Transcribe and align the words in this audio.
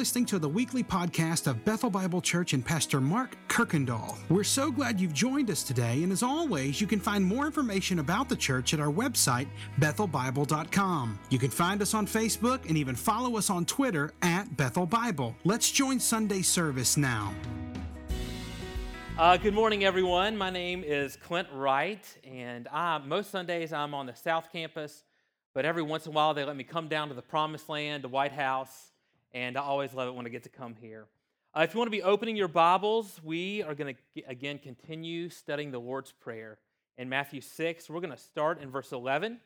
listening 0.00 0.24
to 0.24 0.38
the 0.38 0.48
weekly 0.48 0.82
podcast 0.82 1.46
of 1.46 1.62
Bethel 1.62 1.90
Bible 1.90 2.22
Church 2.22 2.54
and 2.54 2.64
Pastor 2.64 3.02
Mark 3.02 3.36
Kirkendall. 3.48 4.16
We're 4.30 4.44
so 4.44 4.70
glad 4.70 4.98
you've 4.98 5.12
joined 5.12 5.50
us 5.50 5.62
today, 5.62 6.02
and 6.02 6.10
as 6.10 6.22
always, 6.22 6.80
you 6.80 6.86
can 6.86 6.98
find 6.98 7.22
more 7.22 7.44
information 7.44 7.98
about 7.98 8.30
the 8.30 8.34
church 8.34 8.72
at 8.72 8.80
our 8.80 8.90
website, 8.90 9.46
bethelbible.com. 9.78 11.18
You 11.28 11.38
can 11.38 11.50
find 11.50 11.82
us 11.82 11.92
on 11.92 12.06
Facebook 12.06 12.66
and 12.66 12.78
even 12.78 12.94
follow 12.94 13.36
us 13.36 13.50
on 13.50 13.66
Twitter 13.66 14.14
at 14.22 14.56
Bethel 14.56 14.86
Bible. 14.86 15.36
Let's 15.44 15.70
join 15.70 16.00
Sunday 16.00 16.40
service 16.40 16.96
now. 16.96 17.34
Uh, 19.18 19.36
good 19.36 19.52
morning, 19.52 19.84
everyone. 19.84 20.34
My 20.34 20.48
name 20.48 20.82
is 20.82 21.16
Clint 21.16 21.48
Wright, 21.52 22.06
and 22.24 22.68
I, 22.68 22.96
most 23.04 23.30
Sundays 23.30 23.70
I'm 23.70 23.92
on 23.92 24.06
the 24.06 24.14
South 24.14 24.46
Campus, 24.50 25.04
but 25.52 25.66
every 25.66 25.82
once 25.82 26.06
in 26.06 26.12
a 26.12 26.14
while 26.14 26.32
they 26.32 26.44
let 26.44 26.56
me 26.56 26.64
come 26.64 26.88
down 26.88 27.08
to 27.08 27.14
the 27.14 27.20
Promised 27.20 27.68
Land, 27.68 28.02
the 28.02 28.08
White 28.08 28.32
House, 28.32 28.89
and 29.32 29.56
I 29.56 29.62
always 29.62 29.94
love 29.94 30.08
it 30.08 30.14
when 30.14 30.26
I 30.26 30.28
get 30.28 30.42
to 30.44 30.48
come 30.48 30.74
here. 30.80 31.06
Uh, 31.56 31.62
if 31.62 31.74
you 31.74 31.78
want 31.78 31.88
to 31.88 31.96
be 31.96 32.02
opening 32.02 32.36
your 32.36 32.48
Bibles, 32.48 33.20
we 33.24 33.62
are 33.62 33.74
going 33.74 33.94
to 33.94 34.22
again 34.28 34.58
continue 34.58 35.28
studying 35.28 35.70
the 35.70 35.80
Lord's 35.80 36.12
Prayer 36.12 36.58
in 36.96 37.08
Matthew 37.08 37.40
6. 37.40 37.90
We're 37.90 38.00
going 38.00 38.12
to 38.12 38.16
start 38.16 38.60
in 38.60 38.70
verse 38.70 38.92
11. 38.92 39.40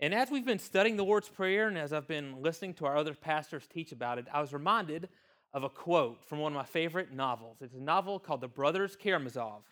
And 0.00 0.14
as 0.14 0.30
we've 0.30 0.44
been 0.44 0.58
studying 0.58 0.96
the 0.96 1.04
Lord's 1.04 1.28
Prayer 1.28 1.68
and 1.68 1.78
as 1.78 1.92
I've 1.92 2.08
been 2.08 2.42
listening 2.42 2.74
to 2.74 2.86
our 2.86 2.96
other 2.96 3.14
pastors 3.14 3.66
teach 3.66 3.92
about 3.92 4.18
it, 4.18 4.26
I 4.32 4.40
was 4.40 4.52
reminded 4.52 5.08
of 5.52 5.64
a 5.64 5.68
quote 5.68 6.24
from 6.24 6.38
one 6.38 6.52
of 6.52 6.56
my 6.56 6.64
favorite 6.64 7.12
novels. 7.12 7.58
It's 7.60 7.74
a 7.74 7.80
novel 7.80 8.18
called 8.18 8.40
The 8.40 8.48
Brothers 8.48 8.96
Karamazov. 8.96 9.62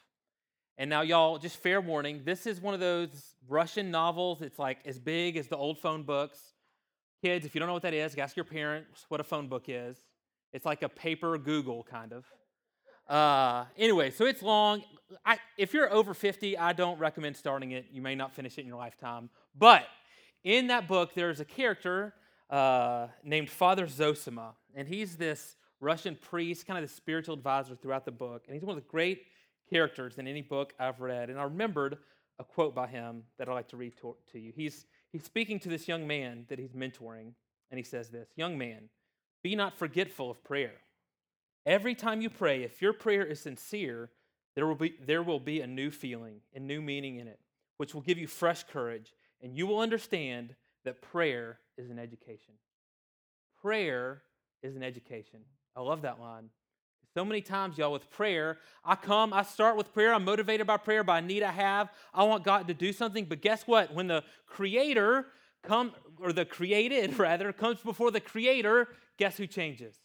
And 0.78 0.88
now, 0.88 1.02
y'all, 1.02 1.38
just 1.38 1.56
fair 1.58 1.80
warning 1.80 2.22
this 2.24 2.46
is 2.46 2.60
one 2.60 2.74
of 2.74 2.80
those 2.80 3.34
Russian 3.48 3.90
novels. 3.90 4.40
It's 4.40 4.58
like 4.58 4.78
as 4.86 4.98
big 4.98 5.36
as 5.36 5.46
the 5.46 5.56
old 5.56 5.78
phone 5.78 6.04
books. 6.04 6.38
Kids, 7.22 7.44
if 7.44 7.54
you 7.54 7.58
don't 7.58 7.68
know 7.68 7.74
what 7.74 7.82
that 7.82 7.94
is, 7.94 8.16
ask 8.16 8.34
your 8.34 8.44
parents 8.44 9.04
what 9.08 9.20
a 9.20 9.24
phone 9.24 9.46
book 9.46 9.64
is. 9.68 9.98
It's 10.52 10.64
like 10.64 10.82
a 10.82 10.88
paper 10.88 11.36
Google, 11.36 11.84
kind 11.84 12.12
of. 12.12 12.24
Uh, 13.08 13.66
anyway, 13.76 14.10
so 14.10 14.24
it's 14.24 14.42
long. 14.42 14.82
I, 15.26 15.38
if 15.58 15.74
you're 15.74 15.92
over 15.92 16.14
50, 16.14 16.56
I 16.56 16.72
don't 16.72 16.98
recommend 16.98 17.36
starting 17.36 17.72
it. 17.72 17.86
You 17.92 18.00
may 18.00 18.14
not 18.14 18.32
finish 18.32 18.56
it 18.56 18.62
in 18.62 18.66
your 18.66 18.78
lifetime. 18.78 19.28
But 19.58 19.84
in 20.44 20.68
that 20.68 20.88
book, 20.88 21.12
there's 21.14 21.40
a 21.40 21.44
character 21.44 22.14
uh, 22.48 23.08
named 23.22 23.50
Father 23.50 23.86
Zosima, 23.86 24.54
and 24.74 24.88
he's 24.88 25.16
this 25.16 25.56
Russian 25.80 26.16
priest, 26.16 26.66
kind 26.66 26.82
of 26.82 26.88
the 26.88 26.94
spiritual 26.94 27.34
advisor 27.34 27.74
throughout 27.74 28.04
the 28.04 28.12
book. 28.12 28.44
And 28.46 28.54
he's 28.54 28.62
one 28.62 28.76
of 28.76 28.82
the 28.82 28.88
great 28.88 29.22
characters 29.68 30.18
in 30.18 30.26
any 30.26 30.42
book 30.42 30.72
I've 30.78 31.00
read. 31.00 31.30
And 31.30 31.38
I 31.38 31.44
remembered 31.44 31.98
a 32.38 32.44
quote 32.44 32.74
by 32.74 32.86
him 32.86 33.22
that 33.38 33.48
I'd 33.48 33.54
like 33.54 33.68
to 33.68 33.76
read 33.76 33.94
to, 34.00 34.16
to 34.32 34.38
you. 34.38 34.52
He's, 34.54 34.86
he's 35.12 35.24
speaking 35.24 35.58
to 35.60 35.68
this 35.68 35.88
young 35.88 36.06
man 36.06 36.46
that 36.48 36.58
he's 36.58 36.72
mentoring, 36.72 37.34
and 37.70 37.78
he 37.78 37.84
says 37.84 38.10
this 38.10 38.28
Young 38.36 38.58
man, 38.58 38.88
be 39.42 39.54
not 39.56 39.78
forgetful 39.78 40.30
of 40.30 40.44
prayer. 40.44 40.74
Every 41.66 41.94
time 41.94 42.20
you 42.20 42.30
pray, 42.30 42.62
if 42.62 42.80
your 42.80 42.92
prayer 42.92 43.24
is 43.24 43.40
sincere, 43.40 44.10
there 44.54 44.66
will 44.66 44.74
be, 44.74 44.94
there 45.04 45.22
will 45.22 45.40
be 45.40 45.60
a 45.60 45.66
new 45.66 45.90
feeling 45.90 46.40
and 46.54 46.66
new 46.66 46.80
meaning 46.80 47.16
in 47.16 47.28
it, 47.28 47.38
which 47.76 47.94
will 47.94 48.00
give 48.00 48.18
you 48.18 48.26
fresh 48.26 48.64
courage, 48.64 49.14
and 49.42 49.56
you 49.56 49.66
will 49.66 49.80
understand 49.80 50.54
that 50.84 51.02
prayer 51.02 51.58
is 51.76 51.90
an 51.90 51.98
education. 51.98 52.54
Prayer 53.60 54.22
is 54.62 54.76
an 54.76 54.82
education. 54.82 55.40
I 55.76 55.80
love 55.80 56.02
that 56.02 56.20
line. 56.20 56.50
So 57.14 57.24
many 57.24 57.40
times, 57.40 57.76
y'all, 57.76 57.92
with 57.92 58.08
prayer, 58.10 58.58
I 58.84 58.94
come, 58.94 59.32
I 59.32 59.42
start 59.42 59.76
with 59.76 59.92
prayer, 59.92 60.14
I'm 60.14 60.24
motivated 60.24 60.66
by 60.66 60.76
prayer, 60.76 61.02
by 61.02 61.18
a 61.18 61.22
need 61.22 61.42
I 61.42 61.50
have. 61.50 61.90
I 62.14 62.22
want 62.22 62.44
God 62.44 62.68
to 62.68 62.74
do 62.74 62.92
something. 62.92 63.24
But 63.24 63.42
guess 63.42 63.66
what? 63.66 63.92
When 63.92 64.06
the 64.06 64.22
creator 64.46 65.26
come, 65.64 65.92
or 66.20 66.32
the 66.32 66.44
created 66.44 67.18
rather, 67.18 67.52
comes 67.52 67.80
before 67.80 68.12
the 68.12 68.20
creator, 68.20 68.88
guess 69.18 69.36
who 69.36 69.48
changes? 69.48 69.96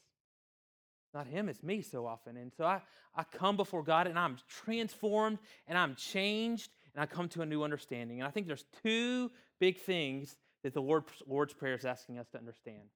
Not 1.13 1.27
him, 1.27 1.47
it's 1.47 1.61
me 1.61 1.81
so 1.81 2.07
often. 2.07 2.37
And 2.37 2.51
so 2.57 2.65
I, 2.65 2.81
I 3.15 3.23
come 3.23 3.55
before 3.55 3.83
God 3.83 4.07
and 4.07 4.17
I'm 4.17 4.37
transformed 4.49 5.37
and 5.67 5.77
I'm 5.77 5.95
changed 5.95 6.71
and 6.93 7.03
I 7.03 7.05
come 7.05 7.29
to 7.29 7.41
a 7.41 7.45
new 7.45 7.63
understanding. 7.63 8.19
And 8.19 8.27
I 8.27 8.31
think 8.31 8.47
there's 8.47 8.65
two 8.83 9.31
big 9.59 9.79
things 9.79 10.35
that 10.63 10.73
the 10.73 10.81
Lord, 10.81 11.03
Lord's 11.27 11.53
Prayer 11.53 11.75
is 11.75 11.85
asking 11.85 12.17
us 12.17 12.27
to 12.31 12.39
understand. 12.39 12.89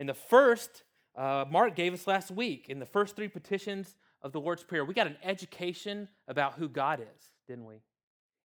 And 0.00 0.08
the 0.08 0.14
first 0.14 0.82
uh, 1.16 1.44
Mark 1.50 1.74
gave 1.74 1.92
us 1.92 2.06
last 2.06 2.30
week 2.30 2.66
in 2.68 2.78
the 2.78 2.86
first 2.86 3.16
three 3.16 3.28
petitions 3.28 3.94
of 4.22 4.32
the 4.32 4.40
Lord's 4.40 4.62
Prayer. 4.62 4.84
We 4.84 4.94
got 4.94 5.06
an 5.06 5.16
education 5.22 6.08
about 6.28 6.54
who 6.54 6.68
God 6.68 7.00
is, 7.00 7.32
didn't 7.48 7.66
we? 7.66 7.76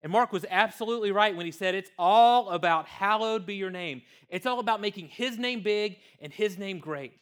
And 0.02 0.12
Mark 0.12 0.32
was 0.32 0.44
absolutely 0.50 1.12
right 1.12 1.34
when 1.34 1.46
he 1.46 1.52
said 1.52 1.74
it's 1.74 1.90
all 1.98 2.50
about 2.50 2.86
hallowed 2.86 3.46
be 3.46 3.54
your 3.54 3.70
name. 3.70 4.02
It's 4.28 4.44
all 4.44 4.60
about 4.60 4.80
making 4.80 5.08
his 5.08 5.38
name 5.38 5.62
big 5.62 5.96
and 6.20 6.32
his 6.32 6.58
name 6.58 6.78
great. 6.78 7.12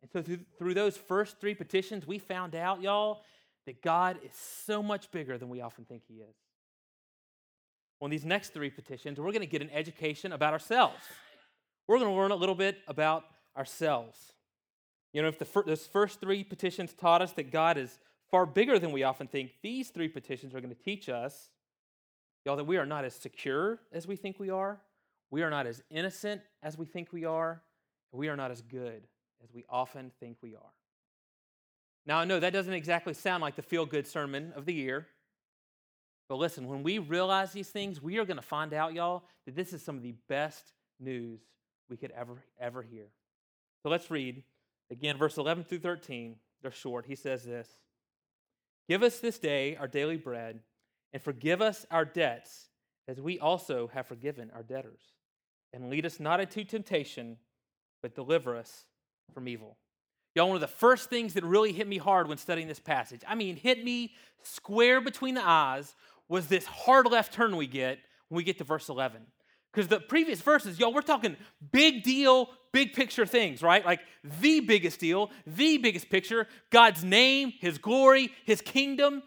And 0.00 0.10
so 0.10 0.22
through, 0.22 0.38
through 0.58 0.74
those 0.74 0.96
first 0.96 1.40
three 1.40 1.54
petitions, 1.54 2.06
we 2.06 2.18
found 2.18 2.54
out, 2.54 2.80
y'all, 2.80 3.22
that 3.66 3.82
God 3.82 4.18
is 4.24 4.32
so 4.34 4.82
much 4.82 5.10
bigger 5.10 5.36
than 5.36 5.48
we 5.48 5.60
often 5.60 5.84
think 5.84 6.02
he 6.08 6.14
is. 6.14 6.34
On 8.00 8.10
these 8.10 8.24
next 8.24 8.54
three 8.54 8.70
petitions, 8.70 9.18
we're 9.18 9.32
going 9.32 9.40
to 9.40 9.46
get 9.46 9.62
an 9.62 9.70
education 9.70 10.32
about 10.32 10.52
ourselves. 10.52 11.02
We're 11.88 11.98
going 11.98 12.10
to 12.10 12.16
learn 12.16 12.30
a 12.30 12.36
little 12.36 12.54
bit 12.54 12.78
about 12.88 13.24
ourselves. 13.56 14.32
You 15.16 15.22
know, 15.22 15.28
if 15.28 15.38
the 15.38 15.46
fir- 15.46 15.62
those 15.62 15.86
first 15.86 16.20
three 16.20 16.44
petitions 16.44 16.92
taught 16.92 17.22
us 17.22 17.32
that 17.32 17.50
God 17.50 17.78
is 17.78 17.98
far 18.30 18.44
bigger 18.44 18.78
than 18.78 18.92
we 18.92 19.02
often 19.02 19.26
think, 19.26 19.52
these 19.62 19.88
three 19.88 20.08
petitions 20.08 20.54
are 20.54 20.60
going 20.60 20.74
to 20.74 20.82
teach 20.82 21.08
us, 21.08 21.48
y'all, 22.44 22.56
that 22.56 22.64
we 22.64 22.76
are 22.76 22.84
not 22.84 23.06
as 23.06 23.14
secure 23.14 23.78
as 23.94 24.06
we 24.06 24.14
think 24.14 24.38
we 24.38 24.50
are, 24.50 24.78
we 25.30 25.42
are 25.42 25.48
not 25.48 25.66
as 25.66 25.82
innocent 25.88 26.42
as 26.62 26.76
we 26.76 26.84
think 26.84 27.14
we 27.14 27.24
are, 27.24 27.62
we 28.12 28.28
are 28.28 28.36
not 28.36 28.50
as 28.50 28.60
good 28.60 29.04
as 29.42 29.54
we 29.54 29.64
often 29.70 30.12
think 30.20 30.36
we 30.42 30.54
are. 30.54 30.74
Now, 32.04 32.18
I 32.18 32.26
know 32.26 32.38
that 32.38 32.52
doesn't 32.52 32.74
exactly 32.74 33.14
sound 33.14 33.40
like 33.40 33.56
the 33.56 33.62
feel 33.62 33.86
good 33.86 34.06
sermon 34.06 34.52
of 34.54 34.66
the 34.66 34.74
year, 34.74 35.06
but 36.28 36.36
listen, 36.36 36.68
when 36.68 36.82
we 36.82 36.98
realize 36.98 37.52
these 37.52 37.70
things, 37.70 38.02
we 38.02 38.18
are 38.18 38.26
going 38.26 38.36
to 38.36 38.42
find 38.42 38.74
out, 38.74 38.92
y'all, 38.92 39.22
that 39.46 39.56
this 39.56 39.72
is 39.72 39.82
some 39.82 39.96
of 39.96 40.02
the 40.02 40.14
best 40.28 40.74
news 41.00 41.40
we 41.88 41.96
could 41.96 42.10
ever, 42.10 42.34
ever 42.60 42.82
hear. 42.82 43.06
So 43.82 43.88
let's 43.88 44.10
read 44.10 44.42
Again, 44.90 45.16
verse 45.16 45.36
11 45.36 45.64
through 45.64 45.80
13, 45.80 46.36
they're 46.62 46.70
short. 46.70 47.06
He 47.06 47.14
says 47.14 47.44
this 47.44 47.68
Give 48.88 49.02
us 49.02 49.18
this 49.18 49.38
day 49.38 49.76
our 49.76 49.88
daily 49.88 50.16
bread, 50.16 50.60
and 51.12 51.22
forgive 51.22 51.60
us 51.60 51.86
our 51.90 52.04
debts, 52.04 52.68
as 53.08 53.20
we 53.20 53.38
also 53.38 53.88
have 53.88 54.06
forgiven 54.06 54.50
our 54.54 54.62
debtors. 54.62 55.00
And 55.72 55.90
lead 55.90 56.06
us 56.06 56.20
not 56.20 56.40
into 56.40 56.64
temptation, 56.64 57.36
but 58.02 58.14
deliver 58.14 58.56
us 58.56 58.86
from 59.34 59.48
evil. 59.48 59.76
Y'all, 60.34 60.48
one 60.48 60.56
of 60.56 60.60
the 60.60 60.66
first 60.68 61.10
things 61.10 61.34
that 61.34 61.44
really 61.44 61.72
hit 61.72 61.88
me 61.88 61.98
hard 61.98 62.28
when 62.28 62.38
studying 62.38 62.68
this 62.68 62.78
passage, 62.78 63.22
I 63.26 63.34
mean, 63.34 63.56
hit 63.56 63.82
me 63.82 64.12
square 64.42 65.00
between 65.00 65.34
the 65.34 65.46
eyes, 65.46 65.94
was 66.28 66.46
this 66.46 66.66
hard 66.66 67.06
left 67.06 67.32
turn 67.32 67.56
we 67.56 67.66
get 67.66 67.98
when 68.28 68.36
we 68.36 68.44
get 68.44 68.58
to 68.58 68.64
verse 68.64 68.88
11. 68.88 69.22
Because 69.76 69.88
the 69.88 70.00
previous 70.00 70.40
verses, 70.40 70.78
y'all, 70.78 70.90
we're 70.90 71.02
talking 71.02 71.36
big 71.70 72.02
deal, 72.02 72.48
big 72.72 72.94
picture 72.94 73.26
things, 73.26 73.60
right? 73.60 73.84
Like 73.84 74.00
the 74.40 74.60
biggest 74.60 74.98
deal, 74.98 75.30
the 75.46 75.76
biggest 75.76 76.08
picture, 76.08 76.48
God's 76.70 77.04
name, 77.04 77.52
His 77.60 77.76
glory, 77.76 78.32
His 78.46 78.62
kingdom. 78.62 79.22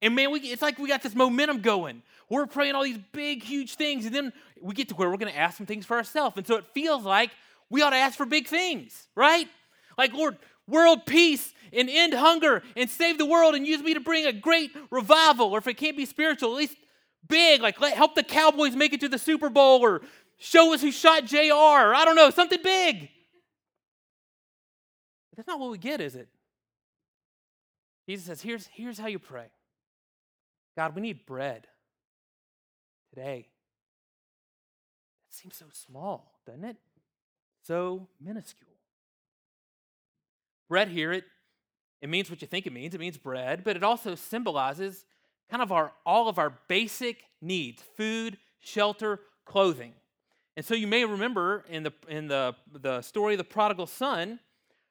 And 0.00 0.14
man, 0.14 0.30
we, 0.30 0.38
it's 0.38 0.62
like 0.62 0.78
we 0.78 0.88
got 0.88 1.02
this 1.02 1.16
momentum 1.16 1.62
going. 1.62 2.04
We're 2.30 2.46
praying 2.46 2.76
all 2.76 2.84
these 2.84 3.00
big, 3.10 3.42
huge 3.42 3.74
things, 3.74 4.06
and 4.06 4.14
then 4.14 4.32
we 4.62 4.72
get 4.72 4.88
to 4.90 4.94
where 4.94 5.10
we're 5.10 5.16
going 5.16 5.32
to 5.32 5.38
ask 5.38 5.56
some 5.56 5.66
things 5.66 5.84
for 5.84 5.96
ourselves. 5.96 6.36
And 6.36 6.46
so 6.46 6.54
it 6.54 6.66
feels 6.74 7.02
like 7.02 7.32
we 7.68 7.82
ought 7.82 7.90
to 7.90 7.96
ask 7.96 8.16
for 8.16 8.26
big 8.26 8.46
things, 8.46 9.08
right? 9.16 9.48
Like, 9.96 10.12
Lord, 10.12 10.36
world 10.68 11.06
peace 11.06 11.52
and 11.72 11.90
end 11.90 12.14
hunger 12.14 12.62
and 12.76 12.88
save 12.88 13.18
the 13.18 13.26
world 13.26 13.56
and 13.56 13.66
use 13.66 13.82
me 13.82 13.94
to 13.94 14.00
bring 14.00 14.26
a 14.26 14.32
great 14.32 14.70
revival. 14.92 15.48
Or 15.48 15.58
if 15.58 15.66
it 15.66 15.74
can't 15.74 15.96
be 15.96 16.06
spiritual, 16.06 16.52
at 16.52 16.56
least 16.56 16.76
big, 17.28 17.62
like 17.62 17.80
let, 17.80 17.96
help 17.96 18.14
the 18.14 18.22
Cowboys 18.22 18.74
make 18.74 18.92
it 18.92 19.00
to 19.00 19.08
the 19.08 19.18
Super 19.18 19.50
Bowl 19.50 19.80
or 19.80 20.02
show 20.38 20.74
us 20.74 20.82
who 20.82 20.90
shot 20.90 21.24
JR. 21.24 21.52
Or 21.52 21.94
I 21.94 22.04
don't 22.04 22.16
know, 22.16 22.30
something 22.30 22.60
big. 22.62 23.00
But 25.30 25.36
that's 25.36 25.48
not 25.48 25.60
what 25.60 25.70
we 25.70 25.78
get, 25.78 26.00
is 26.00 26.16
it? 26.16 26.28
Jesus 28.08 28.26
says, 28.26 28.40
here's, 28.40 28.66
here's 28.68 28.98
how 28.98 29.06
you 29.06 29.18
pray 29.18 29.46
God, 30.76 30.94
we 30.94 31.02
need 31.02 31.26
bread 31.26 31.66
today. 33.10 33.48
That 35.28 35.34
seems 35.34 35.56
so 35.56 35.66
small, 35.72 36.40
doesn't 36.46 36.64
it? 36.64 36.76
So 37.64 38.08
minuscule. 38.20 38.70
Bread 40.68 40.88
here, 40.88 41.12
it, 41.12 41.24
it 42.00 42.08
means 42.08 42.30
what 42.30 42.40
you 42.40 42.48
think 42.48 42.66
it 42.66 42.72
means. 42.72 42.94
It 42.94 43.00
means 43.00 43.16
bread, 43.18 43.64
but 43.64 43.76
it 43.76 43.82
also 43.82 44.14
symbolizes 44.14 45.04
kind 45.50 45.62
of 45.62 45.72
our 45.72 45.92
all 46.04 46.28
of 46.28 46.38
our 46.38 46.52
basic 46.68 47.18
needs 47.40 47.82
food 47.96 48.38
shelter 48.60 49.20
clothing. 49.44 49.92
And 50.56 50.64
so 50.64 50.74
you 50.74 50.86
may 50.86 51.04
remember 51.04 51.64
in 51.68 51.84
the 51.84 51.92
in 52.08 52.28
the 52.28 52.54
the 52.72 53.00
story 53.02 53.34
of 53.34 53.38
the 53.38 53.44
prodigal 53.44 53.86
son 53.86 54.40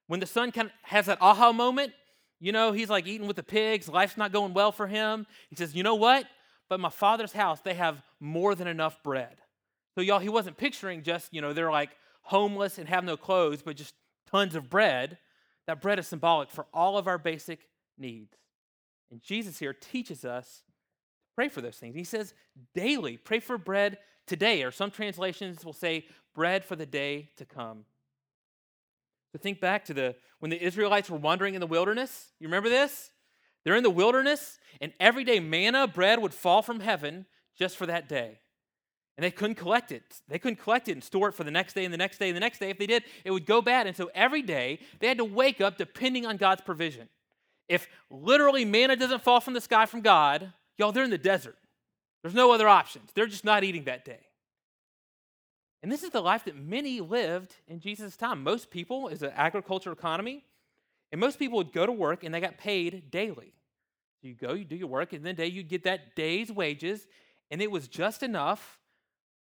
when 0.08 0.20
the 0.20 0.26
son 0.26 0.52
kind 0.52 0.68
of 0.68 0.74
has 0.84 1.08
that 1.08 1.18
aha 1.22 1.52
moment 1.52 1.92
you 2.40 2.52
know 2.52 2.72
he's 2.72 2.90
like 2.90 3.08
eating 3.08 3.28
with 3.28 3.36
the 3.36 3.44
pigs 3.44 3.90
life's 3.90 4.18
not 4.18 4.32
going 4.32 4.54
well 4.54 4.72
for 4.72 4.88
him. 4.88 5.26
He 5.50 5.56
says 5.56 5.76
you 5.76 5.84
know 5.84 5.96
what? 5.96 6.26
But 6.70 6.80
my 6.80 6.90
father's 6.90 7.34
house 7.34 7.60
they 7.62 7.74
have 7.74 8.02
more 8.20 8.56
than 8.56 8.68
enough 8.68 9.02
bread. 9.04 9.38
So 9.96 10.02
y'all 10.02 10.20
he 10.20 10.30
wasn't 10.30 10.58
picturing 10.58 11.04
just 11.04 11.34
you 11.34 11.42
know 11.42 11.54
they're 11.54 11.72
like 11.72 11.90
homeless 12.22 12.78
and 12.78 12.90
have 12.90 13.04
no 13.04 13.18
clothes 13.18 13.62
but 13.62 13.76
just 13.76 13.94
tons 14.32 14.56
of 14.56 14.70
bread. 14.70 15.18
That 15.66 15.82
bread 15.82 16.00
is 16.00 16.08
symbolic 16.08 16.50
for 16.50 16.66
all 16.74 16.98
of 16.98 17.08
our 17.08 17.18
basic 17.18 17.60
needs. 17.98 18.38
And 19.12 19.22
Jesus 19.22 19.60
here 19.60 19.74
teaches 19.74 20.26
us 20.26 20.64
to 20.66 20.74
pray 21.36 21.50
for 21.50 21.62
those 21.62 21.78
things. 21.78 21.96
He 21.96 22.04
says 22.04 22.34
daily, 22.76 23.18
pray 23.18 23.40
for 23.40 23.58
bread 23.58 23.98
today, 24.26 24.64
or 24.64 24.72
some 24.72 24.92
translations 24.92 25.64
will 25.64 25.74
say 25.74 26.06
bread 26.36 26.66
for 26.66 26.76
the 26.76 26.86
day 26.86 27.30
to 27.38 27.46
come. 27.46 27.86
So 29.32 29.40
think 29.40 29.60
back 29.60 29.86
to 29.86 29.94
the 29.94 30.16
when 30.40 30.52
the 30.52 30.62
Israelites 30.62 31.10
were 31.10 31.18
wandering 31.18 31.54
in 31.54 31.62
the 31.62 31.68
wilderness. 31.68 32.28
You 32.40 32.48
remember 32.48 32.70
this? 32.70 33.12
They're 33.64 33.76
in 33.76 33.84
the 33.84 33.90
wilderness, 33.90 34.60
and 34.80 34.94
every 35.00 35.24
day 35.24 35.40
manna, 35.40 35.88
bread 35.88 36.22
would 36.22 36.34
fall 36.34 36.62
from 36.62 36.80
heaven 36.80 37.26
just 37.58 37.76
for 37.76 37.86
that 37.86 38.08
day. 38.08 38.40
And 39.18 39.24
they 39.24 39.32
couldn't 39.32 39.56
collect 39.56 39.92
it. 39.92 40.22
They 40.28 40.38
couldn't 40.38 40.58
collect 40.58 40.88
it 40.88 40.92
and 40.92 41.04
store 41.04 41.30
it 41.30 41.34
for 41.34 41.44
the 41.44 41.52
next 41.52 41.74
day 41.74 41.84
and 41.84 41.94
the 41.94 41.98
next 41.98 42.20
day 42.20 42.30
and 42.30 42.36
the 42.36 42.40
next 42.40 42.60
day. 42.60 42.70
If 42.70 42.78
they 42.78 42.86
did, 42.86 43.04
it 43.26 43.32
would 43.32 43.48
go 43.48 43.62
bad. 43.62 43.88
And 43.88 43.98
so 43.98 44.12
every 44.14 44.44
day 44.44 44.80
they 45.00 45.08
had 45.08 45.18
to 45.18 45.26
wake 45.26 45.60
up 45.60 45.78
depending 45.78 46.26
on 46.26 46.38
God's 46.38 46.62
provision. 46.62 47.10
If 47.68 47.88
literally 48.10 48.66
manna 48.66 48.96
doesn't 48.96 49.24
fall 49.24 49.40
from 49.40 49.54
the 49.54 49.62
sky 49.62 49.86
from 49.86 50.02
God, 50.02 50.54
y'all, 50.78 50.92
they're 50.92 51.04
in 51.04 51.10
the 51.10 51.18
desert. 51.18 51.58
There's 52.22 52.34
no 52.34 52.52
other 52.52 52.68
options. 52.68 53.12
They're 53.14 53.28
just 53.28 53.46
not 53.46 53.64
eating 53.64 53.86
that 53.86 54.06
day. 54.06 54.20
And 55.84 55.92
this 55.92 56.04
is 56.04 56.10
the 56.10 56.22
life 56.22 56.46
that 56.46 56.56
many 56.56 57.02
lived 57.02 57.56
in 57.68 57.80
Jesus' 57.80 58.18
time. 58.18 58.44
Most 58.44 58.72
people 58.72 59.10
is 59.10 59.22
an 59.22 59.32
agricultural 59.36 59.96
economy, 59.96 60.44
and 61.12 61.22
most 61.22 61.40
people 61.40 61.58
would 61.58 61.72
go 61.72 61.86
to 61.86 61.92
work 61.92 62.24
and 62.24 62.34
they 62.34 62.40
got 62.40 62.58
paid 62.58 63.12
daily. 63.12 63.54
You 64.22 64.34
go, 64.34 64.54
you 64.54 64.66
do 64.66 64.76
your 64.76 64.88
work, 64.88 65.14
and 65.14 65.24
then 65.24 65.36
day 65.36 65.48
you 65.48 65.64
get 65.64 65.84
that 65.84 66.16
day's 66.16 66.52
wages, 66.52 67.08
and 67.52 67.62
it 67.62 67.70
was 67.70 67.88
just 67.88 68.24
enough 68.24 68.80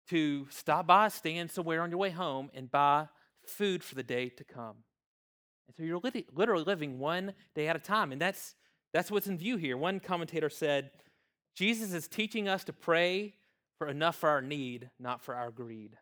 to 0.09 0.47
stop 0.49 0.87
by 0.87 1.07
a 1.07 1.09
stand 1.09 1.51
somewhere 1.51 1.81
on 1.81 1.89
your 1.89 1.99
way 1.99 2.11
home 2.11 2.49
and 2.53 2.69
buy 2.69 3.07
food 3.45 3.83
for 3.83 3.95
the 3.95 4.03
day 4.03 4.29
to 4.29 4.43
come. 4.43 4.75
And 5.71 5.75
so 5.77 5.83
you're 5.83 6.01
literally 6.33 6.63
living 6.63 6.99
one 6.99 7.33
day 7.55 7.67
at 7.67 7.75
a 7.75 7.79
time, 7.79 8.11
and 8.11 8.19
that's 8.19 8.55
that's 8.93 9.09
what's 9.09 9.27
in 9.27 9.37
view 9.37 9.55
here. 9.55 9.77
One 9.77 10.01
commentator 10.01 10.49
said, 10.49 10.91
Jesus 11.55 11.93
is 11.93 12.09
teaching 12.09 12.49
us 12.49 12.65
to 12.65 12.73
pray 12.73 13.35
for 13.77 13.87
enough 13.87 14.17
for 14.17 14.29
our 14.29 14.41
need, 14.41 14.89
not 14.99 15.23
for 15.23 15.33
our 15.33 15.49
greed. 15.49 15.97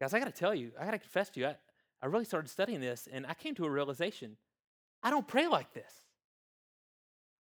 Guys, 0.00 0.12
I 0.12 0.18
got 0.18 0.24
to 0.24 0.32
tell 0.32 0.52
you, 0.52 0.72
I 0.80 0.84
got 0.84 0.90
to 0.90 0.98
confess 0.98 1.30
to 1.30 1.40
you, 1.40 1.46
I, 1.46 1.56
I 2.02 2.06
really 2.06 2.24
started 2.24 2.48
studying 2.48 2.80
this 2.80 3.08
and 3.12 3.24
I 3.24 3.34
came 3.34 3.54
to 3.54 3.64
a 3.64 3.70
realization 3.70 4.36
I 5.04 5.10
don't 5.10 5.26
pray 5.26 5.46
like 5.48 5.72
this. 5.72 5.92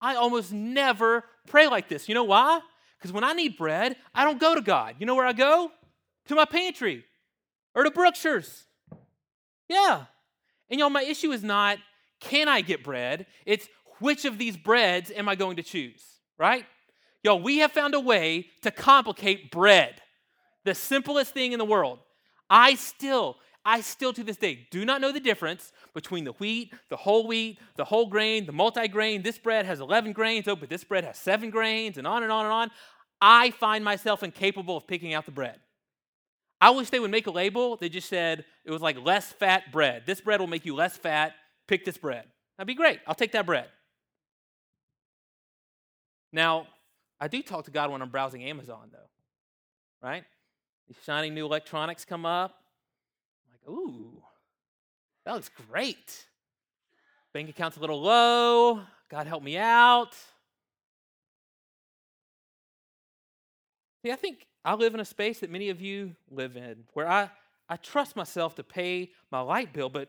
I 0.00 0.16
almost 0.16 0.52
never 0.52 1.24
pray 1.46 1.68
like 1.68 1.88
this. 1.88 2.08
You 2.08 2.14
know 2.14 2.24
why? 2.24 2.60
Because 2.98 3.12
when 3.12 3.24
I 3.24 3.32
need 3.32 3.56
bread, 3.56 3.96
I 4.14 4.24
don't 4.24 4.40
go 4.40 4.54
to 4.54 4.60
God. 4.60 4.96
You 4.98 5.06
know 5.06 5.14
where 5.14 5.26
I 5.26 5.32
go? 5.32 5.70
To 6.28 6.34
my 6.34 6.44
pantry 6.44 7.04
or 7.74 7.84
to 7.84 7.90
Brookshire's. 7.90 8.64
Yeah. 9.72 10.04
And 10.68 10.78
y'all, 10.78 10.90
my 10.90 11.02
issue 11.02 11.32
is 11.32 11.42
not 11.42 11.78
can 12.20 12.46
I 12.46 12.60
get 12.60 12.84
bread? 12.84 13.26
It's 13.46 13.68
which 13.98 14.24
of 14.24 14.38
these 14.38 14.56
breads 14.56 15.10
am 15.10 15.28
I 15.28 15.34
going 15.34 15.56
to 15.56 15.62
choose, 15.62 16.04
right? 16.38 16.64
Y'all, 17.24 17.40
we 17.40 17.58
have 17.58 17.72
found 17.72 17.94
a 17.94 18.00
way 18.00 18.46
to 18.62 18.70
complicate 18.70 19.50
bread, 19.50 20.00
the 20.64 20.74
simplest 20.74 21.34
thing 21.34 21.52
in 21.52 21.58
the 21.58 21.64
world. 21.64 21.98
I 22.48 22.74
still, 22.76 23.38
I 23.64 23.80
still 23.80 24.12
to 24.12 24.22
this 24.22 24.36
day 24.36 24.68
do 24.70 24.84
not 24.84 25.00
know 25.00 25.10
the 25.10 25.20
difference 25.20 25.72
between 25.94 26.24
the 26.24 26.32
wheat, 26.32 26.72
the 26.90 26.96
whole 26.96 27.26
wheat, 27.26 27.58
the 27.76 27.84
whole 27.84 28.06
grain, 28.06 28.46
the 28.46 28.52
multi 28.52 28.86
grain. 28.86 29.22
This 29.22 29.38
bread 29.38 29.66
has 29.66 29.80
11 29.80 30.12
grains, 30.12 30.46
oh, 30.46 30.54
but 30.54 30.68
this 30.68 30.84
bread 30.84 31.04
has 31.04 31.18
seven 31.18 31.50
grains, 31.50 31.98
and 31.98 32.06
on 32.06 32.22
and 32.22 32.30
on 32.30 32.44
and 32.44 32.52
on. 32.52 32.70
I 33.20 33.50
find 33.50 33.84
myself 33.84 34.22
incapable 34.22 34.76
of 34.76 34.86
picking 34.86 35.14
out 35.14 35.26
the 35.26 35.32
bread. 35.32 35.58
I 36.62 36.70
wish 36.70 36.90
they 36.90 37.00
would 37.00 37.10
make 37.10 37.26
a 37.26 37.30
label 37.32 37.74
that 37.78 37.88
just 37.88 38.08
said 38.08 38.44
it 38.64 38.70
was 38.70 38.80
like 38.80 38.96
less 38.96 39.32
fat 39.32 39.72
bread. 39.72 40.04
This 40.06 40.20
bread 40.20 40.38
will 40.38 40.46
make 40.46 40.64
you 40.64 40.76
less 40.76 40.96
fat. 40.96 41.32
Pick 41.66 41.84
this 41.84 41.98
bread. 41.98 42.24
That'd 42.56 42.68
be 42.68 42.74
great. 42.74 43.00
I'll 43.04 43.16
take 43.16 43.32
that 43.32 43.46
bread. 43.46 43.66
Now, 46.32 46.68
I 47.18 47.26
do 47.26 47.42
talk 47.42 47.64
to 47.64 47.72
God 47.72 47.90
when 47.90 48.00
I'm 48.00 48.10
browsing 48.10 48.44
Amazon, 48.44 48.90
though, 48.92 50.06
right? 50.06 50.22
These 50.86 50.98
shiny 51.04 51.30
new 51.30 51.44
electronics 51.46 52.04
come 52.04 52.24
up. 52.24 52.54
I'm 53.44 53.50
like, 53.50 53.76
ooh, 53.76 54.22
that 55.26 55.34
looks 55.34 55.50
great. 55.68 56.26
Bank 57.34 57.50
account's 57.50 57.76
a 57.76 57.80
little 57.80 58.00
low. 58.00 58.82
God 59.10 59.26
help 59.26 59.42
me 59.42 59.58
out. 59.58 60.14
See, 64.04 64.12
I 64.12 64.16
think 64.16 64.46
I 64.64 64.74
live 64.74 64.94
in 64.94 65.00
a 65.00 65.04
space 65.04 65.40
that 65.40 65.50
many 65.50 65.70
of 65.70 65.80
you 65.80 66.14
live 66.30 66.56
in 66.56 66.84
where 66.92 67.08
I, 67.08 67.30
I 67.68 67.76
trust 67.76 68.16
myself 68.16 68.54
to 68.56 68.62
pay 68.62 69.10
my 69.30 69.40
light 69.40 69.72
bill, 69.72 69.88
but 69.88 70.08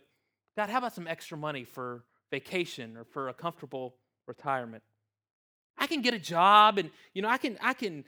God, 0.55 0.69
how 0.69 0.77
about 0.77 0.93
some 0.93 1.07
extra 1.07 1.37
money 1.37 1.63
for 1.63 2.03
vacation 2.29 2.97
or 2.97 3.03
for 3.03 3.29
a 3.29 3.33
comfortable 3.33 3.95
retirement? 4.27 4.83
I 5.77 5.87
can 5.87 6.01
get 6.01 6.13
a 6.13 6.19
job 6.19 6.77
and 6.77 6.91
you 7.13 7.21
know 7.21 7.29
I 7.29 7.37
can 7.37 7.57
I 7.61 7.73
can 7.73 8.05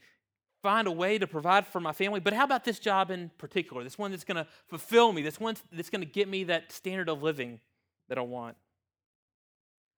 find 0.62 0.88
a 0.88 0.92
way 0.92 1.18
to 1.18 1.28
provide 1.28 1.68
for 1.68 1.80
my 1.80 1.92
family. 1.92 2.20
But 2.20 2.34
how 2.34 2.44
about 2.44 2.64
this 2.64 2.80
job 2.80 3.12
in 3.12 3.30
particular? 3.38 3.84
This 3.84 4.00
one 4.00 4.12
that's 4.12 4.24
going 4.24 4.38
to 4.38 4.48
fulfill 4.68 5.14
me, 5.14 5.22
this 5.22 5.40
one 5.40 5.56
that's 5.72 5.92
going 5.92 6.02
to 6.02 6.08
get 6.08 6.28
me 6.28 6.44
that 6.46 6.72
standard 6.72 7.08
of 7.08 7.22
living 7.22 7.60
that 8.10 8.18
I 8.18 8.22
want. 8.22 8.56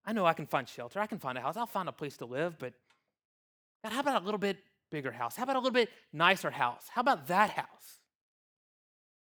I 0.05 0.13
know 0.13 0.25
I 0.25 0.33
can 0.33 0.45
find 0.45 0.67
shelter, 0.67 0.99
I 0.99 1.07
can 1.07 1.19
find 1.19 1.37
a 1.37 1.41
house, 1.41 1.57
I'll 1.57 1.65
find 1.65 1.87
a 1.89 1.93
place 1.93 2.17
to 2.17 2.25
live, 2.25 2.57
but 2.57 2.73
God, 3.83 3.93
how 3.93 3.99
about 3.99 4.21
a 4.21 4.25
little 4.25 4.39
bit 4.39 4.57
bigger 4.91 5.11
house? 5.11 5.35
How 5.35 5.43
about 5.43 5.55
a 5.55 5.59
little 5.59 5.71
bit 5.71 5.89
nicer 6.13 6.51
house? 6.51 6.85
How 6.89 7.01
about 7.01 7.27
that 7.27 7.51
house? 7.51 8.01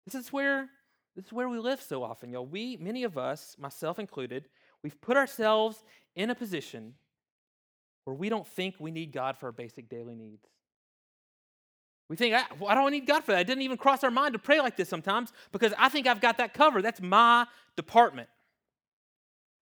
This 0.07 0.15
is 0.15 0.33
where 0.33 0.69
this 1.17 1.27
is 1.27 1.33
where 1.33 1.49
we 1.49 1.59
live 1.59 1.81
so 1.81 2.03
often, 2.03 2.31
y'all. 2.31 2.45
We, 2.45 2.77
many 2.77 3.05
of 3.05 3.17
us, 3.17 3.57
myself 3.59 3.99
included, 3.99 4.49
we've 4.83 5.01
put 5.01 5.17
ourselves 5.17 5.85
in 6.17 6.29
a 6.31 6.35
position 6.35 6.95
where 8.05 8.17
we 8.17 8.29
don't 8.29 8.47
think 8.47 8.77
we 8.79 8.91
need 8.91 9.13
God 9.13 9.37
for 9.37 9.47
our 9.47 9.53
basic 9.53 9.89
daily 9.89 10.17
needs. 10.17 10.45
We 12.09 12.17
think, 12.17 12.35
I, 12.35 12.43
well, 12.59 12.69
I 12.69 12.75
don't 12.75 12.91
need 12.91 13.07
God 13.07 13.25
for 13.25 13.33
that. 13.33 13.43
It 13.43 13.47
didn't 13.47 13.63
even 13.63 13.79
cross 13.79 14.05
our 14.05 14.11
mind 14.11 14.35
to 14.35 14.39
pray 14.39 14.61
like 14.61 14.77
this 14.77 14.89
sometimes 14.89 15.33
because 15.53 15.73
I 15.79 15.89
think 15.89 16.07
I've 16.07 16.21
got 16.21 16.39
that 16.39 16.53
covered. 16.53 16.83
That's 16.83 17.01
my 17.01 17.47
department. 17.77 18.29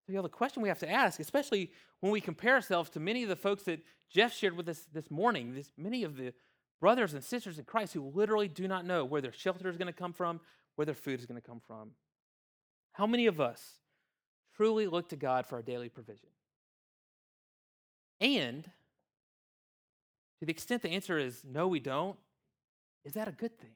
So, 0.05 0.11
you 0.11 0.17
know, 0.17 0.23
the 0.23 0.29
question 0.29 0.61
we 0.61 0.69
have 0.69 0.79
to 0.79 0.89
ask, 0.89 1.19
especially 1.19 1.71
when 2.01 2.11
we 2.11 2.19
compare 2.19 2.55
ourselves 2.55 2.89
to 2.91 2.99
many 2.99 3.23
of 3.23 3.29
the 3.29 3.35
folks 3.35 3.63
that 3.63 3.79
Jeff 4.09 4.33
shared 4.33 4.55
with 4.55 4.67
us 4.67 4.85
this 4.91 5.09
morning, 5.09 5.55
this, 5.55 5.71
many 5.77 6.03
of 6.03 6.17
the 6.17 6.33
brothers 6.81 7.13
and 7.13 7.23
sisters 7.23 7.57
in 7.57 7.63
Christ 7.63 7.93
who 7.93 8.11
literally 8.13 8.49
do 8.49 8.67
not 8.67 8.85
know 8.85 9.05
where 9.05 9.21
their 9.21 9.31
shelter 9.31 9.69
is 9.69 9.77
going 9.77 9.87
to 9.87 9.93
come 9.93 10.11
from, 10.11 10.41
where 10.75 10.85
their 10.85 10.93
food 10.93 11.19
is 11.19 11.25
going 11.25 11.39
to 11.39 11.47
come 11.47 11.61
from. 11.65 11.91
How 12.91 13.07
many 13.07 13.27
of 13.27 13.39
us 13.39 13.79
truly 14.57 14.87
look 14.87 15.09
to 15.09 15.15
God 15.15 15.45
for 15.45 15.55
our 15.55 15.61
daily 15.61 15.87
provision? 15.87 16.29
And 18.19 18.63
to 20.39 20.45
the 20.45 20.51
extent 20.51 20.81
the 20.81 20.89
answer 20.89 21.17
is 21.17 21.43
no, 21.45 21.69
we 21.69 21.79
don't, 21.79 22.17
is 23.05 23.13
that 23.13 23.29
a 23.29 23.31
good 23.31 23.57
thing? 23.57 23.75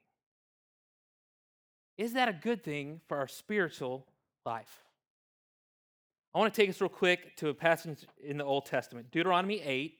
Is 1.98 2.13
that 2.13 2.28
a 2.28 2.34
good 2.34 2.63
thing 2.63 3.00
for 3.08 3.18
our 3.18 3.28
spiritual 3.28 4.06
life? 4.46 4.87
I 6.34 6.40
want 6.40 6.54
to 6.54 6.62
take 6.62 6.70
us 6.70 6.82
real 6.82 6.90
quick 6.90 7.36
to 7.38 7.50
a 7.50 7.54
passage 7.54 8.06
in 8.24 8.38
the 8.38 8.44
Old 8.44 8.66
Testament, 8.66 9.12
Deuteronomy 9.12 9.62
8. 9.62 9.94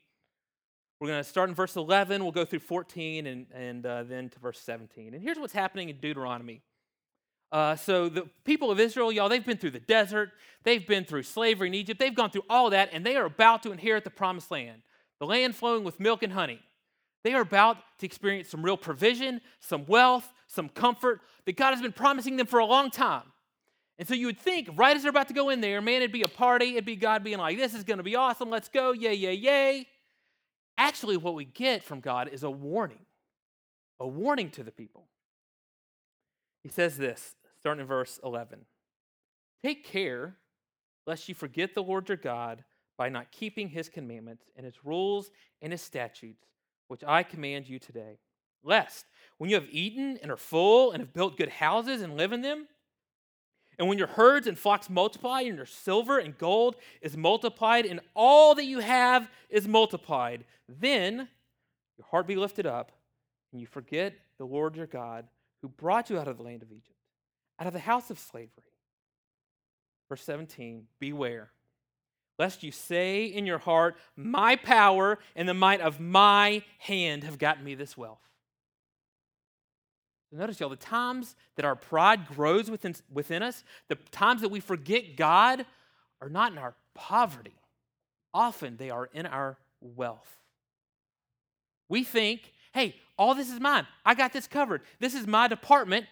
We're 1.00 1.08
going 1.08 1.24
to 1.24 1.28
start 1.28 1.50
in 1.50 1.56
verse 1.56 1.76
11. 1.76 2.22
We'll 2.24 2.32
go 2.32 2.46
through 2.46 2.60
14 2.60 3.28
and, 3.28 3.46
and 3.54 3.86
uh, 3.86 4.04
then 4.04 4.30
to 4.30 4.40
verse 4.40 4.60
17. 4.60 5.14
And 5.14 5.24
here's 5.24 5.40
what's 5.40 5.54
happening 5.54 5.90
in 5.90 5.98
Deuteronomy. 5.98 6.62
Uh, 7.52 7.76
so 7.76 8.10
the 8.10 8.28
people 8.44 8.72
of 8.72 8.80
Israel, 8.80 9.12
y'all, 9.12 9.30
they've 9.30 9.46
been 9.46 9.58
through 9.58 9.72
the 9.72 9.80
desert, 9.80 10.32
they've 10.64 10.86
been 10.86 11.06
through 11.06 11.24
slavery 11.24 11.70
in 11.70 11.74
Egypt, 11.74 12.00
they've 12.00 12.14
gone 12.14 12.30
through 12.30 12.44
all 12.50 12.70
that, 12.72 12.90
and 12.92 13.06
they 13.06 13.16
are 13.16 13.26
about 13.26 13.64
to 13.64 13.72
inherit 13.72 14.04
the 14.04 14.10
promised 14.10 14.52
land, 14.52 14.82
the 15.20 15.26
land 15.26 15.56
flowing 15.56 15.84
with 15.84 16.00
milk 16.00 16.24
and 16.24 16.34
honey. 16.34 16.60
They 17.24 17.34
are 17.34 17.42
about 17.42 17.78
to 18.00 18.06
experience 18.06 18.50
some 18.50 18.64
real 18.64 18.78
provision, 18.78 19.40
some 19.60 19.86
wealth, 19.86 20.32
some 20.48 20.68
comfort 20.68 21.22
that 21.46 21.56
God 21.56 21.72
has 21.72 21.82
been 21.82 21.94
promising 21.94 22.36
them 22.36 22.48
for 22.48 22.60
a 22.60 22.66
long 22.66 22.92
time. 22.92 23.24
And 24.00 24.08
so 24.08 24.13
you 24.13 24.27
would 24.27 24.39
think, 24.39 24.70
right 24.75 24.96
as 24.96 25.04
they're 25.04 25.10
about 25.10 25.27
to 25.30 25.34
go 25.34 25.50
in 25.50 25.60
there, 25.60 25.82
man, 25.82 25.98
it'd 25.98 26.12
be 26.12 26.22
a 26.22 26.27
party, 26.27 26.72
it'd 26.72 26.86
be 26.86 26.96
God 26.96 27.24
being 27.24 27.39
like, 27.39 27.58
this 27.58 27.74
is 27.74 27.84
going 27.84 27.98
to 27.98 28.04
be 28.04 28.16
awesome, 28.16 28.50
let's 28.50 28.70
go, 28.70 28.92
yay, 28.92 29.16
yay, 29.16 29.34
yay. 29.34 29.88
Actually, 30.77 31.18
what 31.18 31.34
we 31.34 31.46
get 31.46 31.84
from 31.84 32.00
God 32.00 32.30
is 32.32 32.44
a 32.44 32.51
warning, 32.51 33.06
a 34.00 34.08
warning 34.08 34.51
to 34.51 34.63
the 34.63 34.72
people. 34.72 35.08
He 36.62 36.70
says 36.70 36.98
this, 36.98 37.36
starting 37.60 37.82
in 37.82 37.88
verse 37.88 38.20
11 38.24 38.66
Take 39.63 39.86
care 39.86 40.36
lest 41.08 41.27
you 41.27 41.34
forget 41.34 41.74
the 41.74 41.82
Lord 41.82 42.08
your 42.10 42.18
God 42.18 42.63
by 42.98 43.10
not 43.10 43.32
keeping 43.32 43.70
his 43.70 43.89
commandments 43.89 44.44
and 44.56 44.66
his 44.66 44.84
rules 44.84 45.32
and 45.62 45.72
his 45.72 45.82
statutes, 45.82 46.46
which 46.88 47.04
I 47.06 47.24
command 47.24 47.68
you 47.68 47.80
today. 47.80 48.20
Lest, 48.63 49.06
when 49.38 49.50
you 49.50 49.56
have 49.56 49.68
eaten 49.72 50.18
and 50.22 50.30
are 50.30 50.38
full 50.38 50.92
and 50.92 51.00
have 51.00 51.13
built 51.13 51.38
good 51.38 51.50
houses 51.50 52.01
and 52.01 52.18
live 52.18 52.34
in 52.34 52.42
them, 52.42 52.68
and 53.80 53.88
when 53.88 53.98
your 53.98 54.08
herds 54.08 54.48
and 54.48 54.58
flocks 54.58 54.90
multiply, 54.90 55.42
and 55.42 55.56
your 55.56 55.66
silver 55.66 56.18
and 56.18 56.38
gold 56.38 56.76
is 57.02 57.16
multiplied, 57.16 57.86
and 57.86 58.00
all 58.16 58.56
that 58.56 58.66
you 58.66 58.80
have 58.80 59.30
is 59.50 59.68
multiplied, 59.68 60.46
then 60.68 61.28
your 61.98 62.08
heart 62.10 62.28
be 62.28 62.36
lifted 62.36 62.66
up, 62.66 62.92
and 63.52 63.62
you 63.62 63.68
forget 63.68 64.14
the 64.40 64.46
Lord 64.46 64.76
your 64.76 64.88
God 64.88 65.28
who 65.62 65.70
brought 65.70 66.10
you 66.10 66.18
out 66.18 66.28
of 66.28 66.38
the 66.38 66.44
land 66.44 66.64
of 66.64 66.72
Egypt, 66.72 66.98
out 67.60 67.68
of 67.68 67.74
the 67.74 67.80
house 67.80 68.10
of 68.10 68.18
slavery. 68.20 68.50
Verse 70.10 70.24
17 70.24 70.88
Beware, 71.00 71.52
lest 72.40 72.64
you 72.64 72.72
say 72.72 73.26
in 73.26 73.46
your 73.46 73.58
heart, 73.60 73.98
My 74.16 74.56
power 74.56 75.20
and 75.36 75.48
the 75.48 75.54
might 75.54 75.82
of 75.82 76.00
my 76.00 76.64
hand 76.80 77.24
have 77.24 77.38
gotten 77.38 77.64
me 77.64 77.76
this 77.76 77.96
wealth. 77.96 78.22
Notice, 80.32 80.60
y'all, 80.60 80.70
the 80.70 80.76
times 80.76 81.36
that 81.56 81.66
our 81.66 81.76
pride 81.76 82.28
grows 82.28 82.70
within, 82.70 82.96
within 83.12 83.42
us, 83.42 83.64
the 83.88 83.96
times 84.12 84.42
that 84.42 84.50
we 84.50 84.60
forget 84.60 85.16
God, 85.16 85.66
are 86.22 86.30
not 86.30 86.52
in 86.52 86.58
our 86.58 86.74
poverty. 86.94 87.56
Often 88.34 88.78
they 88.78 88.90
are 88.90 89.10
in 89.14 89.26
our 89.26 89.58
wealth. 89.80 90.38
We 91.90 92.04
think, 92.04 92.52
hey, 92.74 92.96
all 93.18 93.36
this 93.36 93.52
is 93.52 93.60
mine. 93.60 93.88
I 94.06 94.16
got 94.16 94.34
this 94.34 94.48
covered. 94.48 94.82
This 95.00 95.14
is 95.14 95.26
my 95.26 95.48
department. 95.48 96.06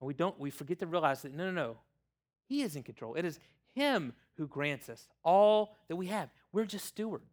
And 0.00 0.08
we 0.08 0.14
don't, 0.14 0.38
we 0.40 0.50
forget 0.50 0.78
to 0.80 0.86
realize 0.86 1.22
that 1.22 1.34
no, 1.34 1.46
no, 1.46 1.50
no. 1.50 1.76
He 2.48 2.62
is 2.62 2.76
in 2.76 2.82
control. 2.82 3.14
It 3.14 3.24
is 3.24 3.38
Him 3.74 4.14
who 4.36 4.46
grants 4.46 4.88
us 4.88 5.06
all 5.22 5.76
that 5.88 5.96
we 5.96 6.06
have. 6.06 6.30
We're 6.52 6.64
just 6.64 6.86
stewards. 6.86 7.24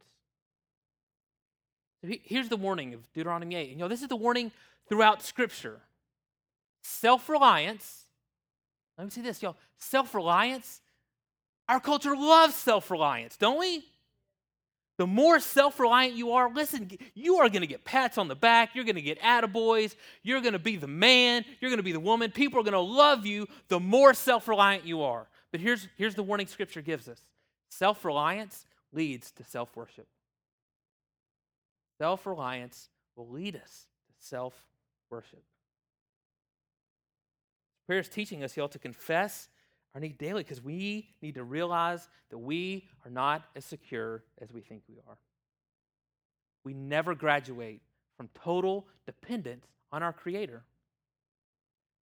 Here's 2.01 2.49
the 2.49 2.57
warning 2.57 2.93
of 2.93 3.13
Deuteronomy 3.13 3.55
8. 3.55 3.61
And 3.61 3.71
you 3.71 3.77
know, 3.77 3.87
this 3.87 4.01
is 4.01 4.09
the 4.09 4.15
warning 4.17 4.51
throughout 4.89 5.21
Scripture. 5.21 5.81
Self 6.81 7.29
reliance. 7.29 8.05
Let 8.97 9.05
me 9.05 9.09
say 9.09 9.21
this, 9.21 9.41
y'all. 9.41 9.57
Self 9.77 10.13
reliance. 10.13 10.81
Our 11.69 11.79
culture 11.79 12.15
loves 12.15 12.55
self 12.55 12.91
reliance, 12.91 13.37
don't 13.37 13.59
we? 13.59 13.85
The 14.97 15.07
more 15.07 15.39
self 15.39 15.79
reliant 15.79 16.13
you 16.13 16.33
are, 16.33 16.53
listen, 16.53 16.91
you 17.15 17.37
are 17.37 17.49
going 17.49 17.61
to 17.61 17.67
get 17.67 17.83
pats 17.83 18.17
on 18.17 18.27
the 18.27 18.35
back. 18.35 18.75
You're 18.75 18.83
going 18.83 18.95
to 18.95 19.01
get 19.01 19.19
attaboys. 19.21 19.95
You're 20.21 20.41
going 20.41 20.53
to 20.53 20.59
be 20.59 20.75
the 20.75 20.87
man. 20.87 21.45
You're 21.59 21.71
going 21.71 21.77
to 21.77 21.83
be 21.83 21.93
the 21.93 21.99
woman. 21.99 22.31
People 22.31 22.59
are 22.59 22.63
going 22.63 22.73
to 22.73 22.79
love 22.79 23.25
you 23.25 23.47
the 23.69 23.79
more 23.79 24.13
self 24.13 24.47
reliant 24.47 24.85
you 24.85 25.01
are. 25.01 25.27
But 25.51 25.61
here's, 25.61 25.87
here's 25.97 26.15
the 26.15 26.23
warning 26.23 26.47
scripture 26.47 26.81
gives 26.81 27.07
us 27.07 27.21
self 27.69 28.05
reliance 28.05 28.65
leads 28.91 29.31
to 29.31 29.43
self 29.43 29.75
worship. 29.75 30.07
Self 31.97 32.25
reliance 32.25 32.89
will 33.15 33.29
lead 33.29 33.55
us 33.55 33.87
to 34.07 34.27
self 34.27 34.53
worship. 35.13 35.43
Prayer 37.85 37.99
is 37.99 38.09
teaching 38.09 38.43
us, 38.43 38.57
y'all, 38.57 38.67
to 38.69 38.79
confess 38.79 39.47
our 39.93 40.01
need 40.01 40.17
daily 40.17 40.41
because 40.41 40.63
we 40.63 41.09
need 41.21 41.35
to 41.35 41.43
realize 41.43 42.09
that 42.31 42.39
we 42.39 42.87
are 43.05 43.11
not 43.11 43.43
as 43.55 43.63
secure 43.63 44.23
as 44.41 44.51
we 44.51 44.61
think 44.61 44.81
we 44.89 44.95
are. 45.07 45.17
We 46.63 46.73
never 46.73 47.13
graduate 47.13 47.81
from 48.17 48.29
total 48.33 48.87
dependence 49.05 49.67
on 49.91 50.01
our 50.01 50.13
Creator. 50.13 50.63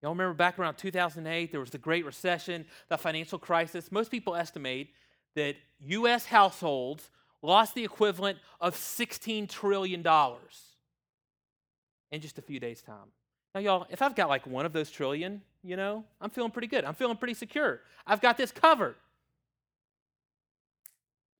Y'all 0.02 0.12
remember 0.12 0.34
back 0.34 0.58
around 0.58 0.76
2008, 0.76 1.52
there 1.52 1.60
was 1.60 1.72
the 1.72 1.78
Great 1.78 2.06
Recession, 2.06 2.66
the 2.88 2.98
financial 2.98 3.38
crisis. 3.38 3.92
Most 3.92 4.10
people 4.10 4.36
estimate 4.36 4.94
that 5.36 5.58
U.S. 5.82 6.26
households 6.26 7.10
lost 7.42 7.76
the 7.76 7.84
equivalent 7.84 8.38
of 8.62 8.74
$16 8.76 9.50
trillion 9.50 10.02
in 12.12 12.22
just 12.22 12.38
a 12.38 12.42
few 12.42 12.60
days' 12.60 12.82
time. 12.82 13.12
Now, 13.54 13.62
y'all, 13.62 13.88
if 13.90 14.02
I've 14.02 14.16
got 14.16 14.30
like 14.30 14.48
one 14.48 14.66
of 14.66 14.74
those 14.74 14.90
trillion, 14.90 15.42
you 15.64 15.76
know, 15.76 16.04
I'm 16.20 16.30
feeling 16.30 16.52
pretty 16.52 16.68
good. 16.68 16.86
I'm 16.86 16.94
feeling 16.94 17.18
pretty 17.18 17.34
secure. 17.34 17.82
I've 18.06 18.22
got 18.22 18.38
this 18.38 18.52
covered. 18.52 18.96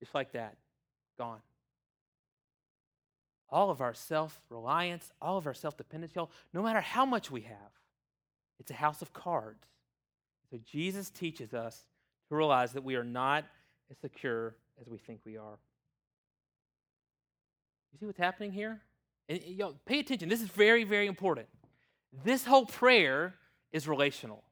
Just 0.00 0.14
like 0.14 0.32
that, 0.32 0.56
gone. 1.18 1.40
All 3.48 3.70
of 3.70 3.80
our 3.80 3.94
self 3.94 4.40
reliance, 4.50 5.12
all 5.20 5.38
of 5.38 5.46
our 5.46 5.54
self 5.54 5.76
dependence, 5.76 6.14
y'all, 6.14 6.30
no 6.52 6.62
matter 6.62 6.80
how 6.80 7.06
much 7.06 7.30
we 7.30 7.42
have, 7.42 7.72
it's 8.58 8.70
a 8.70 8.74
house 8.74 9.02
of 9.02 9.12
cards. 9.12 9.64
So 10.50 10.58
Jesus 10.70 11.08
teaches 11.08 11.54
us 11.54 11.86
to 12.28 12.34
realize 12.36 12.72
that 12.72 12.84
we 12.84 12.96
are 12.96 13.04
not 13.04 13.44
as 13.90 13.98
secure 13.98 14.54
as 14.80 14.88
we 14.88 14.98
think 14.98 15.20
we 15.24 15.36
are. 15.36 15.58
You 17.92 17.98
see 17.98 18.06
what's 18.06 18.18
happening 18.18 18.52
here? 18.52 18.80
And 19.28 19.42
y'all, 19.44 19.76
pay 19.86 20.00
attention. 20.00 20.28
This 20.28 20.42
is 20.42 20.48
very, 20.48 20.84
very 20.84 21.06
important. 21.06 21.48
This 22.24 22.44
whole 22.44 22.66
prayer 22.66 23.34
is 23.72 23.88
relational. 23.88 24.42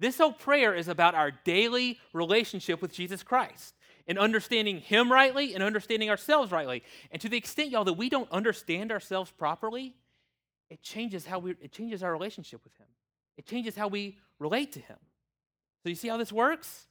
This 0.00 0.18
whole 0.18 0.32
prayer 0.32 0.74
is 0.74 0.88
about 0.88 1.14
our 1.14 1.30
daily 1.30 1.98
relationship 2.12 2.80
with 2.80 2.92
Jesus 2.92 3.22
Christ 3.22 3.74
and 4.06 4.18
understanding 4.18 4.78
Him 4.78 5.10
rightly 5.10 5.54
and 5.54 5.62
understanding 5.62 6.08
ourselves 6.08 6.52
rightly. 6.52 6.82
And 7.10 7.20
to 7.20 7.28
the 7.28 7.36
extent, 7.36 7.70
y'all, 7.70 7.84
that 7.84 7.94
we 7.94 8.08
don't 8.08 8.30
understand 8.30 8.92
ourselves 8.92 9.30
properly, 9.30 9.94
it 10.70 10.82
changes 10.82 11.26
how 11.26 11.38
we 11.38 11.52
it 11.60 11.72
changes 11.72 12.02
our 12.02 12.12
relationship 12.12 12.62
with 12.64 12.76
Him. 12.76 12.86
It 13.36 13.46
changes 13.46 13.74
how 13.76 13.88
we 13.88 14.18
relate 14.38 14.72
to 14.72 14.80
Him. 14.80 14.98
So 15.82 15.88
you 15.88 15.94
see 15.94 16.08
how 16.08 16.16
this 16.16 16.32
works? 16.32 16.86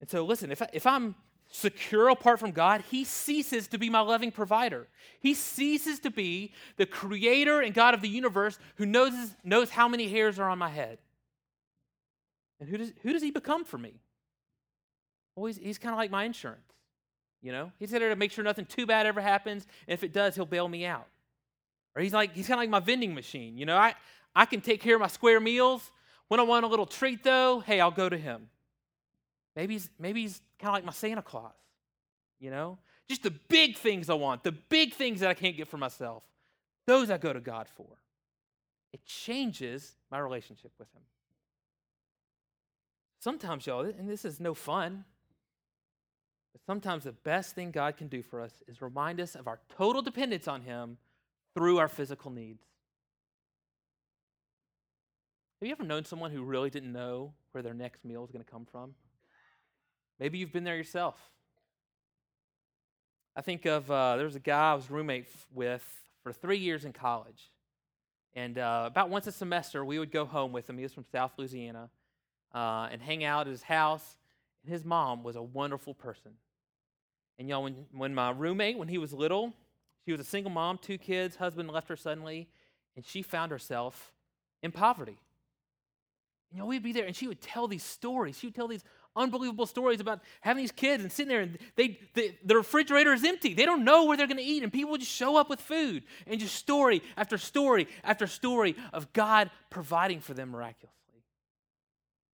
And 0.00 0.10
so 0.10 0.24
listen, 0.24 0.50
if, 0.50 0.60
I, 0.60 0.68
if 0.72 0.86
I'm 0.86 1.14
secure 1.54 2.08
apart 2.08 2.40
from 2.40 2.50
God, 2.50 2.82
he 2.90 3.04
ceases 3.04 3.68
to 3.68 3.78
be 3.78 3.88
my 3.88 4.00
loving 4.00 4.32
provider. 4.32 4.88
He 5.20 5.34
ceases 5.34 6.00
to 6.00 6.10
be 6.10 6.52
the 6.76 6.84
creator 6.84 7.60
and 7.60 7.72
God 7.72 7.94
of 7.94 8.02
the 8.02 8.08
universe 8.08 8.58
who 8.74 8.86
knows, 8.86 9.12
knows 9.44 9.70
how 9.70 9.86
many 9.86 10.08
hairs 10.08 10.40
are 10.40 10.48
on 10.48 10.58
my 10.58 10.68
head. 10.68 10.98
And 12.58 12.68
who 12.68 12.76
does, 12.76 12.92
who 13.02 13.12
does 13.12 13.22
he 13.22 13.30
become 13.30 13.64
for 13.64 13.78
me? 13.78 14.00
Well, 15.36 15.46
he's, 15.46 15.58
he's 15.58 15.78
kind 15.78 15.92
of 15.92 15.98
like 15.98 16.10
my 16.10 16.24
insurance. 16.24 16.72
You 17.40 17.52
know, 17.52 17.70
he's 17.78 17.90
there 17.90 18.08
to 18.08 18.16
make 18.16 18.32
sure 18.32 18.42
nothing 18.42 18.66
too 18.66 18.84
bad 18.84 19.06
ever 19.06 19.20
happens. 19.20 19.64
And 19.86 19.94
if 19.94 20.02
it 20.02 20.12
does, 20.12 20.34
he'll 20.34 20.46
bail 20.46 20.68
me 20.68 20.84
out. 20.84 21.06
Or 21.94 22.02
he's 22.02 22.12
like, 22.12 22.34
he's 22.34 22.48
kind 22.48 22.58
of 22.58 22.62
like 22.62 22.70
my 22.70 22.80
vending 22.80 23.14
machine. 23.14 23.56
You 23.56 23.66
know, 23.66 23.76
I, 23.76 23.94
I 24.34 24.44
can 24.44 24.60
take 24.60 24.80
care 24.80 24.96
of 24.96 25.00
my 25.00 25.06
square 25.06 25.38
meals. 25.38 25.88
When 26.26 26.40
I 26.40 26.42
want 26.42 26.64
a 26.64 26.68
little 26.68 26.86
treat, 26.86 27.22
though, 27.22 27.60
hey, 27.60 27.80
I'll 27.80 27.92
go 27.92 28.08
to 28.08 28.18
him. 28.18 28.48
Maybe 29.56 29.74
he's, 29.74 29.90
maybe 29.98 30.22
he's 30.22 30.40
kind 30.58 30.70
of 30.70 30.74
like 30.74 30.84
my 30.84 30.92
Santa 30.92 31.22
Claus, 31.22 31.52
you 32.40 32.50
know? 32.50 32.78
Just 33.08 33.22
the 33.22 33.30
big 33.30 33.76
things 33.76 34.10
I 34.10 34.14
want, 34.14 34.42
the 34.42 34.52
big 34.52 34.94
things 34.94 35.20
that 35.20 35.30
I 35.30 35.34
can't 35.34 35.56
get 35.56 35.68
for 35.68 35.76
myself, 35.76 36.22
those 36.86 37.10
I 37.10 37.18
go 37.18 37.32
to 37.32 37.40
God 37.40 37.68
for. 37.68 37.86
It 38.92 39.04
changes 39.04 39.96
my 40.10 40.18
relationship 40.18 40.72
with 40.78 40.88
Him. 40.92 41.02
Sometimes, 43.20 43.66
y'all, 43.66 43.80
and 43.80 44.08
this 44.08 44.24
is 44.24 44.40
no 44.40 44.54
fun, 44.54 45.04
but 46.52 46.62
sometimes 46.64 47.04
the 47.04 47.12
best 47.12 47.54
thing 47.54 47.70
God 47.70 47.96
can 47.96 48.08
do 48.08 48.22
for 48.22 48.40
us 48.40 48.52
is 48.68 48.80
remind 48.80 49.20
us 49.20 49.34
of 49.34 49.48
our 49.48 49.60
total 49.76 50.02
dependence 50.02 50.46
on 50.46 50.62
Him 50.62 50.98
through 51.54 51.78
our 51.78 51.88
physical 51.88 52.30
needs. 52.30 52.62
Have 55.60 55.68
you 55.68 55.72
ever 55.72 55.84
known 55.84 56.04
someone 56.04 56.30
who 56.30 56.42
really 56.42 56.70
didn't 56.70 56.92
know 56.92 57.32
where 57.52 57.62
their 57.62 57.74
next 57.74 58.04
meal 58.04 58.20
was 58.20 58.30
going 58.30 58.44
to 58.44 58.50
come 58.50 58.66
from? 58.70 58.94
Maybe 60.20 60.38
you've 60.38 60.52
been 60.52 60.64
there 60.64 60.76
yourself. 60.76 61.16
I 63.36 63.40
think 63.40 63.66
of 63.66 63.90
uh, 63.90 64.16
there 64.16 64.26
was 64.26 64.36
a 64.36 64.40
guy 64.40 64.72
I 64.72 64.74
was 64.74 64.90
roommate 64.90 65.26
with 65.52 65.84
for 66.22 66.32
three 66.32 66.58
years 66.58 66.84
in 66.84 66.92
college. 66.92 67.50
And 68.34 68.58
uh, 68.58 68.84
about 68.86 69.10
once 69.10 69.26
a 69.26 69.32
semester, 69.32 69.84
we 69.84 69.98
would 69.98 70.10
go 70.10 70.24
home 70.24 70.52
with 70.52 70.68
him. 70.68 70.76
He 70.76 70.82
was 70.82 70.92
from 70.92 71.04
South 71.10 71.32
Louisiana 71.36 71.90
uh, 72.54 72.88
and 72.90 73.02
hang 73.02 73.24
out 73.24 73.46
at 73.46 73.50
his 73.50 73.62
house. 73.62 74.16
And 74.62 74.72
his 74.72 74.84
mom 74.84 75.22
was 75.22 75.36
a 75.36 75.42
wonderful 75.42 75.94
person. 75.94 76.32
And 77.38 77.48
y'all, 77.48 77.64
when, 77.64 77.86
when 77.92 78.14
my 78.14 78.30
roommate, 78.30 78.78
when 78.78 78.88
he 78.88 78.98
was 78.98 79.12
little, 79.12 79.52
she 80.04 80.12
was 80.12 80.20
a 80.20 80.24
single 80.24 80.50
mom, 80.50 80.78
two 80.78 80.98
kids, 80.98 81.36
husband 81.36 81.70
left 81.70 81.88
her 81.88 81.96
suddenly, 81.96 82.48
and 82.94 83.04
she 83.04 83.22
found 83.22 83.50
herself 83.50 84.12
in 84.62 84.70
poverty. 84.70 85.18
And 86.50 86.58
y'all, 86.58 86.68
we'd 86.68 86.82
be 86.82 86.92
there, 86.92 87.06
and 87.06 87.16
she 87.16 87.26
would 87.26 87.40
tell 87.40 87.66
these 87.66 87.82
stories. 87.82 88.38
She 88.38 88.46
would 88.46 88.54
tell 88.54 88.68
these 88.68 88.84
unbelievable 89.16 89.66
stories 89.66 90.00
about 90.00 90.20
having 90.40 90.62
these 90.62 90.72
kids 90.72 91.02
and 91.02 91.12
sitting 91.12 91.28
there 91.28 91.40
and 91.40 91.58
they, 91.76 91.98
they 92.14 92.38
the 92.44 92.56
refrigerator 92.56 93.12
is 93.12 93.24
empty. 93.24 93.54
They 93.54 93.64
don't 93.64 93.84
know 93.84 94.04
where 94.04 94.16
they're 94.16 94.26
going 94.26 94.38
to 94.38 94.42
eat, 94.42 94.62
and 94.62 94.72
people 94.72 94.96
just 94.96 95.12
show 95.12 95.36
up 95.36 95.48
with 95.48 95.60
food 95.60 96.02
and 96.26 96.40
just 96.40 96.54
story 96.54 97.02
after 97.16 97.38
story 97.38 97.88
after 98.02 98.26
story 98.26 98.76
of 98.92 99.12
God 99.12 99.50
providing 99.70 100.20
for 100.20 100.34
them 100.34 100.50
miraculously. 100.50 100.94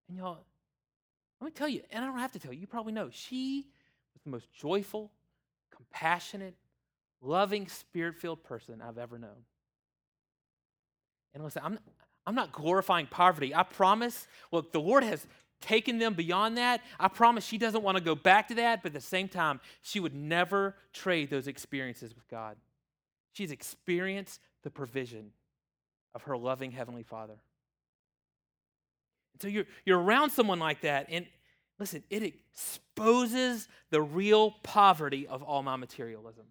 And 0.08 0.18
y'all, 0.18 0.38
let 1.40 1.46
me 1.46 1.50
tell 1.52 1.68
you, 1.68 1.82
and 1.90 2.04
I 2.04 2.08
don't 2.08 2.18
have 2.18 2.32
to 2.32 2.38
tell 2.38 2.52
you, 2.52 2.60
you 2.60 2.66
probably 2.66 2.92
know, 2.92 3.10
she 3.12 3.66
was 4.14 4.22
the 4.22 4.30
most 4.30 4.52
joyful, 4.52 5.10
compassionate, 5.74 6.54
loving, 7.20 7.68
spirit 7.68 8.16
filled 8.16 8.42
person 8.42 8.82
I've 8.86 8.98
ever 8.98 9.18
known. 9.18 9.44
And 11.34 11.44
listen, 11.44 11.62
I'm, 11.64 11.78
I'm 12.26 12.34
not 12.34 12.52
glorifying 12.52 13.06
poverty. 13.06 13.54
I 13.54 13.62
promise, 13.62 14.26
look, 14.50 14.72
the 14.72 14.80
Lord 14.80 15.04
has 15.04 15.26
taken 15.60 15.98
them 15.98 16.14
beyond 16.14 16.56
that. 16.58 16.82
I 16.98 17.08
promise 17.08 17.44
she 17.44 17.58
doesn't 17.58 17.82
want 17.82 17.96
to 17.98 18.02
go 18.02 18.14
back 18.14 18.48
to 18.48 18.54
that, 18.56 18.82
but 18.82 18.90
at 18.90 18.94
the 18.94 19.00
same 19.00 19.28
time, 19.28 19.60
she 19.82 20.00
would 20.00 20.14
never 20.14 20.76
trade 20.92 21.30
those 21.30 21.46
experiences 21.46 22.14
with 22.14 22.28
God. 22.28 22.56
She's 23.32 23.50
experienced 23.50 24.40
the 24.62 24.70
provision 24.70 25.30
of 26.14 26.22
her 26.22 26.36
loving 26.36 26.72
Heavenly 26.72 27.02
Father. 27.02 27.34
So 29.40 29.48
you're, 29.48 29.66
you're 29.84 30.00
around 30.00 30.30
someone 30.30 30.58
like 30.58 30.80
that, 30.80 31.06
and 31.10 31.26
listen, 31.78 32.02
it 32.10 32.22
exposes 32.22 33.68
the 33.90 34.02
real 34.02 34.52
poverty 34.62 35.26
of 35.28 35.42
all 35.42 35.62
my 35.62 35.76
materialism. 35.76 36.46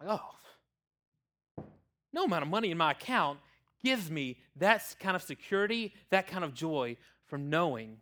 Like, 0.00 0.08
oh, 0.20 1.64
no 2.12 2.24
amount 2.24 2.42
of 2.42 2.48
money 2.48 2.70
in 2.70 2.78
my 2.78 2.92
account 2.92 3.38
gives 3.84 4.10
me 4.10 4.38
that 4.56 4.82
kind 4.98 5.14
of 5.14 5.22
security, 5.22 5.92
that 6.10 6.26
kind 6.26 6.44
of 6.44 6.54
joy 6.54 6.96
from 7.28 7.50
knowing 7.50 7.98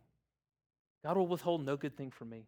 God 1.03 1.17
will 1.17 1.27
withhold 1.27 1.65
no 1.65 1.77
good 1.77 1.95
thing 1.95 2.11
from 2.11 2.29
me, 2.29 2.47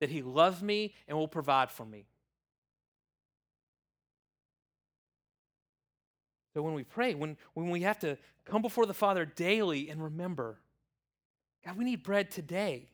that 0.00 0.10
He 0.10 0.22
loves 0.22 0.62
me 0.62 0.94
and 1.06 1.16
will 1.16 1.28
provide 1.28 1.70
for 1.70 1.86
me. 1.86 2.06
So 6.52 6.62
when 6.62 6.74
we 6.74 6.82
pray, 6.82 7.14
when, 7.14 7.36
when 7.54 7.70
we 7.70 7.82
have 7.82 7.98
to 8.00 8.18
come 8.44 8.60
before 8.60 8.86
the 8.86 8.94
Father 8.94 9.24
daily 9.24 9.88
and 9.88 10.02
remember, 10.02 10.58
God, 11.64 11.76
we 11.76 11.84
need 11.84 12.02
bread 12.02 12.30
today. 12.30 12.88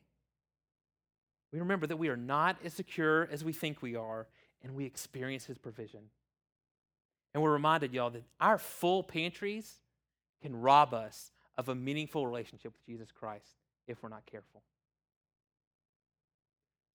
We 1.52 1.61
remember 1.61 1.87
that 1.87 1.97
we 1.97 2.09
are 2.09 2.16
not 2.16 2.59
as 2.64 2.75
secure 2.75 3.28
as 3.33 3.42
we 3.45 3.52
think 3.52 3.80
we 3.80 3.97
are, 3.97 4.26
and 4.62 4.75
we 4.75 4.85
experience 4.85 5.47
His 5.47 5.59
provision. 5.59 6.00
And 7.33 7.42
we're 7.42 7.52
reminded, 7.52 7.95
y'all, 7.95 8.11
that 8.11 8.25
our 8.40 8.59
full 8.59 9.02
pantries 9.02 9.80
can 10.42 10.54
rob 10.54 10.92
us 10.92 11.33
of 11.59 11.69
a 11.69 11.75
meaningful 11.75 12.27
relationship 12.27 12.73
with 12.73 12.87
Jesus 12.87 13.11
Christ 13.13 13.47
if 13.87 14.03
we're 14.03 14.09
not 14.09 14.27
careful. 14.27 14.63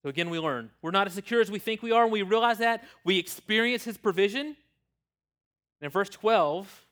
So 0.03 0.09
again, 0.09 0.29
we 0.29 0.39
learn 0.39 0.71
we're 0.81 0.91
not 0.91 1.07
as 1.07 1.13
secure 1.13 1.41
as 1.41 1.51
we 1.51 1.59
think 1.59 1.83
we 1.83 1.91
are, 1.91 2.03
and 2.03 2.11
we 2.11 2.23
realize 2.23 2.57
that. 2.59 2.83
We 3.03 3.17
experience 3.17 3.83
His 3.83 3.97
provision. 3.97 4.47
And 4.47 4.55
in 5.81 5.89
verse 5.89 6.09
12, 6.09 6.85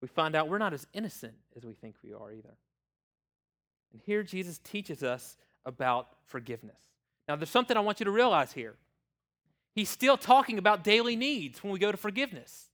we 0.00 0.08
find 0.08 0.34
out 0.34 0.48
we're 0.48 0.58
not 0.58 0.72
as 0.72 0.86
innocent 0.92 1.34
as 1.56 1.64
we 1.64 1.74
think 1.74 1.96
we 2.02 2.12
are 2.12 2.32
either. 2.32 2.56
And 3.92 4.02
here 4.04 4.22
Jesus 4.22 4.58
teaches 4.58 5.02
us 5.02 5.36
about 5.64 6.08
forgiveness. 6.26 6.80
Now, 7.26 7.36
there's 7.36 7.50
something 7.50 7.76
I 7.76 7.80
want 7.80 8.00
you 8.00 8.04
to 8.04 8.10
realize 8.10 8.52
here. 8.52 8.74
He's 9.74 9.88
still 9.88 10.16
talking 10.16 10.58
about 10.58 10.82
daily 10.82 11.14
needs 11.14 11.62
when 11.62 11.72
we 11.72 11.78
go 11.78 11.92
to 11.92 11.98
forgiveness. 11.98 12.66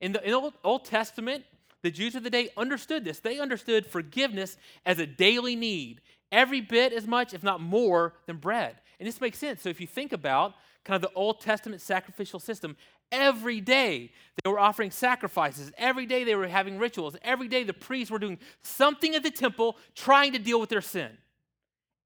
In 0.00 0.12
the, 0.12 0.24
in 0.24 0.30
the 0.30 0.36
Old, 0.36 0.54
Old 0.64 0.84
Testament, 0.84 1.44
the 1.82 1.90
Jews 1.90 2.14
of 2.14 2.22
the 2.22 2.30
day 2.30 2.50
understood 2.56 3.04
this. 3.04 3.20
They 3.20 3.38
understood 3.38 3.86
forgiveness 3.86 4.56
as 4.84 4.98
a 4.98 5.06
daily 5.06 5.56
need, 5.56 6.00
every 6.30 6.60
bit 6.60 6.92
as 6.92 7.06
much, 7.06 7.32
if 7.34 7.42
not 7.42 7.60
more, 7.60 8.14
than 8.26 8.36
bread. 8.36 8.76
And 8.98 9.06
this 9.06 9.20
makes 9.20 9.38
sense. 9.38 9.62
So 9.62 9.68
if 9.68 9.80
you 9.80 9.86
think 9.86 10.12
about 10.12 10.54
kind 10.84 10.96
of 10.96 11.02
the 11.02 11.14
Old 11.16 11.40
Testament 11.40 11.80
sacrificial 11.80 12.38
system, 12.40 12.76
every 13.10 13.60
day 13.60 14.12
they 14.42 14.50
were 14.50 14.58
offering 14.58 14.90
sacrifices. 14.90 15.72
Every 15.78 16.06
day 16.06 16.24
they 16.24 16.34
were 16.34 16.48
having 16.48 16.78
rituals. 16.78 17.16
Every 17.22 17.48
day 17.48 17.64
the 17.64 17.72
priests 17.72 18.10
were 18.10 18.18
doing 18.18 18.38
something 18.62 19.14
at 19.14 19.22
the 19.22 19.30
temple 19.30 19.76
trying 19.94 20.32
to 20.32 20.38
deal 20.38 20.60
with 20.60 20.68
their 20.68 20.80
sin. 20.80 21.10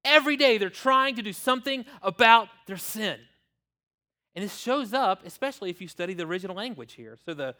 Every 0.03 0.37
day 0.37 0.57
they're 0.57 0.69
trying 0.69 1.15
to 1.15 1.21
do 1.21 1.33
something 1.33 1.85
about 2.01 2.47
their 2.67 2.77
sin. 2.77 3.19
And 4.35 4.43
this 4.43 4.57
shows 4.57 4.93
up, 4.93 5.25
especially 5.25 5.69
if 5.69 5.81
you 5.81 5.87
study 5.87 6.13
the 6.13 6.25
original 6.25 6.55
language 6.55 6.93
here. 6.93 7.17
So 7.25 7.33
the, 7.33 7.55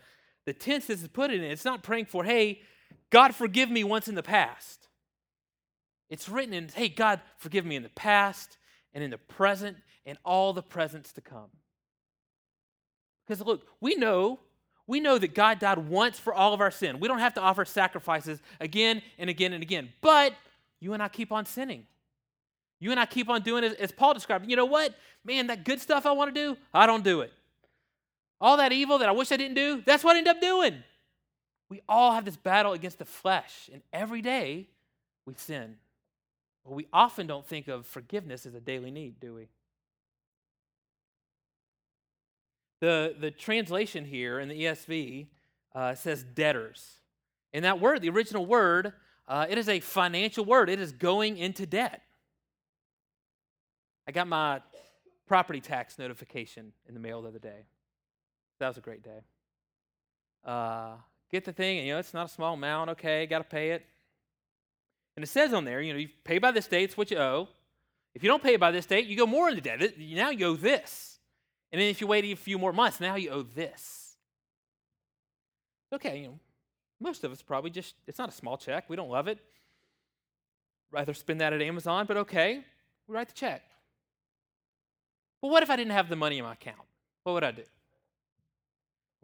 the 0.46 0.54
tense 0.54 0.86
this 0.88 1.02
is 1.02 1.08
put 1.08 1.32
in, 1.32 1.44
it's 1.44 1.66
not 1.66 1.84
praying 1.84 2.06
for, 2.06 2.24
hey, 2.24 2.62
God 3.10 3.36
forgive 3.36 3.70
me 3.70 3.84
once 3.84 4.08
in 4.08 4.16
the 4.16 4.24
past. 4.24 4.88
It's 6.10 6.30
written 6.30 6.54
in, 6.54 6.70
hey, 6.74 6.90
God 6.90 7.22
forgive 7.38 7.66
me 7.66 7.76
in 7.76 7.84
the 7.84 7.90
past 7.90 8.58
and 8.94 9.04
in 9.04 9.12
the 9.12 9.18
present 9.18 9.78
and 10.06 10.18
all 10.24 10.54
the 10.54 10.62
presents 10.62 11.12
to 11.14 11.22
come. 11.22 11.50
Because 13.26 13.44
look, 13.44 13.66
we 13.82 13.96
know, 13.96 14.40
we 14.88 15.00
know 15.00 15.18
that 15.18 15.34
God 15.34 15.60
died 15.60 15.80
once 15.80 16.20
for 16.20 16.34
all 16.34 16.54
of 16.54 16.62
our 16.62 16.70
sin. 16.70 17.00
We 17.00 17.08
don't 17.08 17.20
have 17.20 17.34
to 17.36 17.42
offer 17.42 17.66
sacrifices 17.66 18.40
again 18.60 19.02
and 19.18 19.30
again 19.30 19.54
and 19.54 19.64
again. 19.64 19.90
But 20.02 20.34
you 20.80 20.94
and 20.94 21.02
I 21.02 21.08
keep 21.08 21.32
on 21.32 21.46
sinning. 21.46 21.88
You 22.80 22.92
and 22.92 23.00
I 23.00 23.08
keep 23.08 23.30
on 23.30 23.42
doing 23.42 23.64
it 23.64 23.80
as 23.80 23.92
Paul 23.92 24.14
described. 24.14 24.48
You 24.50 24.56
know 24.56 24.66
what? 24.66 24.94
Man, 25.24 25.48
that 25.48 25.64
good 25.64 25.82
stuff 25.82 26.06
I 26.06 26.12
want 26.12 26.36
to 26.36 26.40
do, 26.40 26.58
I 26.72 26.86
don't 26.86 27.04
do 27.04 27.22
it. 27.22 27.34
All 28.46 28.58
that 28.58 28.72
evil 28.72 29.00
that 29.00 29.10
I 29.10 29.12
wish 29.12 29.32
I 29.32 29.38
didn't 29.38 29.56
do, 29.56 29.82
that's 29.84 30.04
what 30.04 30.16
I 30.16 30.20
end 30.20 30.28
up 30.28 30.40
doing. 30.40 30.84
We 31.68 31.82
all 31.90 32.12
have 32.12 32.26
this 32.26 32.38
battle 32.38 32.74
against 32.74 33.00
the 33.00 33.06
flesh, 33.06 33.72
and 33.74 33.82
every 33.92 34.22
day 34.22 34.68
we 35.26 35.34
sin. 35.36 35.78
But 36.64 36.74
we 36.74 36.86
often 36.94 37.26
don't 37.26 37.44
think 37.44 37.68
of 37.68 37.88
forgiveness 37.88 38.46
as 38.46 38.54
a 38.54 38.60
daily 38.60 38.92
need, 38.92 39.20
do 39.20 39.34
we? 39.34 39.48
The, 42.82 43.16
the 43.20 43.32
translation 43.32 44.06
here 44.06 44.40
in 44.40 44.50
the 44.50 44.62
ESV 44.62 45.26
uh, 45.74 45.96
says 45.96 46.24
debtors. 46.24 47.00
And 47.52 47.66
that 47.66 47.82
word, 47.82 48.04
the 48.04 48.10
original 48.10 48.46
word, 48.46 48.94
uh, 49.28 49.48
it 49.50 49.58
is 49.58 49.68
a 49.68 49.80
financial 49.80 50.46
word. 50.46 50.70
It 50.70 50.80
is 50.80 50.92
going 50.92 51.40
into 51.40 51.66
debt. 51.66 52.04
I 54.08 54.12
got 54.12 54.28
my 54.28 54.62
property 55.26 55.62
tax 55.62 55.98
notification 55.98 56.74
in 56.88 56.94
the 56.94 57.00
mail 57.00 57.24
the 57.24 57.30
other 57.30 57.40
day. 57.40 57.66
That 58.60 58.68
was 58.68 58.78
a 58.78 58.82
great 58.82 59.04
day. 59.04 59.22
Uh, 60.44 60.96
get 61.32 61.46
the 61.46 61.54
thing, 61.54 61.80
and 61.80 61.88
you 61.88 61.94
know, 61.94 62.00
it's 62.00 62.14
not 62.14 62.28
a 62.28 62.30
small 62.30 62.54
amount. 62.54 62.92
Okay, 62.92 63.26
got 63.26 63.40
to 63.40 63.44
pay 63.44 63.72
it. 63.72 63.86
And 65.16 65.24
it 65.24 65.28
says 65.28 65.54
on 65.54 65.66
there, 65.66 65.82
you 65.82 65.94
know, 65.94 66.00
you 66.00 66.10
pay 66.24 66.40
by 66.40 66.52
this 66.52 66.68
date, 66.68 66.84
it's 66.84 66.98
what 66.98 67.10
you 67.10 67.18
owe. 67.18 67.48
If 68.14 68.24
you 68.24 68.30
don't 68.30 68.44
pay 68.44 68.56
by 68.56 68.72
this 68.72 68.86
date, 68.86 69.08
you 69.08 69.18
go 69.18 69.26
more 69.26 69.50
into 69.50 69.62
debt. 69.62 69.98
Now 69.98 70.30
you 70.30 70.48
owe 70.48 70.56
this. 70.56 71.20
And 71.72 71.82
then 71.82 71.90
if 71.90 72.00
you 72.00 72.08
wait 72.08 72.24
a 72.26 72.36
few 72.36 72.58
more 72.58 72.72
months, 72.72 73.00
now 73.00 73.16
you 73.16 73.30
owe 73.30 73.44
this. 73.44 74.18
Okay, 75.94 76.20
you 76.20 76.28
know, 76.28 76.40
most 77.00 77.24
of 77.24 77.32
us 77.32 77.42
probably 77.42 77.70
just, 77.70 77.96
it's 78.08 78.18
not 78.18 78.30
a 78.30 78.32
small 78.32 78.58
check. 78.58 78.90
We 78.90 78.96
don't 78.96 79.10
love 79.10 79.28
it. 79.28 79.40
Rather 80.92 81.14
spend 81.14 81.42
that 81.42 81.52
at 81.52 81.62
Amazon, 81.62 82.06
but 82.06 82.18
okay, 82.18 82.64
we 83.08 83.16
write 83.16 83.28
the 83.28 83.34
check. 83.34 83.64
But 85.42 85.50
what 85.50 85.64
if 85.64 85.70
I 85.70 85.76
didn't 85.76 85.92
have 85.92 86.10
the 86.10 86.16
money 86.16 86.38
in 86.38 86.46
my 86.46 86.54
account? 86.54 86.78
What 87.24 87.34
would 87.34 87.44
I 87.44 87.52
do? 87.52 87.64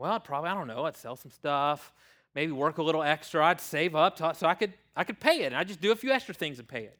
Well, 0.01 0.13
I'd 0.13 0.23
probably, 0.23 0.49
I 0.49 0.55
don't 0.55 0.65
know, 0.65 0.85
I'd 0.85 0.97
sell 0.97 1.15
some 1.15 1.29
stuff, 1.29 1.93
maybe 2.33 2.51
work 2.51 2.79
a 2.79 2.83
little 2.83 3.03
extra. 3.03 3.45
I'd 3.45 3.61
save 3.61 3.93
up 3.93 4.15
to, 4.15 4.33
so 4.33 4.47
I 4.47 4.55
could, 4.55 4.73
I 4.95 5.03
could 5.03 5.19
pay 5.19 5.43
it. 5.43 5.47
And 5.47 5.55
I'd 5.55 5.67
just 5.67 5.79
do 5.79 5.91
a 5.91 5.95
few 5.95 6.09
extra 6.09 6.33
things 6.33 6.57
and 6.57 6.67
pay 6.67 6.85
it. 6.85 6.97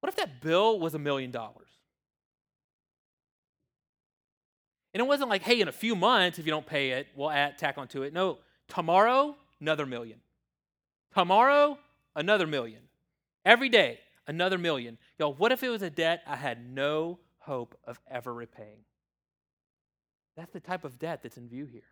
What 0.00 0.10
if 0.10 0.16
that 0.16 0.42
bill 0.42 0.78
was 0.78 0.94
a 0.94 0.98
million 0.98 1.30
dollars? 1.30 1.70
And 4.92 5.00
it 5.00 5.06
wasn't 5.06 5.30
like, 5.30 5.40
hey, 5.40 5.62
in 5.62 5.68
a 5.68 5.72
few 5.72 5.96
months, 5.96 6.38
if 6.38 6.44
you 6.44 6.52
don't 6.52 6.66
pay 6.66 6.90
it, 6.90 7.06
we'll 7.16 7.30
add, 7.30 7.56
tack 7.56 7.78
onto 7.78 8.02
it. 8.02 8.12
No, 8.12 8.36
tomorrow, 8.68 9.34
another 9.58 9.86
million. 9.86 10.18
Tomorrow, 11.14 11.78
another 12.14 12.46
million. 12.46 12.82
Every 13.46 13.70
day, 13.70 14.00
another 14.26 14.58
million. 14.58 14.98
Y'all, 15.18 15.32
what 15.32 15.50
if 15.50 15.62
it 15.62 15.70
was 15.70 15.80
a 15.80 15.88
debt 15.88 16.22
I 16.26 16.36
had 16.36 16.62
no 16.74 17.20
hope 17.38 17.74
of 17.86 17.98
ever 18.10 18.34
repaying? 18.34 18.84
That's 20.36 20.52
the 20.52 20.60
type 20.60 20.84
of 20.84 20.98
debt 20.98 21.20
that's 21.22 21.36
in 21.36 21.48
view 21.48 21.66
here. 21.66 21.82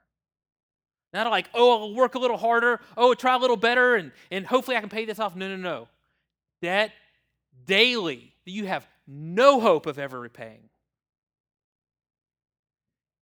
Not 1.12 1.28
like, 1.30 1.50
oh, 1.54 1.82
I'll 1.82 1.94
work 1.94 2.14
a 2.14 2.18
little 2.18 2.36
harder, 2.36 2.80
oh, 2.96 3.14
try 3.14 3.34
a 3.34 3.38
little 3.38 3.56
better, 3.56 3.96
and, 3.96 4.12
and 4.30 4.46
hopefully 4.46 4.76
I 4.76 4.80
can 4.80 4.88
pay 4.88 5.04
this 5.04 5.18
off. 5.18 5.34
No, 5.34 5.48
no, 5.48 5.56
no. 5.56 5.88
Debt 6.62 6.92
daily 7.66 8.32
that 8.44 8.52
you 8.52 8.66
have 8.66 8.86
no 9.06 9.60
hope 9.60 9.86
of 9.86 9.98
ever 9.98 10.18
repaying. 10.20 10.68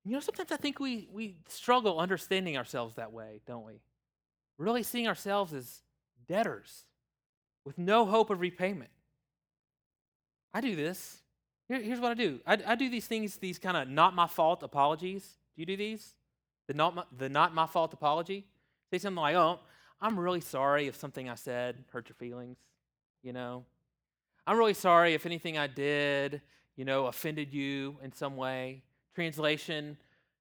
You 0.04 0.12
know, 0.12 0.20
sometimes 0.20 0.52
I 0.52 0.56
think 0.56 0.80
we, 0.80 1.08
we 1.12 1.36
struggle 1.48 1.98
understanding 1.98 2.56
ourselves 2.56 2.96
that 2.96 3.12
way, 3.12 3.40
don't 3.46 3.64
we? 3.64 3.80
Really 4.58 4.82
seeing 4.82 5.06
ourselves 5.06 5.52
as 5.52 5.82
debtors 6.26 6.84
with 7.64 7.78
no 7.78 8.06
hope 8.06 8.30
of 8.30 8.40
repayment. 8.40 8.90
I 10.52 10.60
do 10.60 10.76
this. 10.76 11.18
Here, 11.68 11.80
here's 11.82 12.00
what 12.00 12.10
I 12.10 12.14
do 12.14 12.40
I, 12.46 12.58
I 12.66 12.74
do 12.74 12.88
these 12.88 13.06
things, 13.06 13.36
these 13.36 13.58
kind 13.58 13.76
of 13.76 13.88
not 13.88 14.14
my 14.14 14.26
fault 14.26 14.62
apologies. 14.62 15.22
Do 15.54 15.62
you 15.62 15.66
do 15.66 15.76
these? 15.76 16.14
The 16.66 16.74
not, 16.74 16.94
my, 16.94 17.04
the 17.16 17.28
not 17.28 17.54
my 17.54 17.66
fault 17.66 17.92
apology? 17.92 18.44
Say 18.90 18.98
something 18.98 19.20
like, 19.20 19.36
oh, 19.36 19.60
I'm 20.00 20.18
really 20.18 20.40
sorry 20.40 20.86
if 20.86 20.96
something 20.96 21.28
I 21.28 21.34
said 21.34 21.84
hurt 21.90 22.08
your 22.08 22.14
feelings, 22.14 22.58
you 23.22 23.32
know? 23.32 23.64
I'm 24.46 24.56
really 24.56 24.74
sorry 24.74 25.14
if 25.14 25.26
anything 25.26 25.58
I 25.58 25.66
did, 25.66 26.40
you 26.76 26.84
know, 26.84 27.06
offended 27.06 27.52
you 27.52 27.96
in 28.02 28.12
some 28.12 28.36
way. 28.36 28.82
Translation, 29.14 29.98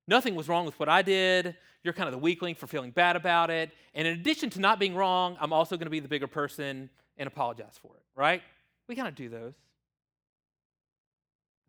nothing 0.08 0.36
was 0.36 0.48
wrong 0.48 0.66
with 0.66 0.80
what 0.80 0.88
I 0.88 1.02
did. 1.02 1.56
You're 1.84 1.94
kind 1.94 2.08
of 2.08 2.14
the 2.14 2.20
weakling 2.20 2.56
for 2.56 2.68
feeling 2.68 2.92
bad 2.92 3.16
about 3.16 3.50
it. 3.50 3.72
And 3.94 4.08
in 4.08 4.14
addition 4.14 4.50
to 4.52 4.60
not 4.60 4.80
being 4.80 4.96
wrong, 4.96 5.38
I'm 5.42 5.52
also 5.52 5.76
going 5.76 5.88
to 5.88 5.92
be 5.92 6.00
the 6.00 6.08
bigger 6.08 6.28
person 6.28 6.90
and 7.18 7.28
apologize 7.28 7.78
for 7.82 7.96
it, 7.96 8.04
right? 8.16 8.42
We 8.88 8.96
kind 8.96 9.08
of 9.08 9.16
do 9.16 9.30
those. 9.30 9.56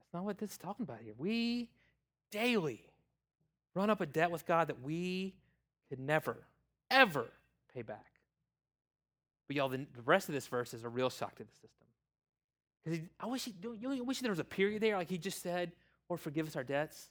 That's 0.08 0.20
not 0.20 0.24
what 0.24 0.38
this 0.38 0.52
is 0.52 0.58
talking 0.58 0.84
about 0.84 1.00
here. 1.04 1.12
We 1.18 1.68
daily 2.30 2.82
run 3.74 3.90
up 3.90 4.00
a 4.00 4.06
debt 4.06 4.30
with 4.30 4.46
God 4.46 4.68
that 4.68 4.82
we 4.82 5.34
could 5.90 6.00
never, 6.00 6.38
ever 6.90 7.26
pay 7.74 7.82
back. 7.82 8.06
But 9.46 9.56
y'all, 9.56 9.68
the 9.68 9.86
rest 10.06 10.28
of 10.28 10.34
this 10.34 10.46
verse 10.46 10.72
is 10.72 10.84
a 10.84 10.88
real 10.88 11.10
shock 11.10 11.34
to 11.36 11.44
the 11.44 11.52
system. 11.52 11.86
Because 12.84 13.00
I 13.20 13.26
wish 13.26 13.44
he, 13.44 13.54
you 13.62 14.04
wish 14.04 14.20
there 14.20 14.30
was 14.30 14.38
a 14.38 14.44
period 14.44 14.82
there, 14.82 14.96
like 14.96 15.10
he 15.10 15.18
just 15.18 15.42
said, 15.42 15.72
or 16.08 16.16
forgive 16.16 16.46
us 16.46 16.56
our 16.56 16.64
debts. 16.64 17.10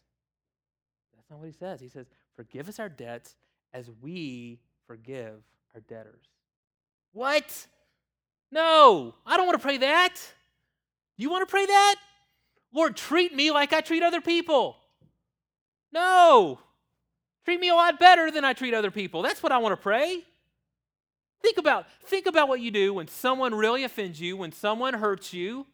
That's 1.16 1.30
not 1.30 1.40
what 1.40 1.46
he 1.46 1.52
says. 1.52 1.80
He 1.80 1.90
says, 1.90 2.08
forgive 2.36 2.68
us 2.68 2.80
our 2.80 2.90
debts 2.90 3.36
as 3.74 3.92
we 4.02 4.60
forgive 4.88 5.36
our 5.76 5.82
debtors. 5.82 6.26
What? 7.14 7.68
No, 8.52 9.14
I 9.24 9.38
don't 9.38 9.46
want 9.46 9.60
to 9.60 9.64
pray 9.64 9.78
that. 9.78 10.16
You 11.16 11.30
want 11.30 11.48
to 11.48 11.52
pray 11.52 11.66
that? 11.66 11.96
Lord, 12.78 12.96
treat 12.96 13.34
me 13.34 13.50
like 13.50 13.74
I 13.74 13.82
treat 13.82 14.04
other 14.04 14.22
people. 14.22 14.78
No. 15.92 16.60
Treat 17.44 17.60
me 17.60 17.70
a 17.70 17.74
lot 17.74 18.00
better 18.00 18.30
than 18.30 18.46
I 18.46 18.54
treat 18.54 18.76
other 18.76 18.92
people. 18.92 19.24
That's 19.24 19.42
what 19.42 19.52
I 19.52 19.58
want 19.58 19.74
to 19.74 19.82
pray. 19.82 20.22
Think 21.42 21.58
about 21.58 21.88
think 22.06 22.28
about 22.28 22.48
what 22.48 22.60
you 22.60 22.70
do 22.70 22.94
when 22.94 23.08
someone 23.08 23.56
really 23.56 23.84
offends 23.84 24.22
you, 24.22 24.38
when 24.38 24.52
someone 24.52 24.94
hurts 24.94 25.34
you. 25.34 25.66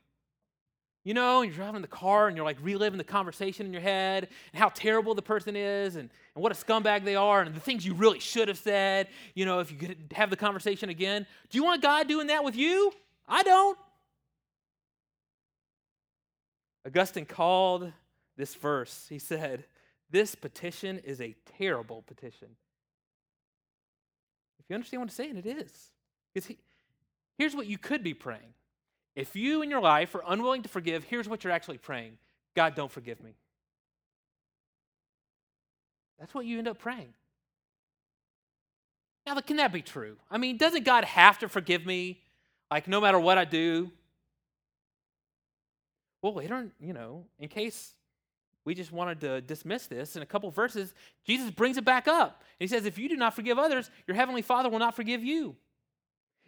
You 1.03 1.13
know, 1.13 1.41
and 1.41 1.51
you're 1.51 1.57
driving 1.57 1.81
the 1.81 1.89
car 1.89 2.29
and 2.29 2.37
you're 2.37 2.45
like 2.45 2.57
reliving 2.61 2.97
the 2.97 3.03
conversation 3.03 3.65
in 3.65 3.73
your 3.73 3.81
head 3.81 4.29
and 4.53 4.61
how 4.61 4.69
terrible 4.69 5.13
the 5.13 5.21
person 5.21 5.57
is 5.57 5.97
and, 5.97 6.09
and 6.35 6.41
what 6.41 6.53
a 6.53 6.55
scumbag 6.55 7.03
they 7.03 7.17
are 7.17 7.41
and 7.41 7.53
the 7.53 7.59
things 7.59 7.85
you 7.85 7.95
really 7.95 8.19
should 8.19 8.47
have 8.47 8.57
said, 8.57 9.09
you 9.35 9.45
know, 9.45 9.59
if 9.59 9.69
you 9.73 9.77
could 9.77 9.97
have 10.13 10.29
the 10.29 10.37
conversation 10.37 10.87
again. 10.87 11.27
Do 11.49 11.57
you 11.57 11.65
want 11.65 11.81
God 11.81 12.07
doing 12.07 12.27
that 12.27 12.45
with 12.45 12.55
you? 12.55 12.93
I 13.27 13.43
don't. 13.43 13.77
Augustine 16.85 17.25
called 17.25 17.91
this 18.37 18.55
verse, 18.55 19.05
he 19.09 19.19
said, 19.19 19.65
This 20.09 20.35
petition 20.35 20.99
is 20.99 21.21
a 21.21 21.35
terrible 21.57 22.01
petition. 22.01 22.49
If 24.59 24.69
you 24.69 24.75
understand 24.75 25.01
what 25.01 25.05
I'm 25.05 25.09
saying, 25.09 25.37
it 25.37 25.45
is. 25.45 25.91
Because 26.33 26.47
he, 26.47 26.57
here's 27.37 27.55
what 27.55 27.67
you 27.67 27.77
could 27.77 28.03
be 28.03 28.13
praying. 28.13 28.53
If 29.15 29.35
you 29.35 29.61
in 29.61 29.69
your 29.69 29.81
life 29.81 30.15
are 30.15 30.23
unwilling 30.27 30.63
to 30.63 30.69
forgive, 30.69 31.03
here's 31.03 31.29
what 31.29 31.43
you're 31.43 31.53
actually 31.53 31.77
praying 31.77 32.17
God, 32.55 32.75
don't 32.75 32.91
forgive 32.91 33.21
me. 33.21 33.35
That's 36.19 36.33
what 36.33 36.45
you 36.45 36.57
end 36.57 36.67
up 36.67 36.79
praying. 36.79 37.13
Now, 39.25 39.39
can 39.39 39.57
that 39.57 39.71
be 39.71 39.81
true? 39.81 40.17
I 40.29 40.37
mean, 40.37 40.57
doesn't 40.57 40.83
God 40.83 41.05
have 41.05 41.39
to 41.39 41.49
forgive 41.49 41.85
me, 41.85 42.21
like, 42.69 42.87
no 42.87 42.99
matter 42.99 43.19
what 43.19 43.37
I 43.37 43.45
do? 43.45 43.91
Well, 46.23 46.33
later, 46.33 46.71
you 46.79 46.93
know, 46.93 47.25
in 47.37 47.49
case 47.49 47.93
we 48.63 48.73
just 48.73 48.93
wanted 48.93 49.19
to 49.19 49.41
dismiss 49.41 49.87
this, 49.87 50.15
in 50.15 50.21
a 50.21 50.25
couple 50.25 50.49
verses, 50.51 50.93
Jesus 51.25 51.51
brings 51.51 51.77
it 51.77 51.83
back 51.83 52.07
up. 52.07 52.43
he 52.59 52.67
says, 52.67 52.85
If 52.85 52.97
you 52.97 53.09
do 53.09 53.17
not 53.17 53.35
forgive 53.35 53.59
others, 53.59 53.91
your 54.07 54.15
heavenly 54.15 54.41
Father 54.41 54.69
will 54.69 54.79
not 54.79 54.95
forgive 54.95 55.21
you. 55.21 55.57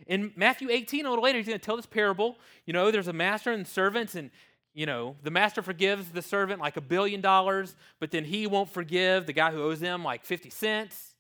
In 0.08 0.32
Matthew 0.38 0.70
18, 0.70 1.06
a 1.06 1.10
little 1.10 1.24
later, 1.24 1.38
he's 1.38 1.48
going 1.48 1.60
to 1.60 1.66
tell 1.66 1.76
this 1.76 1.86
parable. 1.86 2.38
You 2.66 2.72
know, 2.72 2.90
there's 2.90 3.10
a 3.10 3.14
master 3.14 3.52
and 3.52 3.68
servants, 3.68 4.16
and, 4.16 4.32
you 4.74 4.86
know, 4.86 5.18
the 5.24 5.32
master 5.32 5.62
forgives 5.62 6.10
the 6.10 6.22
servant 6.22 6.62
like 6.62 6.78
a 6.78 6.82
billion 6.82 7.20
dollars, 7.20 7.76
but 8.00 8.12
then 8.12 8.24
he 8.24 8.48
won't 8.48 8.70
forgive 8.70 9.26
the 9.26 9.34
guy 9.34 9.52
who 9.52 9.62
owes 9.62 9.82
him 9.82 10.06
like 10.06 10.24
50 10.24 10.50
cents. 10.52 11.16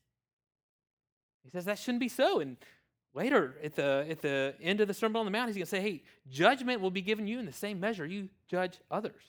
He 1.44 1.50
says 1.50 1.66
that 1.66 1.78
shouldn't 1.78 2.00
be 2.00 2.10
so. 2.10 2.40
And 2.40 2.56
later, 3.16 3.56
at 3.64 3.76
the, 3.76 4.06
at 4.10 4.22
the 4.22 4.54
end 4.62 4.82
of 4.82 4.88
the 4.88 4.94
Sermon 4.94 5.18
on 5.18 5.26
the 5.26 5.32
Mount, 5.32 5.48
he's 5.48 5.56
going 5.56 5.66
to 5.66 5.70
say, 5.70 5.82
hey, 5.82 6.04
judgment 6.30 6.82
will 6.82 6.92
be 6.92 7.02
given 7.02 7.26
you 7.26 7.40
in 7.40 7.46
the 7.46 7.54
same 7.54 7.80
measure 7.80 8.06
you 8.06 8.30
judge 8.48 8.78
others. 8.92 9.24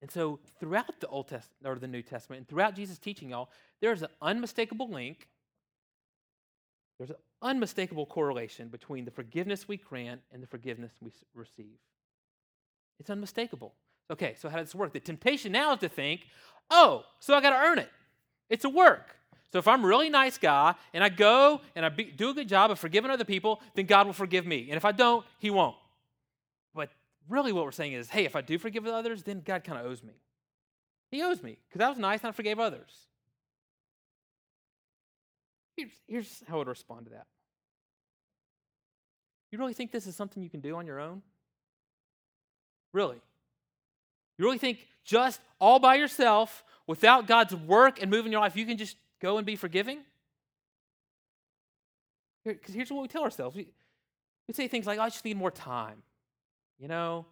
And 0.00 0.10
so, 0.10 0.38
throughout 0.60 1.00
the 1.00 1.08
Old 1.08 1.28
Testament 1.28 1.66
or 1.66 1.78
the 1.78 1.88
New 1.88 2.02
Testament, 2.02 2.40
and 2.40 2.48
throughout 2.48 2.74
Jesus' 2.74 2.98
teaching, 2.98 3.30
y'all, 3.30 3.50
there's 3.80 4.02
an 4.02 4.08
unmistakable 4.22 4.90
link 4.90 5.28
there's 6.98 7.10
an 7.10 7.16
unmistakable 7.42 8.06
correlation 8.06 8.68
between 8.68 9.04
the 9.04 9.10
forgiveness 9.10 9.66
we 9.66 9.76
grant 9.76 10.20
and 10.32 10.42
the 10.42 10.46
forgiveness 10.46 10.92
we 11.00 11.12
receive. 11.34 11.78
It's 13.00 13.10
unmistakable. 13.10 13.74
Okay, 14.10 14.34
so 14.38 14.48
how 14.48 14.58
does 14.58 14.68
this 14.68 14.74
work? 14.74 14.92
The 14.92 15.00
temptation 15.00 15.52
now 15.52 15.72
is 15.72 15.80
to 15.80 15.88
think, 15.88 16.26
oh, 16.70 17.04
so 17.18 17.34
I 17.34 17.40
got 17.40 17.50
to 17.50 17.56
earn 17.56 17.78
it. 17.78 17.90
It's 18.48 18.64
a 18.64 18.68
work. 18.68 19.16
So 19.54 19.58
if 19.60 19.68
I'm 19.68 19.84
a 19.84 19.86
really 19.86 20.10
nice 20.10 20.36
guy 20.36 20.74
and 20.92 21.04
I 21.04 21.08
go 21.08 21.60
and 21.76 21.86
I 21.86 21.88
be, 21.88 22.06
do 22.06 22.30
a 22.30 22.34
good 22.34 22.48
job 22.48 22.72
of 22.72 22.78
forgiving 22.80 23.08
other 23.08 23.24
people, 23.24 23.62
then 23.76 23.86
God 23.86 24.04
will 24.04 24.12
forgive 24.12 24.44
me. 24.44 24.66
And 24.68 24.76
if 24.76 24.84
I 24.84 24.90
don't, 24.90 25.24
He 25.38 25.48
won't. 25.48 25.76
But 26.74 26.90
really, 27.28 27.52
what 27.52 27.64
we're 27.64 27.70
saying 27.70 27.92
is, 27.92 28.08
hey, 28.08 28.24
if 28.24 28.34
I 28.34 28.40
do 28.40 28.58
forgive 28.58 28.84
others, 28.84 29.22
then 29.22 29.42
God 29.44 29.62
kind 29.62 29.78
of 29.78 29.86
owes 29.86 30.02
me. 30.02 30.14
He 31.12 31.22
owes 31.22 31.40
me 31.40 31.56
because 31.68 31.80
I 31.80 31.88
was 31.88 31.98
nice 31.98 32.22
and 32.22 32.30
I 32.30 32.32
forgave 32.32 32.58
others. 32.58 32.90
Here's, 35.76 35.92
here's 36.08 36.42
how 36.48 36.56
I 36.56 36.58
would 36.58 36.66
respond 36.66 37.06
to 37.06 37.12
that. 37.12 37.26
You 39.52 39.58
really 39.60 39.72
think 39.72 39.92
this 39.92 40.08
is 40.08 40.16
something 40.16 40.42
you 40.42 40.50
can 40.50 40.62
do 40.62 40.74
on 40.74 40.84
your 40.84 40.98
own? 40.98 41.22
Really? 42.92 43.20
You 44.36 44.46
really 44.46 44.58
think 44.58 44.80
just 45.04 45.40
all 45.60 45.78
by 45.78 45.94
yourself, 45.94 46.64
without 46.88 47.28
God's 47.28 47.54
work 47.54 48.02
and 48.02 48.10
moving 48.10 48.32
your 48.32 48.40
life, 48.40 48.56
you 48.56 48.66
can 48.66 48.78
just 48.78 48.96
go 49.24 49.38
and 49.38 49.46
be 49.46 49.56
forgiving? 49.56 50.00
Because 52.44 52.74
here's 52.74 52.90
what 52.90 53.00
we 53.00 53.08
tell 53.08 53.22
ourselves 53.22 53.56
we, 53.56 53.68
we 54.46 54.52
say 54.52 54.68
things 54.68 54.86
like, 54.86 54.98
oh, 54.98 55.02
I 55.02 55.08
just 55.08 55.24
need 55.24 55.38
more 55.38 55.50
time. 55.50 56.02
You 56.78 56.88
know, 56.88 57.24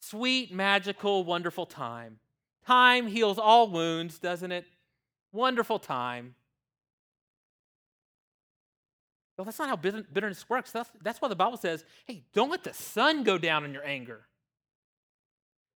sweet, 0.00 0.54
magical, 0.54 1.24
wonderful 1.24 1.66
time. 1.66 2.18
Time 2.64 3.08
heals 3.08 3.38
all 3.38 3.68
wounds, 3.68 4.18
doesn't 4.20 4.52
it? 4.52 4.66
Wonderful 5.32 5.80
time. 5.80 6.36
Well, 9.36 9.46
that's 9.46 9.58
not 9.58 9.68
how 9.68 9.76
bitterness 9.76 10.48
works. 10.48 10.70
That's, 10.70 10.90
that's 11.02 11.20
why 11.20 11.26
the 11.26 11.34
Bible 11.34 11.56
says, 11.56 11.84
hey, 12.06 12.22
don't 12.32 12.50
let 12.50 12.62
the 12.62 12.74
sun 12.74 13.24
go 13.24 13.38
down 13.38 13.64
in 13.64 13.72
your 13.72 13.84
anger. 13.84 14.20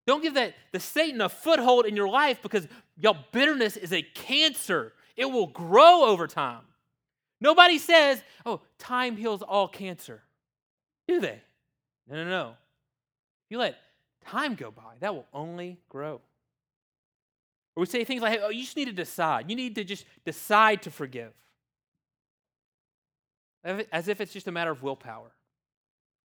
Don't 0.07 0.23
give 0.23 0.35
that 0.35 0.55
the 0.71 0.79
Satan 0.79 1.21
a 1.21 1.29
foothold 1.29 1.87
in 1.87 1.97
your 1.97 2.09
life 2.09 2.41
because 2.43 2.69
y'all 2.97 3.17
bitterness 3.33 3.77
is 3.77 3.93
a 3.93 4.03
cancer. 4.03 4.93
It 5.17 5.27
will 5.27 5.47
grow 5.47 6.05
over 6.05 6.27
time. 6.27 6.65
Nobody 7.41 7.79
says, 7.79 8.23
"Oh, 8.45 8.63
time 8.79 9.17
heals 9.17 9.43
all 9.43 9.69
cancer." 9.69 10.23
Do 11.09 11.21
they? 11.21 11.41
No, 12.07 12.17
no, 12.17 12.29
no. 12.29 12.57
You 13.49 13.59
let 13.59 13.79
time 14.25 14.55
go 14.55 14.71
by, 14.71 14.97
that 15.01 15.15
will 15.15 15.27
only 15.33 15.79
grow. 15.89 16.21
Or 17.75 17.81
we 17.81 17.87
say 17.87 18.05
things 18.05 18.23
like, 18.23 18.41
"Oh, 18.43 18.49
you 18.49 18.63
just 18.63 18.77
need 18.77 18.87
to 18.87 18.93
decide. 18.93 19.49
You 19.51 19.57
need 19.57 19.75
to 19.77 19.85
just 19.85 20.05
decide 20.25 20.83
to 20.83 20.91
forgive." 20.91 21.33
as 23.91 24.07
if 24.09 24.21
it's 24.21 24.33
just 24.33 24.47
a 24.47 24.53
matter 24.53 24.71
of 24.71 24.83
willpower. 24.83 25.33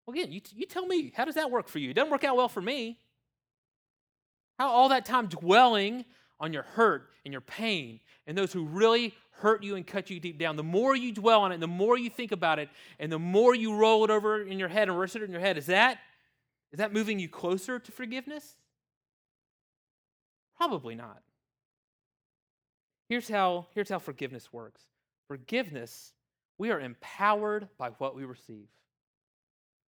Well, 0.06 0.14
again, 0.14 0.32
you, 0.32 0.40
you 0.54 0.66
tell 0.66 0.86
me, 0.86 1.12
how 1.14 1.24
does 1.24 1.34
that 1.34 1.50
work 1.50 1.68
for 1.68 1.78
you? 1.78 1.90
It 1.90 1.94
doesn't 1.94 2.10
work 2.10 2.24
out 2.24 2.36
well 2.36 2.48
for 2.48 2.62
me. 2.62 2.98
How 4.58 4.68
all 4.68 4.88
that 4.90 5.04
time 5.04 5.26
dwelling 5.26 6.04
on 6.38 6.52
your 6.52 6.62
hurt 6.62 7.08
and 7.24 7.32
your 7.32 7.40
pain 7.40 8.00
and 8.26 8.36
those 8.36 8.52
who 8.52 8.64
really 8.64 9.14
hurt 9.32 9.62
you 9.62 9.74
and 9.76 9.86
cut 9.86 10.10
you 10.10 10.20
deep 10.20 10.38
down, 10.38 10.56
the 10.56 10.62
more 10.62 10.94
you 10.94 11.12
dwell 11.12 11.42
on 11.42 11.52
it, 11.52 11.60
the 11.60 11.66
more 11.66 11.98
you 11.98 12.08
think 12.10 12.32
about 12.32 12.58
it, 12.58 12.68
and 12.98 13.10
the 13.10 13.18
more 13.18 13.54
you 13.54 13.74
roll 13.76 14.04
it 14.04 14.10
over 14.10 14.42
in 14.42 14.58
your 14.58 14.68
head 14.68 14.88
and 14.88 14.98
rest 14.98 15.16
it 15.16 15.22
in 15.22 15.30
your 15.30 15.40
head, 15.40 15.58
is 15.58 15.66
that, 15.66 15.98
is 16.72 16.78
that 16.78 16.92
moving 16.92 17.18
you 17.18 17.28
closer 17.28 17.78
to 17.78 17.92
forgiveness? 17.92 18.56
Probably 20.56 20.94
not. 20.94 21.22
Here's 23.08 23.28
how, 23.28 23.66
here's 23.74 23.88
how 23.88 23.98
forgiveness 23.98 24.52
works 24.52 24.82
forgiveness 25.28 26.12
we 26.58 26.70
are 26.70 26.80
empowered 26.80 27.68
by 27.78 27.88
what 27.98 28.14
we 28.14 28.24
receive. 28.24 28.68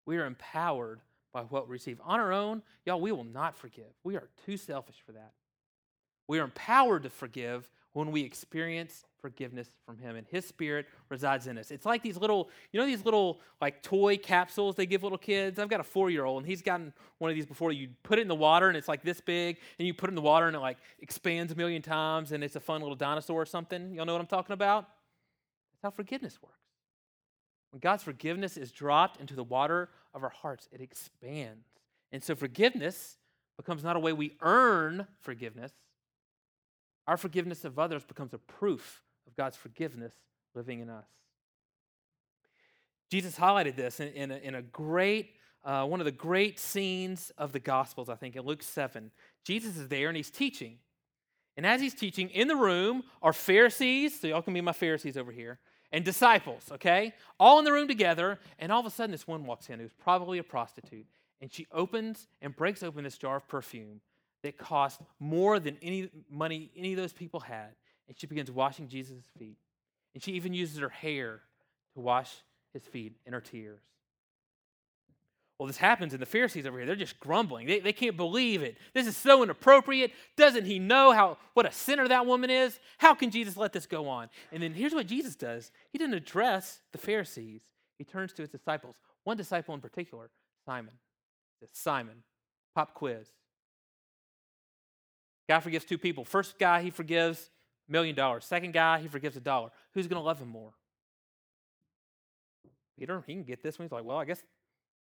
We 0.05 0.17
are 0.17 0.25
empowered 0.25 1.01
by 1.31 1.43
what 1.43 1.67
we 1.67 1.73
receive. 1.73 1.99
On 2.03 2.19
our 2.19 2.31
own, 2.31 2.63
y'all, 2.85 3.01
we 3.01 3.11
will 3.11 3.23
not 3.23 3.55
forgive. 3.55 3.91
We 4.03 4.15
are 4.15 4.29
too 4.45 4.57
selfish 4.57 4.95
for 5.05 5.11
that. 5.11 5.33
We 6.27 6.39
are 6.39 6.45
empowered 6.45 7.03
to 7.03 7.09
forgive 7.09 7.69
when 7.93 8.12
we 8.12 8.21
experience 8.21 9.06
forgiveness 9.21 9.69
from 9.86 9.97
him 9.97 10.17
and 10.17 10.27
his 10.27 10.45
spirit 10.45 10.86
resides 11.10 11.47
in 11.47 11.58
us. 11.58 11.71
It's 11.71 11.86
like 11.86 12.03
these 12.03 12.17
little 12.17 12.49
you 12.71 12.79
know 12.79 12.86
these 12.86 13.06
little 13.06 13.39
like 13.62 13.82
toy 13.82 14.17
capsules 14.17 14.75
they 14.75 14.86
give 14.86 15.03
little 15.03 15.17
kids? 15.17 15.60
I've 15.60 15.69
got 15.69 15.79
a 15.79 15.84
four 15.84 16.10
year 16.10 16.25
old 16.25 16.43
and 16.43 16.49
he's 16.49 16.62
gotten 16.62 16.91
one 17.19 17.32
of 17.32 17.36
these 17.36 17.45
before. 17.45 17.71
You 17.71 17.89
put 18.03 18.19
it 18.19 18.23
in 18.23 18.27
the 18.27 18.36
water 18.36 18.67
and 18.67 18.75
it's 18.75 18.88
like 18.88 19.03
this 19.03 19.21
big 19.21 19.58
and 19.79 19.88
you 19.88 19.93
put 19.93 20.10
it 20.10 20.12
in 20.12 20.15
the 20.15 20.21
water 20.21 20.47
and 20.47 20.56
it 20.56 20.60
like 20.60 20.77
expands 20.99 21.53
a 21.53 21.56
million 21.56 21.82
times 21.82 22.32
and 22.34 22.43
it's 22.43 22.56
a 22.56 22.60
fun 22.60 22.82
little 22.82 22.97
dinosaur 22.97 23.41
or 23.41 23.45
something. 23.45 23.93
Y'all 23.93 24.06
know 24.06 24.13
what 24.13 24.21
i'm 24.21 24.27
talking 24.27 24.53
about? 24.53 24.89
That's 25.73 25.84
how 25.84 25.95
forgiveness 25.95 26.38
works. 26.41 26.58
When 27.71 27.79
God's 27.79 28.03
forgiveness 28.03 28.58
is 28.58 28.71
dropped 28.71 29.19
into 29.19 29.36
the 29.36 29.43
water 29.43 29.89
of 30.13 30.23
our 30.23 30.29
hearts, 30.29 30.67
it 30.71 30.82
expands. 30.82 31.65
And 32.12 32.23
so 32.23 32.36
forgiveness 32.36 33.17
becomes 33.58 33.84
not 33.84 33.95
a 33.95 33.99
way 33.99 34.13
we 34.13 34.34
earn 34.41 35.08
forgiveness. 35.21 35.71
Our 37.07 37.17
forgiveness 37.17 37.65
of 37.65 37.77
others 37.77 38.03
becomes 38.03 38.33
a 38.33 38.37
proof 38.37 39.01
of 39.27 39.35
God's 39.35 39.57
forgiveness 39.57 40.13
living 40.55 40.79
in 40.79 40.89
us. 40.89 41.07
Jesus 43.09 43.35
highlighted 43.35 43.75
this 43.75 43.99
in, 43.99 44.07
in, 44.09 44.31
a, 44.31 44.37
in 44.37 44.55
a, 44.55 44.61
great, 44.61 45.35
uh, 45.63 45.85
one 45.85 45.99
of 46.01 46.05
the 46.05 46.11
great 46.11 46.59
scenes 46.59 47.31
of 47.37 47.51
the 47.51 47.59
Gospels, 47.59 48.09
I 48.09 48.15
think, 48.15 48.35
in 48.35 48.43
Luke 48.43 48.63
7. 48.63 49.11
Jesus 49.43 49.77
is 49.77 49.87
there 49.87 50.07
and 50.07 50.17
he's 50.17 50.31
teaching. 50.31 50.79
And 51.55 51.65
as 51.65 51.79
he's 51.79 51.93
teaching, 51.93 52.29
in 52.29 52.47
the 52.47 52.55
room 52.55 53.03
are 53.21 53.33
Pharisees, 53.33 54.19
so 54.19 54.27
y'all 54.27 54.41
can 54.41 54.53
be 54.53 54.61
my 54.61 54.71
Pharisees 54.71 55.17
over 55.17 55.31
here, 55.31 55.59
and 55.91 56.03
disciples, 56.03 56.63
okay? 56.71 57.13
All 57.39 57.59
in 57.59 57.65
the 57.65 57.71
room 57.71 57.87
together, 57.87 58.39
and 58.57 58.71
all 58.71 58.79
of 58.79 58.85
a 58.87 58.89
sudden 58.89 59.11
this 59.11 59.27
one 59.27 59.45
walks 59.45 59.69
in 59.69 59.79
who's 59.79 59.93
probably 59.93 60.39
a 60.39 60.43
prostitute, 60.43 61.05
and 61.39 61.53
she 61.53 61.67
opens 61.71 62.27
and 62.41 62.55
breaks 62.55 62.81
open 62.81 63.03
this 63.03 63.17
jar 63.17 63.35
of 63.35 63.47
perfume 63.47 64.01
that 64.43 64.58
cost 64.58 65.01
more 65.19 65.60
than 65.60 65.77
any 65.82 66.10
money 66.29 66.69
any 66.75 66.93
of 66.93 66.97
those 66.97 67.13
people 67.13 67.39
had, 67.39 67.69
and 68.08 68.17
she 68.17 68.27
begins 68.27 68.51
washing 68.51 68.88
Jesus' 68.88 69.25
feet. 69.38 69.58
And 70.13 70.21
she 70.21 70.34
even 70.34 70.53
uses 70.53 70.77
her 70.79 70.89
hair 70.89 71.41
to 71.95 71.99
wash 71.99 72.32
his 72.73 72.84
feet 72.84 73.15
in 73.25 73.34
her 73.34 73.41
tears. 73.41 73.82
Well, 75.58 75.67
this 75.67 75.77
happens 75.77 76.13
in 76.13 76.19
the 76.19 76.25
Pharisees 76.25 76.65
over 76.65 76.77
here. 76.77 76.86
They're 76.86 76.95
just 76.95 77.19
grumbling. 77.19 77.67
They, 77.67 77.79
they 77.79 77.93
can't 77.93 78.17
believe 78.17 78.63
it. 78.63 78.77
This 78.93 79.08
is 79.08 79.15
so 79.15 79.43
inappropriate. 79.43 80.12
Doesn't 80.36 80.65
he 80.65 80.79
know 80.79 81.12
how 81.12 81.38
what 81.53 81.65
a 81.65 81.71
sinner 81.71 82.08
that 82.08 82.25
woman 82.25 82.49
is? 82.49 82.79
How 82.97 83.13
can 83.13 83.32
Jesus 83.32 83.56
let 83.56 83.71
this 83.71 83.86
go 83.86 84.08
on? 84.08 84.29
And 84.51 84.62
then 84.62 84.73
here's 84.73 84.93
what 84.93 85.08
Jesus 85.08 85.36
does. 85.36 85.71
He 85.91 85.97
didn't 85.97 86.15
address 86.15 86.82
the 86.91 86.97
Pharisees. 86.97 87.62
He 87.97 88.03
turns 88.03 88.34
to 88.34 88.41
his 88.41 88.49
disciples. 88.49 88.95
One 89.23 89.38
disciple 89.38 89.73
in 89.73 89.79
particular, 89.79 90.32
Simon. 90.65 90.93
Simon, 91.71 92.23
pop 92.75 92.93
quiz. 92.93 93.27
God 95.49 95.60
forgives 95.60 95.86
two 95.86 95.97
people. 95.97 96.25
First 96.25 96.58
guy 96.58 96.82
he 96.82 96.89
forgives 96.89 97.49
a 97.88 97.91
million 97.91 98.15
dollars. 98.15 98.45
Second 98.45 98.73
guy 98.73 98.99
he 98.99 99.08
forgives 99.08 99.36
a 99.36 99.41
dollar. 99.41 99.69
Who's 99.93 100.08
going 100.08 100.21
to 100.21 100.25
love 100.25 100.39
him 100.39 100.49
more? 100.49 100.73
Peter, 102.97 103.23
he 103.25 103.34
can 103.34 103.43
get 103.43 103.63
this 103.63 103.77
one. 103.77 103.86
He's 103.86 103.91
like, 103.91 104.06
well, 104.06 104.17
I 104.17 104.25
guess 104.25 104.41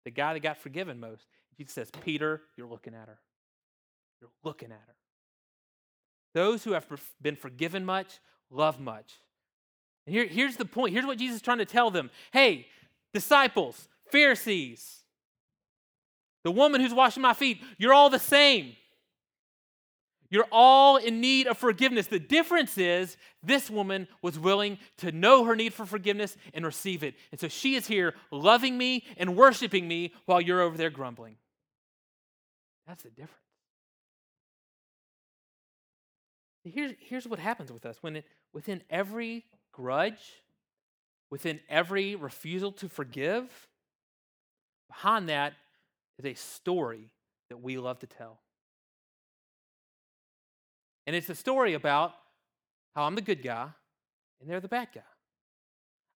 the 0.05 0.11
guy 0.11 0.33
that 0.33 0.39
got 0.41 0.57
forgiven 0.57 0.99
most. 0.99 1.25
Jesus 1.57 1.73
says, 1.73 1.91
Peter, 2.03 2.41
you're 2.55 2.67
looking 2.67 2.93
at 2.93 3.07
her. 3.07 3.19
You're 4.21 4.31
looking 4.43 4.71
at 4.71 4.81
her. 4.87 4.95
Those 6.33 6.63
who 6.63 6.71
have 6.71 6.85
been 7.21 7.35
forgiven 7.35 7.83
much 7.83 8.19
love 8.49 8.79
much. 8.79 9.13
And 10.05 10.15
here, 10.15 10.25
here's 10.25 10.55
the 10.55 10.65
point. 10.65 10.93
Here's 10.93 11.05
what 11.05 11.17
Jesus 11.17 11.37
is 11.37 11.41
trying 11.41 11.57
to 11.57 11.65
tell 11.65 11.91
them. 11.91 12.09
Hey, 12.31 12.67
disciples, 13.13 13.89
Pharisees, 14.11 14.99
the 16.43 16.51
woman 16.51 16.81
who's 16.81 16.93
washing 16.93 17.21
my 17.21 17.33
feet, 17.33 17.61
you're 17.77 17.93
all 17.93 18.09
the 18.09 18.19
same. 18.19 18.75
You're 20.31 20.47
all 20.49 20.95
in 20.95 21.19
need 21.19 21.45
of 21.45 21.57
forgiveness. 21.57 22.07
The 22.07 22.17
difference 22.17 22.77
is 22.77 23.17
this 23.43 23.69
woman 23.69 24.07
was 24.21 24.39
willing 24.39 24.79
to 24.97 25.11
know 25.11 25.43
her 25.43 25.57
need 25.57 25.73
for 25.73 25.85
forgiveness 25.85 26.37
and 26.53 26.65
receive 26.65 27.03
it. 27.03 27.15
And 27.31 27.39
so 27.39 27.49
she 27.49 27.75
is 27.75 27.85
here 27.85 28.15
loving 28.31 28.77
me 28.77 29.03
and 29.17 29.35
worshiping 29.35 29.89
me 29.89 30.13
while 30.25 30.39
you're 30.39 30.61
over 30.61 30.77
there 30.77 30.89
grumbling. 30.89 31.35
That's 32.87 33.03
the 33.03 33.09
difference. 33.09 33.35
Here's, 36.63 36.93
here's 36.99 37.27
what 37.27 37.39
happens 37.39 37.71
with 37.71 37.85
us 37.85 37.97
when 38.01 38.17
it, 38.17 38.25
within 38.53 38.83
every 38.89 39.43
grudge, 39.73 40.21
within 41.29 41.59
every 41.69 42.15
refusal 42.15 42.71
to 42.73 42.87
forgive, 42.87 43.49
behind 44.87 45.27
that 45.27 45.53
is 46.19 46.25
a 46.25 46.33
story 46.35 47.11
that 47.49 47.57
we 47.57 47.77
love 47.77 47.99
to 47.99 48.07
tell. 48.07 48.39
And 51.07 51.15
it's 51.15 51.29
a 51.29 51.35
story 51.35 51.73
about 51.73 52.13
how 52.95 53.03
I'm 53.03 53.15
the 53.15 53.21
good 53.21 53.43
guy 53.43 53.69
and 54.39 54.49
they're 54.49 54.59
the 54.59 54.67
bad 54.67 54.89
guy. 54.93 55.01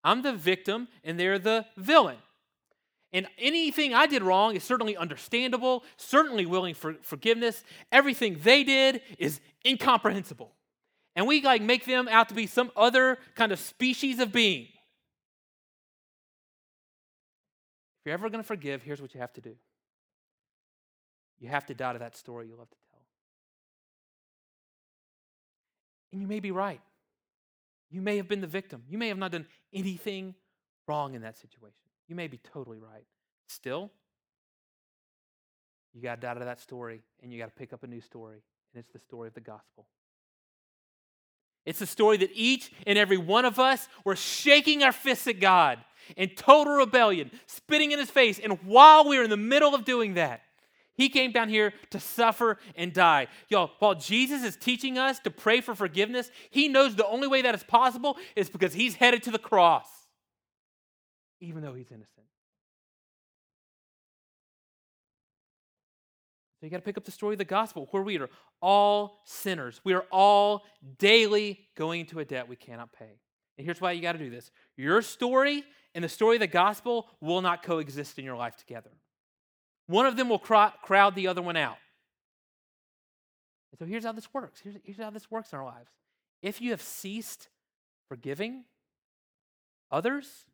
I'm 0.03 0.21
the 0.21 0.33
victim 0.33 0.87
and 1.03 1.19
they're 1.19 1.39
the 1.39 1.65
villain. 1.77 2.17
And 3.13 3.27
anything 3.37 3.93
I 3.93 4.07
did 4.07 4.23
wrong 4.23 4.55
is 4.55 4.63
certainly 4.63 4.97
understandable, 4.97 5.83
certainly 5.95 6.45
willing 6.45 6.75
for 6.75 6.95
forgiveness. 7.01 7.63
Everything 7.91 8.39
they 8.43 8.63
did 8.63 9.01
is 9.17 9.39
incomprehensible. 9.65 10.51
And 11.15 11.25
we 11.25 11.41
like 11.41 11.61
make 11.61 11.85
them 11.85 12.09
out 12.09 12.29
to 12.29 12.35
be 12.35 12.45
some 12.45 12.71
other 12.75 13.17
kind 13.35 13.51
of 13.51 13.59
species 13.59 14.19
of 14.19 14.33
being. 14.33 14.63
If 18.01 18.05
you're 18.05 18.13
ever 18.13 18.29
going 18.29 18.43
to 18.43 18.47
forgive, 18.47 18.83
here's 18.83 19.01
what 19.01 19.13
you 19.13 19.21
have 19.21 19.33
to 19.33 19.41
do. 19.41 19.55
You 21.39 21.49
have 21.49 21.65
to 21.67 21.73
die 21.73 21.93
to 21.93 21.99
that 21.99 22.17
story 22.17 22.47
you 22.47 22.55
love 22.57 22.69
to 22.69 22.77
And 26.15 26.21
you 26.21 26.29
may 26.29 26.39
be 26.39 26.51
right. 26.51 26.79
You 27.91 28.01
may 28.01 28.15
have 28.15 28.29
been 28.29 28.39
the 28.39 28.47
victim. 28.47 28.83
You 28.87 28.97
may 28.97 29.09
have 29.09 29.17
not 29.17 29.33
done 29.33 29.45
anything 29.73 30.33
wrong 30.87 31.13
in 31.13 31.23
that 31.23 31.37
situation. 31.37 31.75
You 32.07 32.15
may 32.15 32.27
be 32.27 32.37
totally 32.37 32.77
right. 32.77 33.03
Still, 33.49 33.91
you 35.93 36.01
got 36.01 36.21
to 36.21 36.27
out 36.27 36.37
of 36.37 36.45
that 36.45 36.61
story 36.61 37.01
and 37.21 37.33
you 37.33 37.37
got 37.37 37.47
to 37.47 37.51
pick 37.51 37.73
up 37.73 37.83
a 37.83 37.87
new 37.87 37.99
story, 37.99 38.37
and 38.73 38.79
it's 38.79 38.93
the 38.93 38.99
story 38.99 39.27
of 39.27 39.33
the 39.33 39.41
gospel. 39.41 39.87
It's 41.65 41.79
the 41.79 41.85
story 41.85 42.15
that 42.15 42.29
each 42.33 42.71
and 42.87 42.97
every 42.97 43.17
one 43.17 43.43
of 43.43 43.59
us 43.59 43.89
were 44.05 44.15
shaking 44.15 44.83
our 44.83 44.93
fists 44.93 45.27
at 45.27 45.41
God 45.41 45.79
in 46.15 46.29
total 46.29 46.75
rebellion, 46.75 47.29
spitting 47.45 47.91
in 47.91 47.99
his 47.99 48.09
face. 48.09 48.39
And 48.39 48.63
while 48.63 49.05
we 49.05 49.17
were 49.17 49.25
in 49.25 49.29
the 49.29 49.35
middle 49.35 49.75
of 49.75 49.83
doing 49.83 50.13
that, 50.13 50.43
he 50.97 51.09
came 51.09 51.31
down 51.31 51.49
here 51.49 51.73
to 51.91 51.99
suffer 51.99 52.57
and 52.75 52.93
die. 52.93 53.27
Y'all, 53.49 53.71
while 53.79 53.95
Jesus 53.95 54.43
is 54.43 54.55
teaching 54.55 54.97
us 54.97 55.19
to 55.19 55.29
pray 55.29 55.61
for 55.61 55.75
forgiveness, 55.75 56.31
he 56.49 56.67
knows 56.67 56.95
the 56.95 57.07
only 57.07 57.27
way 57.27 57.41
that 57.41 57.53
is 57.53 57.63
possible 57.63 58.17
is 58.35 58.49
because 58.49 58.73
he's 58.73 58.95
headed 58.95 59.23
to 59.23 59.31
the 59.31 59.39
cross, 59.39 59.87
even 61.39 61.61
though 61.61 61.73
he's 61.73 61.91
innocent. 61.91 62.25
So 66.59 66.65
you 66.65 66.69
got 66.69 66.77
to 66.77 66.83
pick 66.83 66.97
up 66.97 67.03
the 67.03 67.11
story 67.11 67.35
of 67.35 67.39
the 67.39 67.45
gospel 67.45 67.87
where 67.91 68.01
we 68.01 68.17
are 68.17 68.29
all 68.61 69.21
sinners. 69.25 69.81
We 69.83 69.93
are 69.93 70.05
all 70.11 70.63
daily 70.97 71.59
going 71.75 72.01
into 72.01 72.19
a 72.19 72.25
debt 72.25 72.47
we 72.47 72.55
cannot 72.55 72.93
pay. 72.93 73.19
And 73.57 73.65
here's 73.65 73.81
why 73.81 73.91
you 73.91 74.01
got 74.01 74.13
to 74.13 74.17
do 74.17 74.29
this 74.29 74.49
your 74.77 75.01
story 75.01 75.63
and 75.93 76.03
the 76.03 76.09
story 76.09 76.37
of 76.37 76.39
the 76.41 76.47
gospel 76.47 77.07
will 77.21 77.41
not 77.41 77.63
coexist 77.63 78.17
in 78.17 78.25
your 78.25 78.37
life 78.37 78.55
together. 78.55 78.91
One 79.87 80.05
of 80.05 80.17
them 80.17 80.29
will 80.29 80.39
crowd 80.39 81.15
the 81.15 81.27
other 81.27 81.41
one 81.41 81.57
out. 81.57 81.77
And 83.71 83.79
so 83.79 83.85
here's 83.85 84.05
how 84.05 84.13
this 84.13 84.33
works. 84.33 84.61
Here's, 84.61 84.75
here's 84.83 84.97
how 84.97 85.09
this 85.09 85.29
works 85.29 85.51
in 85.51 85.59
our 85.59 85.65
lives. 85.65 85.91
If 86.41 86.61
you 86.61 86.71
have 86.71 86.81
ceased 86.81 87.49
forgiving 88.07 88.63
others, 89.91 90.45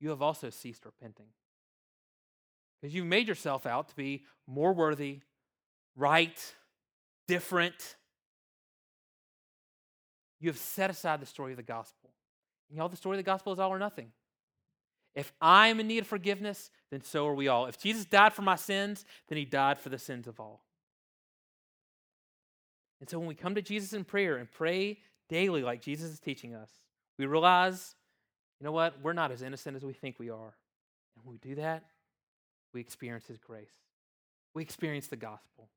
you 0.00 0.10
have 0.10 0.22
also 0.22 0.50
ceased 0.50 0.84
repenting. 0.84 1.26
Because 2.80 2.94
you've 2.94 3.06
made 3.06 3.28
yourself 3.28 3.66
out 3.66 3.88
to 3.88 3.96
be 3.96 4.24
more 4.46 4.72
worthy, 4.72 5.20
right, 5.96 6.54
different. 7.28 7.96
You 10.40 10.48
have 10.48 10.58
set 10.58 10.90
aside 10.90 11.20
the 11.20 11.26
story 11.26 11.52
of 11.52 11.56
the 11.56 11.62
gospel. 11.62 12.10
And 12.68 12.78
y'all, 12.78 12.88
the 12.88 12.96
story 12.96 13.16
of 13.16 13.18
the 13.18 13.30
gospel 13.30 13.52
is 13.52 13.58
all 13.58 13.70
or 13.70 13.78
nothing. 13.78 14.10
If 15.14 15.32
I'm 15.40 15.78
in 15.78 15.88
need 15.88 15.98
of 15.98 16.06
forgiveness, 16.06 16.70
then 16.90 17.02
so 17.02 17.26
are 17.26 17.34
we 17.34 17.48
all. 17.48 17.66
If 17.66 17.78
Jesus 17.78 18.04
died 18.04 18.32
for 18.32 18.42
my 18.42 18.56
sins, 18.56 19.04
then 19.28 19.36
he 19.36 19.44
died 19.44 19.78
for 19.78 19.88
the 19.88 19.98
sins 19.98 20.26
of 20.26 20.40
all. 20.40 20.62
And 23.00 23.10
so 23.10 23.18
when 23.18 23.28
we 23.28 23.34
come 23.34 23.54
to 23.56 23.62
Jesus 23.62 23.92
in 23.92 24.04
prayer 24.04 24.36
and 24.36 24.50
pray 24.50 24.98
daily 25.28 25.62
like 25.62 25.82
Jesus 25.82 26.12
is 26.12 26.20
teaching 26.20 26.54
us, 26.54 26.70
we 27.18 27.26
realize, 27.26 27.94
you 28.60 28.64
know 28.64 28.72
what? 28.72 28.94
We're 29.02 29.12
not 29.12 29.32
as 29.32 29.42
innocent 29.42 29.76
as 29.76 29.84
we 29.84 29.92
think 29.92 30.18
we 30.18 30.30
are. 30.30 30.54
And 31.16 31.24
when 31.24 31.32
we 31.32 31.38
do 31.38 31.56
that, 31.56 31.84
we 32.72 32.80
experience 32.80 33.26
his 33.26 33.38
grace. 33.38 33.72
We 34.54 34.62
experience 34.62 35.08
the 35.08 35.16
gospel. 35.16 35.68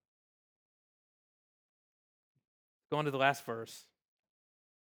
Going 2.92 3.06
to 3.06 3.12
the 3.12 3.18
last 3.18 3.44
verse. 3.46 3.86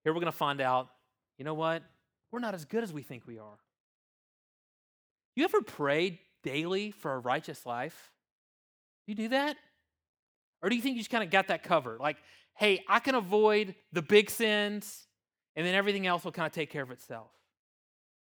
Here 0.04 0.14
we're 0.14 0.22
going 0.22 0.32
to 0.32 0.38
find 0.38 0.62
out, 0.62 0.90
you 1.38 1.44
know 1.44 1.54
what? 1.54 1.84
We're 2.32 2.40
not 2.40 2.54
as 2.54 2.66
good 2.66 2.84
as 2.84 2.94
we 2.94 3.02
think 3.02 3.24
we 3.28 3.40
are. 3.40 3.58
You 5.38 5.44
ever 5.44 5.62
pray 5.62 6.20
daily 6.42 6.90
for 6.90 7.14
a 7.14 7.20
righteous 7.20 7.64
life? 7.64 8.12
Do 9.06 9.12
you 9.12 9.16
do 9.16 9.28
that? 9.30 9.56
Or 10.64 10.70
do 10.70 10.76
you 10.76 10.82
think 10.82 10.96
you 10.96 11.02
just 11.02 11.12
kind 11.12 11.24
of 11.24 11.30
got 11.30 11.50
that 11.50 11.62
covered? 11.62 12.00
Like, 12.00 12.18
hey, 12.56 12.84
I 12.88 12.98
can 12.98 13.14
avoid 13.14 13.76
the 13.94 14.02
big 14.02 14.32
sins, 14.32 15.06
and 15.56 15.64
then 15.64 15.76
everything 15.76 16.08
else 16.08 16.24
will 16.24 16.32
kind 16.32 16.48
of 16.48 16.54
take 16.54 16.72
care 16.72 16.82
of 16.82 16.90
itself. 16.90 17.30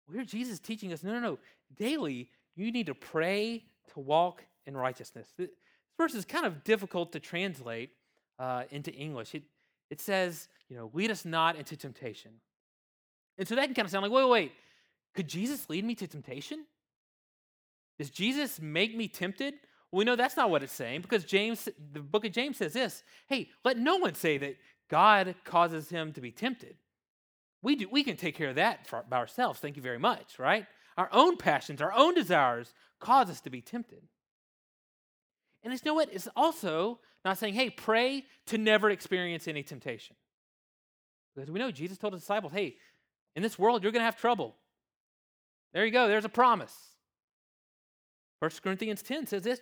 Well, 0.08 0.16
here 0.16 0.24
Jesus 0.24 0.58
teaching 0.58 0.92
us 0.92 1.04
no, 1.04 1.12
no, 1.12 1.20
no. 1.20 1.38
Daily, 1.76 2.30
you 2.56 2.72
need 2.72 2.86
to 2.86 2.96
pray 2.96 3.62
to 3.92 4.00
walk 4.00 4.44
in 4.66 4.76
righteousness. 4.76 5.32
This 5.38 5.50
verse 5.96 6.14
is 6.14 6.24
kind 6.24 6.46
of 6.46 6.64
difficult 6.64 7.12
to 7.12 7.20
translate 7.20 7.90
uh, 8.40 8.64
into 8.72 8.92
English. 8.92 9.36
It, 9.36 9.44
it 9.88 10.00
says, 10.00 10.48
you 10.68 10.74
know, 10.74 10.90
lead 10.92 11.12
us 11.12 11.24
not 11.24 11.54
into 11.54 11.76
temptation. 11.76 12.32
And 13.38 13.46
so 13.46 13.54
that 13.54 13.66
can 13.66 13.74
kind 13.74 13.86
of 13.86 13.92
sound 13.92 14.02
like, 14.02 14.10
wait, 14.10 14.24
wait, 14.24 14.30
wait. 14.30 14.52
Could 15.14 15.28
Jesus 15.28 15.70
lead 15.70 15.84
me 15.84 15.94
to 15.94 16.08
temptation? 16.08 16.64
Does 17.98 18.10
Jesus 18.10 18.60
make 18.60 18.96
me 18.96 19.08
tempted? 19.08 19.54
We 19.90 20.04
know 20.04 20.16
that's 20.16 20.36
not 20.36 20.50
what 20.50 20.62
it's 20.62 20.72
saying 20.72 21.02
because 21.02 21.24
James, 21.24 21.68
the 21.92 22.00
book 22.00 22.24
of 22.24 22.32
James 22.32 22.58
says 22.58 22.72
this 22.72 23.02
hey, 23.28 23.48
let 23.64 23.78
no 23.78 23.96
one 23.96 24.14
say 24.14 24.38
that 24.38 24.56
God 24.88 25.34
causes 25.44 25.88
him 25.88 26.12
to 26.12 26.20
be 26.20 26.30
tempted. 26.30 26.76
We, 27.62 27.76
do, 27.76 27.88
we 27.90 28.04
can 28.04 28.16
take 28.16 28.36
care 28.36 28.50
of 28.50 28.56
that 28.56 28.86
for, 28.86 29.04
by 29.08 29.16
ourselves. 29.16 29.58
Thank 29.58 29.76
you 29.76 29.82
very 29.82 29.98
much, 29.98 30.38
right? 30.38 30.66
Our 30.96 31.08
own 31.12 31.36
passions, 31.36 31.82
our 31.82 31.92
own 31.92 32.14
desires 32.14 32.72
cause 33.00 33.30
us 33.30 33.40
to 33.42 33.50
be 33.50 33.60
tempted. 33.60 34.02
And 35.62 35.72
it's, 35.72 35.84
you 35.84 35.90
know 35.90 35.94
what? 35.94 36.12
It's 36.12 36.28
also 36.36 37.00
not 37.24 37.38
saying, 37.38 37.54
hey, 37.54 37.70
pray 37.70 38.24
to 38.46 38.58
never 38.58 38.90
experience 38.90 39.48
any 39.48 39.62
temptation. 39.62 40.16
Because 41.34 41.50
we 41.50 41.58
know 41.58 41.70
Jesus 41.70 41.98
told 41.98 42.12
his 42.12 42.22
disciples, 42.22 42.52
hey, 42.52 42.76
in 43.34 43.42
this 43.42 43.58
world, 43.58 43.82
you're 43.82 43.92
going 43.92 44.00
to 44.00 44.06
have 44.06 44.16
trouble. 44.16 44.54
There 45.72 45.84
you 45.84 45.92
go. 45.92 46.08
There's 46.08 46.24
a 46.24 46.30
promise. 46.30 46.74
1 48.40 48.50
Corinthians 48.62 49.02
10 49.02 49.26
says 49.26 49.42
this 49.42 49.60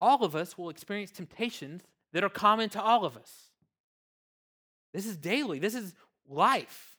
all 0.00 0.24
of 0.24 0.36
us 0.36 0.56
will 0.56 0.70
experience 0.70 1.10
temptations 1.10 1.82
that 2.12 2.22
are 2.22 2.28
common 2.28 2.68
to 2.70 2.80
all 2.80 3.04
of 3.04 3.16
us. 3.16 3.50
This 4.94 5.06
is 5.06 5.16
daily, 5.16 5.58
this 5.58 5.74
is 5.74 5.94
life. 6.28 6.96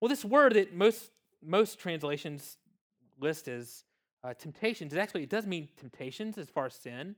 Well, 0.00 0.08
this 0.08 0.24
word 0.24 0.54
that 0.54 0.74
most, 0.74 1.10
most 1.44 1.78
translations 1.78 2.56
list 3.20 3.48
as 3.48 3.84
uh, 4.22 4.34
temptations, 4.34 4.92
it 4.92 4.98
actually 4.98 5.24
it 5.24 5.30
does 5.30 5.46
mean 5.46 5.68
temptations 5.76 6.38
as 6.38 6.48
far 6.48 6.66
as 6.66 6.74
sin. 6.74 7.16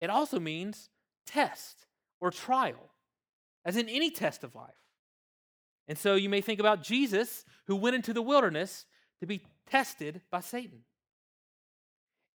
It 0.00 0.10
also 0.10 0.40
means 0.40 0.88
test 1.26 1.86
or 2.20 2.30
trial, 2.30 2.90
as 3.64 3.76
in 3.76 3.88
any 3.88 4.10
test 4.10 4.44
of 4.44 4.54
life. 4.54 4.74
And 5.86 5.98
so 5.98 6.14
you 6.14 6.30
may 6.30 6.40
think 6.40 6.60
about 6.60 6.82
Jesus 6.82 7.44
who 7.66 7.76
went 7.76 7.94
into 7.94 8.14
the 8.14 8.22
wilderness 8.22 8.86
to 9.20 9.26
be 9.26 9.42
tested 9.68 10.20
by 10.30 10.40
Satan. 10.40 10.80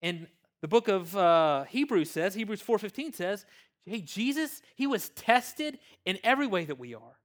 And 0.02 0.28
the 0.62 0.68
book 0.68 0.88
of 0.88 1.16
uh, 1.16 1.64
Hebrews 1.66 2.10
says, 2.10 2.34
Hebrews 2.34 2.62
4:15 2.62 3.16
says, 3.16 3.46
hey, 3.86 4.02
Jesus, 4.02 4.62
he 4.76 4.88
was 4.88 5.10
tested 5.10 5.80
in 6.06 6.20
every 6.24 6.48
way 6.48 6.66
that 6.66 6.80
we 6.80 6.94
are. 6.94 7.18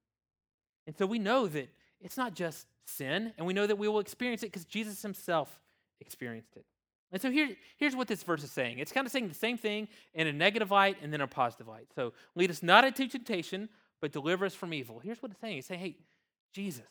And 0.86 0.96
so 0.96 1.06
we 1.06 1.18
know 1.18 1.46
that 1.46 1.68
it's 2.00 2.16
not 2.16 2.34
just 2.34 2.66
sin, 2.86 3.32
and 3.36 3.46
we 3.46 3.54
know 3.54 3.66
that 3.66 3.76
we 3.76 3.88
will 3.88 4.00
experience 4.00 4.42
it 4.42 4.46
because 4.46 4.64
Jesus 4.64 5.02
himself 5.02 5.60
experienced 6.00 6.56
it. 6.56 6.64
And 7.12 7.22
so 7.22 7.30
here, 7.30 7.50
here's 7.76 7.94
what 7.94 8.08
this 8.08 8.22
verse 8.22 8.42
is 8.42 8.50
saying. 8.50 8.78
It's 8.78 8.92
kind 8.92 9.06
of 9.06 9.12
saying 9.12 9.28
the 9.28 9.34
same 9.34 9.56
thing 9.56 9.88
in 10.14 10.26
a 10.26 10.32
negative 10.32 10.70
light 10.70 10.96
and 11.00 11.12
then 11.12 11.20
a 11.20 11.26
positive 11.26 11.68
light. 11.68 11.86
So 11.94 12.12
lead 12.34 12.50
us 12.50 12.62
not 12.62 12.84
into 12.84 13.06
temptation, 13.06 13.68
but 14.00 14.12
deliver 14.12 14.44
us 14.44 14.54
from 14.54 14.74
evil. 14.74 14.98
Here's 14.98 15.22
what 15.22 15.30
it's 15.30 15.40
saying. 15.40 15.58
It's 15.58 15.68
saying, 15.68 15.80
hey, 15.80 15.96
Jesus, 16.52 16.82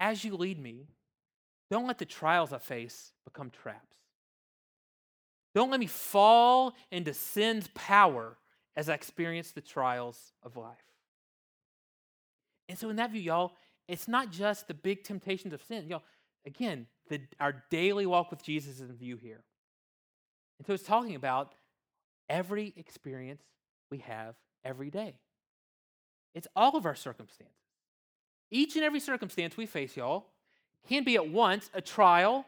as 0.00 0.24
you 0.24 0.34
lead 0.36 0.60
me, 0.60 0.88
don't 1.70 1.86
let 1.86 1.98
the 1.98 2.04
trials 2.04 2.52
I 2.52 2.58
face 2.58 3.12
become 3.24 3.50
traps. 3.50 3.96
Don't 5.54 5.70
let 5.70 5.80
me 5.80 5.86
fall 5.86 6.74
into 6.90 7.14
sin's 7.14 7.68
power 7.74 8.36
as 8.76 8.88
I 8.88 8.94
experience 8.94 9.52
the 9.52 9.62
trials 9.62 10.32
of 10.42 10.56
life. 10.56 10.76
And 12.68 12.78
so, 12.78 12.90
in 12.90 12.96
that 12.96 13.10
view, 13.10 13.22
y'all, 13.22 13.52
it's 13.88 14.06
not 14.06 14.30
just 14.30 14.68
the 14.68 14.74
big 14.74 15.04
temptations 15.04 15.54
of 15.54 15.62
sin. 15.62 15.86
Y'all, 15.88 16.02
again, 16.44 16.86
the, 17.08 17.20
our 17.40 17.64
daily 17.70 18.06
walk 18.06 18.30
with 18.30 18.42
Jesus 18.42 18.80
is 18.80 18.90
in 18.90 18.96
view 18.96 19.16
here. 19.16 19.44
And 20.58 20.66
so, 20.66 20.74
it's 20.74 20.82
talking 20.82 21.14
about 21.14 21.54
every 22.28 22.74
experience 22.76 23.42
we 23.90 23.98
have 23.98 24.34
every 24.64 24.90
day. 24.90 25.14
It's 26.34 26.48
all 26.54 26.76
of 26.76 26.84
our 26.84 26.94
circumstances. 26.94 27.54
Each 28.50 28.76
and 28.76 28.84
every 28.84 29.00
circumstance 29.00 29.56
we 29.56 29.66
face, 29.66 29.96
y'all, 29.96 30.26
can 30.86 31.04
be 31.04 31.16
at 31.16 31.28
once 31.28 31.70
a 31.74 31.80
trial 31.80 32.46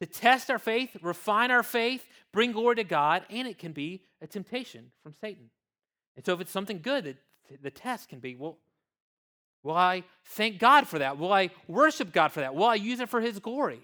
to 0.00 0.06
test 0.06 0.50
our 0.50 0.58
faith, 0.58 0.96
refine 1.02 1.50
our 1.50 1.62
faith, 1.62 2.06
bring 2.32 2.52
glory 2.52 2.76
to 2.76 2.84
God, 2.84 3.24
and 3.30 3.46
it 3.46 3.58
can 3.58 3.72
be 3.72 4.02
a 4.22 4.26
temptation 4.26 4.90
from 5.02 5.14
Satan. 5.20 5.50
And 6.16 6.24
so, 6.24 6.34
if 6.34 6.40
it's 6.40 6.50
something 6.50 6.80
good, 6.80 7.16
the 7.62 7.70
test 7.70 8.08
can 8.08 8.18
be 8.18 8.34
well, 8.34 8.58
will 9.62 9.76
I 9.76 10.04
thank 10.24 10.58
God 10.58 10.86
for 10.86 10.98
that? 10.98 11.18
Will 11.18 11.32
I 11.32 11.50
worship 11.68 12.12
God 12.12 12.32
for 12.32 12.40
that? 12.40 12.54
Will 12.54 12.64
I 12.64 12.76
use 12.76 13.00
it 13.00 13.08
for 13.08 13.20
His 13.20 13.38
glory? 13.38 13.80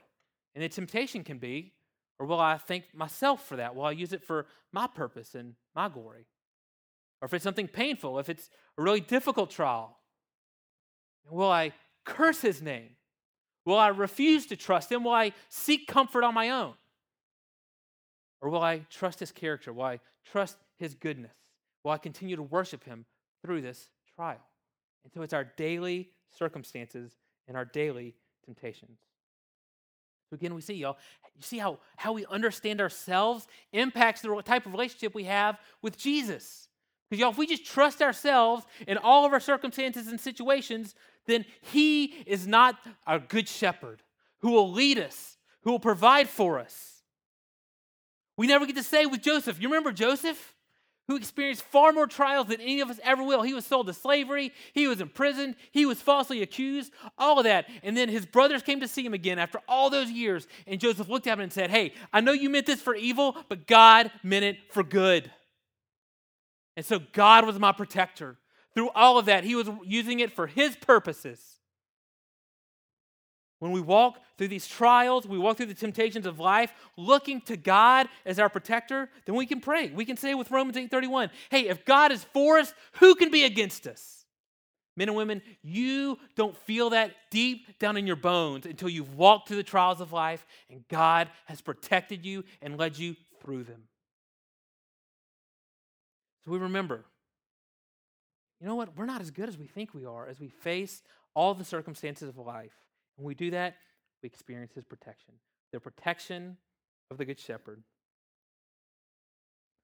And 0.54 0.64
the 0.64 0.68
temptation 0.68 1.22
can 1.22 1.38
be, 1.38 1.74
or 2.18 2.26
will 2.26 2.40
I 2.40 2.56
thank 2.56 2.94
myself 2.94 3.46
for 3.46 3.56
that? 3.56 3.74
Will 3.74 3.84
I 3.84 3.90
use 3.90 4.12
it 4.12 4.24
for 4.24 4.46
my 4.72 4.86
purpose 4.86 5.34
and 5.34 5.54
my 5.74 5.88
glory? 5.88 6.26
Or 7.20 7.26
if 7.26 7.34
it's 7.34 7.44
something 7.44 7.68
painful, 7.68 8.18
if 8.18 8.28
it's 8.28 8.48
a 8.78 8.82
really 8.82 9.00
difficult 9.00 9.50
trial, 9.50 9.98
will 11.30 11.50
I 11.50 11.72
curse 12.04 12.40
His 12.40 12.62
name? 12.62 12.95
Will 13.66 13.78
I 13.78 13.88
refuse 13.88 14.46
to 14.46 14.56
trust 14.56 14.90
Him? 14.90 15.04
Will 15.04 15.12
I 15.12 15.32
seek 15.50 15.86
comfort 15.86 16.24
on 16.24 16.32
my 16.32 16.48
own? 16.48 16.72
Or 18.40 18.48
will 18.48 18.62
I 18.62 18.86
trust 18.88 19.20
His 19.20 19.32
character? 19.32 19.72
Will 19.72 19.84
I 19.84 20.00
trust 20.24 20.56
His 20.78 20.94
goodness? 20.94 21.34
Will 21.84 21.90
I 21.90 21.98
continue 21.98 22.36
to 22.36 22.42
worship 22.42 22.84
Him 22.84 23.04
through 23.44 23.60
this 23.60 23.90
trial? 24.14 24.40
And 25.04 25.12
so 25.12 25.22
it's 25.22 25.34
our 25.34 25.44
daily 25.44 26.10
circumstances 26.30 27.12
and 27.48 27.56
our 27.56 27.64
daily 27.64 28.14
temptations. 28.44 28.98
So 30.30 30.34
again, 30.34 30.54
we 30.54 30.60
see, 30.60 30.74
y'all, 30.74 30.98
you 31.36 31.42
see 31.42 31.58
how, 31.58 31.78
how 31.96 32.12
we 32.12 32.24
understand 32.26 32.80
ourselves 32.80 33.46
impacts 33.72 34.22
the 34.22 34.42
type 34.44 34.66
of 34.66 34.72
relationship 34.72 35.14
we 35.14 35.24
have 35.24 35.58
with 35.82 35.96
Jesus. 35.96 36.68
Because, 37.08 37.20
y'all, 37.20 37.30
if 37.30 37.38
we 37.38 37.46
just 37.46 37.64
trust 37.64 38.02
ourselves 38.02 38.64
in 38.86 38.98
all 38.98 39.24
of 39.24 39.32
our 39.32 39.40
circumstances 39.40 40.08
and 40.08 40.20
situations, 40.20 40.94
then 41.26 41.44
He 41.60 42.06
is 42.26 42.46
not 42.46 42.76
our 43.06 43.18
good 43.18 43.48
shepherd 43.48 44.02
who 44.40 44.50
will 44.50 44.70
lead 44.70 44.98
us, 44.98 45.36
who 45.62 45.70
will 45.70 45.80
provide 45.80 46.28
for 46.28 46.58
us. 46.58 47.02
We 48.36 48.46
never 48.46 48.66
get 48.66 48.76
to 48.76 48.82
say 48.82 49.06
with 49.06 49.22
Joseph, 49.22 49.60
you 49.60 49.68
remember 49.68 49.92
Joseph? 49.92 50.54
Who 51.08 51.14
experienced 51.14 51.62
far 51.62 51.92
more 51.92 52.08
trials 52.08 52.48
than 52.48 52.60
any 52.60 52.80
of 52.80 52.90
us 52.90 52.98
ever 53.04 53.22
will. 53.22 53.42
He 53.42 53.54
was 53.54 53.64
sold 53.64 53.86
to 53.86 53.92
slavery, 53.92 54.52
he 54.72 54.88
was 54.88 55.00
imprisoned, 55.00 55.54
he 55.70 55.86
was 55.86 56.02
falsely 56.02 56.42
accused, 56.42 56.92
all 57.16 57.38
of 57.38 57.44
that. 57.44 57.68
And 57.84 57.96
then 57.96 58.08
his 58.08 58.26
brothers 58.26 58.62
came 58.62 58.80
to 58.80 58.88
see 58.88 59.06
him 59.06 59.14
again 59.14 59.38
after 59.38 59.60
all 59.68 59.88
those 59.88 60.10
years. 60.10 60.48
And 60.66 60.80
Joseph 60.80 61.08
looked 61.08 61.28
at 61.28 61.34
him 61.34 61.40
and 61.40 61.52
said, 61.52 61.70
Hey, 61.70 61.94
I 62.12 62.20
know 62.20 62.32
you 62.32 62.50
meant 62.50 62.66
this 62.66 62.82
for 62.82 62.96
evil, 62.96 63.36
but 63.48 63.68
God 63.68 64.10
meant 64.24 64.44
it 64.44 64.58
for 64.70 64.82
good. 64.82 65.30
And 66.76 66.84
so 66.84 67.00
God 67.12 67.46
was 67.46 67.58
my 67.58 67.72
protector. 67.72 68.36
Through 68.74 68.90
all 68.90 69.18
of 69.18 69.26
that, 69.26 69.44
he 69.44 69.54
was 69.54 69.70
using 69.84 70.20
it 70.20 70.30
for 70.30 70.46
his 70.46 70.76
purposes. 70.76 71.56
When 73.58 73.72
we 73.72 73.80
walk 73.80 74.18
through 74.36 74.48
these 74.48 74.68
trials, 74.68 75.26
we 75.26 75.38
walk 75.38 75.56
through 75.56 75.66
the 75.66 75.74
temptations 75.74 76.26
of 76.26 76.38
life, 76.38 76.74
looking 76.98 77.40
to 77.42 77.56
God 77.56 78.06
as 78.26 78.38
our 78.38 78.50
protector, 78.50 79.08
then 79.24 79.34
we 79.34 79.46
can 79.46 79.62
pray. 79.62 79.88
We 79.88 80.04
can 80.04 80.18
say 80.18 80.34
with 80.34 80.50
Romans 80.50 80.76
8:31, 80.76 81.30
"Hey, 81.50 81.68
if 81.68 81.86
God 81.86 82.12
is 82.12 82.24
for 82.24 82.58
us, 82.58 82.74
who 82.96 83.14
can 83.14 83.30
be 83.30 83.44
against 83.44 83.86
us?" 83.86 84.26
Men 84.94 85.08
and 85.08 85.16
women, 85.16 85.42
you 85.62 86.18
don't 86.34 86.56
feel 86.56 86.90
that 86.90 87.30
deep 87.30 87.78
down 87.78 87.96
in 87.96 88.06
your 88.06 88.16
bones 88.16 88.66
until 88.66 88.88
you've 88.88 89.14
walked 89.14 89.48
through 89.48 89.58
the 89.58 89.62
trials 89.62 90.00
of 90.00 90.12
life 90.12 90.46
and 90.68 90.86
God 90.88 91.30
has 91.46 91.60
protected 91.60 92.24
you 92.24 92.44
and 92.60 92.76
led 92.76 92.98
you 92.98 93.16
through 93.40 93.64
them. 93.64 93.88
So 96.46 96.52
we 96.52 96.58
remember 96.58 97.04
you 98.60 98.66
know 98.66 98.74
what? 98.74 98.96
We're 98.96 99.04
not 99.04 99.20
as 99.20 99.30
good 99.30 99.50
as 99.50 99.58
we 99.58 99.66
think 99.66 99.92
we 99.92 100.06
are 100.06 100.26
as 100.26 100.40
we 100.40 100.48
face 100.48 101.02
all 101.34 101.52
the 101.52 101.64
circumstances 101.64 102.28
of 102.30 102.38
life. 102.38 102.72
When 103.16 103.26
we 103.26 103.34
do 103.34 103.50
that, 103.50 103.76
we 104.22 104.28
experience 104.28 104.72
his 104.74 104.84
protection, 104.84 105.34
the 105.72 105.80
protection 105.80 106.56
of 107.10 107.18
the 107.18 107.26
Good 107.26 107.38
Shepherd. 107.38 107.82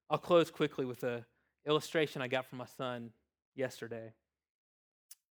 I'll 0.09 0.19
close 0.19 0.51
quickly 0.51 0.87
with 0.87 1.03
an 1.03 1.25
illustration 1.67 2.23
I 2.23 2.29
got 2.29 2.47
from 2.47 2.59
my 2.59 2.67
son 2.67 3.11
yesterday. 3.55 4.13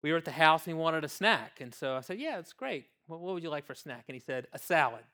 We 0.02 0.12
were 0.12 0.18
at 0.18 0.24
the 0.24 0.32
house 0.32 0.66
and 0.66 0.76
he 0.76 0.80
wanted 0.80 1.04
a 1.04 1.08
snack. 1.08 1.60
And 1.60 1.74
so 1.74 1.96
I 1.96 2.00
said, 2.00 2.18
Yeah, 2.18 2.38
it's 2.38 2.52
great. 2.52 2.86
What 3.06 3.20
would 3.20 3.42
you 3.42 3.50
like 3.50 3.66
for 3.66 3.72
a 3.72 3.76
snack? 3.76 4.04
And 4.08 4.14
he 4.14 4.20
said, 4.20 4.48
A 4.52 4.58
salad. 4.58 5.04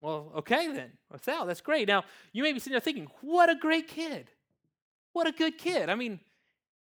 Well, 0.00 0.32
okay 0.38 0.72
then. 0.72 0.92
A 1.12 1.18
salad, 1.18 1.48
that's 1.48 1.60
great. 1.60 1.86
Now, 1.86 2.04
you 2.32 2.42
may 2.42 2.52
be 2.52 2.58
sitting 2.58 2.72
there 2.72 2.80
thinking, 2.80 3.08
What 3.20 3.50
a 3.50 3.56
great 3.56 3.88
kid. 3.88 4.28
What 5.12 5.26
a 5.26 5.32
good 5.32 5.58
kid. 5.58 5.88
I 5.88 5.94
mean, 5.94 6.20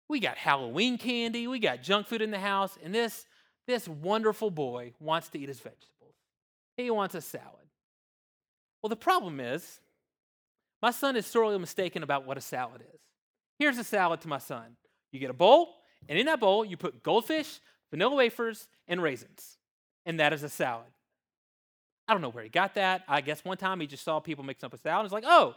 we 0.07 0.19
got 0.19 0.37
Halloween 0.37 0.97
candy, 0.97 1.47
we 1.47 1.59
got 1.59 1.83
junk 1.83 2.07
food 2.07 2.21
in 2.21 2.31
the 2.31 2.39
house, 2.39 2.77
and 2.83 2.93
this, 2.93 3.25
this 3.67 3.87
wonderful 3.87 4.49
boy 4.49 4.93
wants 4.99 5.29
to 5.29 5.39
eat 5.39 5.47
his 5.47 5.59
vegetables. 5.59 6.15
He 6.77 6.89
wants 6.89 7.15
a 7.15 7.21
salad. 7.21 7.45
Well, 8.81 8.89
the 8.89 8.95
problem 8.95 9.39
is, 9.39 9.79
my 10.81 10.91
son 10.91 11.15
is 11.15 11.25
sorely 11.25 11.57
mistaken 11.59 12.03
about 12.03 12.25
what 12.25 12.37
a 12.37 12.41
salad 12.41 12.81
is. 12.81 13.01
Here's 13.59 13.77
a 13.77 13.83
salad 13.83 14.21
to 14.21 14.27
my 14.27 14.37
son 14.37 14.77
you 15.11 15.19
get 15.19 15.29
a 15.29 15.33
bowl, 15.33 15.75
and 16.07 16.17
in 16.17 16.25
that 16.27 16.39
bowl, 16.39 16.63
you 16.63 16.77
put 16.77 17.03
goldfish, 17.03 17.59
vanilla 17.91 18.15
wafers, 18.15 18.67
and 18.87 19.01
raisins. 19.01 19.57
And 20.05 20.19
that 20.19 20.33
is 20.33 20.43
a 20.43 20.49
salad. 20.49 20.87
I 22.07 22.13
don't 22.13 22.21
know 22.21 22.29
where 22.29 22.43
he 22.43 22.49
got 22.49 22.75
that. 22.75 23.03
I 23.07 23.21
guess 23.21 23.43
one 23.45 23.57
time 23.57 23.79
he 23.79 23.87
just 23.87 24.03
saw 24.03 24.19
people 24.19 24.43
mixing 24.43 24.65
up 24.65 24.73
a 24.73 24.77
salad. 24.77 25.01
And 25.01 25.07
he's 25.07 25.13
like, 25.13 25.25
oh, 25.27 25.55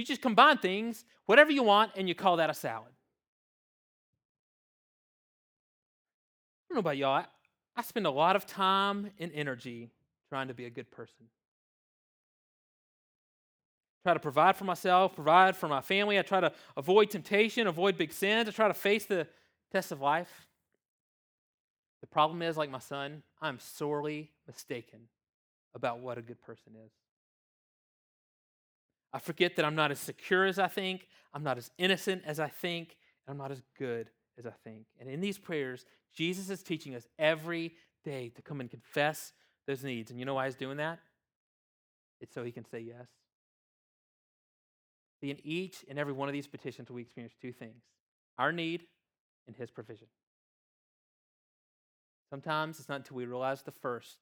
you 0.00 0.06
just 0.06 0.22
combine 0.22 0.58
things, 0.58 1.04
whatever 1.26 1.52
you 1.52 1.62
want, 1.62 1.92
and 1.96 2.08
you 2.08 2.14
call 2.14 2.38
that 2.38 2.50
a 2.50 2.54
salad. 2.54 2.92
I 6.70 6.74
don't 6.74 6.76
know 6.76 6.80
about 6.80 6.96
y'all. 6.96 7.14
I, 7.14 7.26
I 7.76 7.82
spend 7.82 8.06
a 8.06 8.10
lot 8.10 8.36
of 8.36 8.46
time 8.46 9.10
and 9.18 9.30
energy 9.34 9.90
trying 10.28 10.48
to 10.48 10.54
be 10.54 10.64
a 10.64 10.70
good 10.70 10.90
person. 10.90 11.26
Try 14.02 14.14
to 14.14 14.20
provide 14.20 14.56
for 14.56 14.64
myself, 14.64 15.14
provide 15.14 15.56
for 15.56 15.68
my 15.68 15.82
family. 15.82 16.18
I 16.18 16.22
try 16.22 16.40
to 16.40 16.52
avoid 16.76 17.10
temptation, 17.10 17.66
avoid 17.66 17.98
big 17.98 18.12
sins. 18.12 18.48
I 18.48 18.52
try 18.52 18.68
to 18.68 18.74
face 18.74 19.04
the 19.04 19.26
test 19.70 19.92
of 19.92 20.00
life. 20.00 20.48
The 22.00 22.06
problem 22.06 22.40
is, 22.40 22.56
like 22.56 22.70
my 22.70 22.78
son, 22.78 23.22
I'm 23.42 23.58
sorely 23.58 24.30
mistaken 24.46 25.00
about 25.74 26.00
what 26.00 26.16
a 26.16 26.22
good 26.22 26.40
person 26.40 26.72
is. 26.82 26.92
I 29.12 29.18
forget 29.18 29.56
that 29.56 29.64
I'm 29.64 29.74
not 29.74 29.90
as 29.90 29.98
secure 29.98 30.46
as 30.46 30.58
I 30.58 30.68
think, 30.68 31.08
I'm 31.34 31.42
not 31.42 31.58
as 31.58 31.70
innocent 31.78 32.22
as 32.24 32.38
I 32.38 32.48
think, 32.48 32.96
and 33.26 33.32
I'm 33.32 33.38
not 33.38 33.50
as 33.50 33.62
good 33.78 34.10
as 34.38 34.46
I 34.46 34.52
think. 34.64 34.86
And 35.00 35.08
in 35.08 35.20
these 35.20 35.38
prayers, 35.38 35.84
Jesus 36.14 36.50
is 36.50 36.62
teaching 36.62 36.94
us 36.94 37.06
every 37.18 37.74
day 38.04 38.30
to 38.36 38.42
come 38.42 38.60
and 38.60 38.70
confess 38.70 39.32
those 39.66 39.84
needs. 39.84 40.10
And 40.10 40.18
you 40.18 40.26
know 40.26 40.34
why 40.34 40.46
he's 40.46 40.54
doing 40.54 40.76
that? 40.78 40.98
It's 42.20 42.34
so 42.34 42.44
he 42.44 42.52
can 42.52 42.64
say 42.64 42.80
yes. 42.80 43.08
See, 45.20 45.30
in 45.30 45.38
each 45.44 45.84
and 45.88 45.98
every 45.98 46.12
one 46.12 46.28
of 46.28 46.32
these 46.32 46.46
petitions, 46.46 46.90
we 46.90 47.02
experience 47.02 47.34
two 47.40 47.52
things 47.52 47.82
our 48.38 48.52
need 48.52 48.86
and 49.46 49.54
his 49.54 49.70
provision. 49.70 50.06
Sometimes 52.30 52.78
it's 52.78 52.88
not 52.88 52.96
until 52.96 53.16
we 53.16 53.26
realize 53.26 53.62
the 53.62 53.72
first 53.72 54.18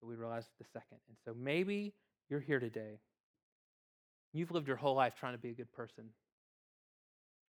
that 0.00 0.06
we 0.06 0.14
realize 0.14 0.46
the 0.58 0.66
second. 0.72 0.98
And 1.08 1.16
so 1.24 1.34
maybe 1.34 1.94
you're 2.28 2.40
here 2.40 2.60
today. 2.60 3.00
You've 4.32 4.50
lived 4.50 4.66
your 4.66 4.76
whole 4.76 4.94
life 4.94 5.14
trying 5.14 5.34
to 5.34 5.38
be 5.38 5.50
a 5.50 5.54
good 5.54 5.72
person. 5.72 6.04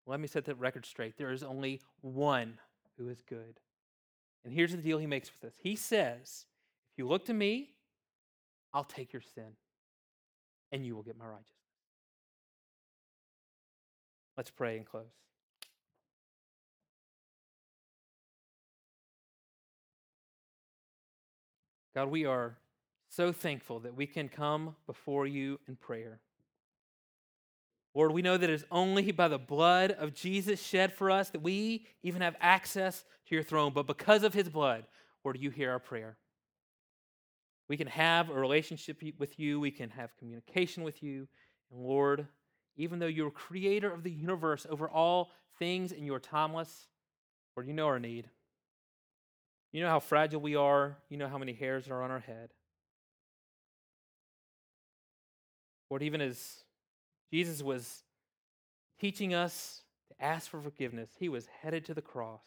Let 0.05 0.19
me 0.19 0.27
set 0.27 0.45
the 0.45 0.55
record 0.55 0.85
straight. 0.85 1.17
There 1.17 1.31
is 1.31 1.43
only 1.43 1.81
one 2.01 2.59
who 2.97 3.07
is 3.09 3.21
good. 3.21 3.59
And 4.43 4.53
here's 4.53 4.71
the 4.71 4.77
deal 4.77 4.97
he 4.97 5.07
makes 5.07 5.29
with 5.29 5.51
us 5.51 5.57
He 5.61 5.75
says, 5.75 6.45
If 6.91 6.97
you 6.97 7.07
look 7.07 7.25
to 7.25 7.33
me, 7.33 7.69
I'll 8.73 8.83
take 8.83 9.13
your 9.13 9.21
sin, 9.21 9.55
and 10.71 10.85
you 10.85 10.95
will 10.95 11.03
get 11.03 11.17
my 11.17 11.25
righteousness. 11.25 11.47
Let's 14.35 14.49
pray 14.49 14.77
and 14.77 14.85
close. 14.85 15.05
God, 21.93 22.09
we 22.09 22.25
are 22.25 22.57
so 23.09 23.31
thankful 23.31 23.79
that 23.81 23.95
we 23.95 24.07
can 24.07 24.27
come 24.27 24.75
before 24.87 25.27
you 25.27 25.59
in 25.67 25.75
prayer. 25.75 26.19
Lord, 27.95 28.11
we 28.11 28.23
know 28.23 28.37
that 28.37 28.49
it 28.49 28.53
is 28.53 28.65
only 28.71 29.11
by 29.11 29.27
the 29.27 29.37
blood 29.37 29.91
of 29.91 30.13
Jesus 30.13 30.61
shed 30.61 30.93
for 30.93 31.11
us 31.11 31.29
that 31.29 31.43
we 31.43 31.85
even 32.01 32.21
have 32.21 32.35
access 32.41 33.03
to 33.27 33.35
your 33.35 33.43
throne. 33.43 33.71
But 33.73 33.85
because 33.85 34.23
of 34.23 34.33
his 34.33 34.49
blood, 34.49 34.85
Lord, 35.23 35.37
you 35.39 35.51
hear 35.51 35.71
our 35.71 35.79
prayer. 35.79 36.17
We 37.69 37.77
can 37.77 37.87
have 37.87 38.29
a 38.29 38.33
relationship 38.33 39.01
with 39.17 39.39
you, 39.39 39.59
we 39.59 39.71
can 39.71 39.89
have 39.91 40.15
communication 40.17 40.83
with 40.83 41.01
you. 41.03 41.27
And 41.71 41.81
Lord, 41.81 42.27
even 42.75 42.99
though 42.99 43.07
you're 43.07 43.31
creator 43.31 43.91
of 43.91 44.03
the 44.03 44.11
universe 44.11 44.65
over 44.69 44.89
all 44.89 45.31
things 45.59 45.91
and 45.91 46.05
you're 46.05 46.19
timeless, 46.19 46.87
Lord, 47.55 47.67
you 47.67 47.73
know 47.73 47.87
our 47.87 47.99
need. 47.99 48.29
You 49.71 49.81
know 49.81 49.89
how 49.89 49.99
fragile 49.99 50.41
we 50.41 50.55
are. 50.55 50.97
You 51.09 51.17
know 51.17 51.27
how 51.27 51.37
many 51.37 51.53
hairs 51.53 51.87
are 51.87 52.01
on 52.01 52.11
our 52.11 52.19
head. 52.19 52.49
Lord, 55.89 56.03
even 56.03 56.21
as 56.21 56.63
Jesus 57.33 57.63
was 57.63 58.03
teaching 59.01 59.33
us 59.33 59.81
to 60.09 60.23
ask 60.23 60.51
for 60.51 60.61
forgiveness, 60.61 61.09
he 61.17 61.29
was 61.29 61.47
headed 61.63 61.83
to 61.85 61.95
the 61.95 62.01
cross 62.01 62.43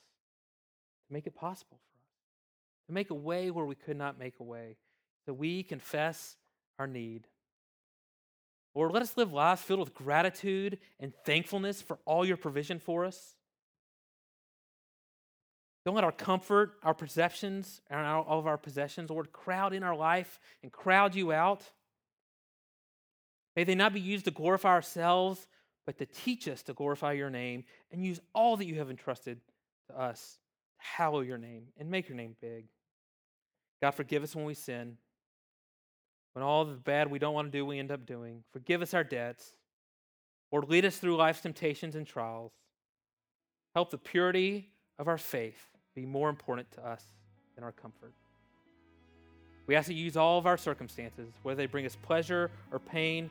to 1.09 1.13
make 1.13 1.27
it 1.27 1.35
possible 1.35 1.81
for 1.91 1.99
us, 1.99 2.87
to 2.87 2.93
make 2.93 3.11
a 3.11 3.15
way 3.15 3.51
where 3.51 3.65
we 3.65 3.75
could 3.75 3.97
not 3.97 4.17
make 4.17 4.35
a 4.39 4.45
way, 4.45 4.77
so 5.25 5.33
we 5.33 5.65
confess 5.65 6.37
our 6.79 6.87
need. 6.87 7.27
Lord, 8.77 8.93
let 8.93 9.03
us 9.03 9.17
live 9.17 9.33
lives 9.33 9.61
filled 9.61 9.81
with 9.81 9.93
gratitude 9.93 10.79
and 11.01 11.13
thankfulness 11.25 11.83
for 11.83 11.99
all 12.05 12.25
your 12.25 12.37
provision 12.37 12.79
for 12.79 13.05
us. 13.05 13.35
Don't 15.85 15.97
let 15.97 16.05
our 16.05 16.13
comfort, 16.13 16.75
our 16.85 16.95
perceptions, 16.95 17.81
and 17.91 18.07
all 18.07 18.39
of 18.39 18.47
our 18.47 18.59
possessions, 18.59 19.11
Lord, 19.11 19.33
crowd 19.33 19.73
in 19.73 19.83
our 19.83 19.97
life 19.97 20.39
and 20.63 20.71
crowd 20.71 21.17
you 21.17 21.33
out. 21.33 21.65
May 23.57 23.65
they 23.65 23.75
not 23.75 23.95
be 23.95 24.01
used 24.01 24.27
to 24.27 24.31
glorify 24.31 24.69
ourselves, 24.69 25.47
but 25.87 25.99
to 25.99 26.07
teach 26.07 26.47
us 26.47 26.63
to 26.65 26.75
glorify 26.75 27.13
your 27.13 27.31
name 27.31 27.65
and 27.91 28.05
use 28.05 28.21
all 28.35 28.57
that 28.59 28.67
you 28.67 28.77
have 28.77 28.91
entrusted 28.91 29.41
to 29.89 29.99
us 29.99 30.39
to 30.79 30.87
hallow 30.97 31.21
your 31.21 31.39
name 31.39 31.69
and 31.79 31.91
make 31.91 32.09
your 32.09 32.17
name 32.17 32.37
big. 32.41 32.67
God, 33.81 33.93
forgive 33.93 34.23
us 34.23 34.35
when 34.35 34.45
we 34.45 34.55
sin. 34.55 34.99
When 36.35 36.43
all 36.43 36.67
the 36.67 36.75
bad 36.75 37.11
we 37.11 37.19
don't 37.19 37.33
want 37.33 37.51
to 37.51 37.59
do, 37.59 37.65
we 37.65 37.79
end 37.79 37.91
up 37.91 38.05
doing. 38.05 38.43
Forgive 38.53 38.83
us 38.83 38.93
our 38.93 39.05
debts. 39.05 39.55
Lord, 40.53 40.69
lead 40.69 40.85
us 40.85 40.99
through 40.99 41.17
life's 41.17 41.41
temptations 41.41 41.97
and 41.97 42.07
trials. 42.07 42.53
Help 43.75 43.91
the 43.91 43.99
purity 43.99 44.71
of 44.99 45.09
our 45.09 45.19
faith 45.19 45.71
be 45.95 46.05
more 46.05 46.29
important 46.29 46.71
to 46.73 46.87
us 46.87 47.05
than 47.55 47.65
our 47.65 47.73
comfort. 47.73 48.13
We 49.67 49.75
ask 49.75 49.87
that 49.87 49.95
you 49.95 50.05
use 50.05 50.17
all 50.17 50.39
of 50.39 50.47
our 50.47 50.57
circumstances, 50.57 51.33
whether 51.43 51.57
they 51.57 51.67
bring 51.67 51.87
us 51.87 51.97
pleasure 52.03 52.51
or 52.71 52.79
pain, 52.79 53.31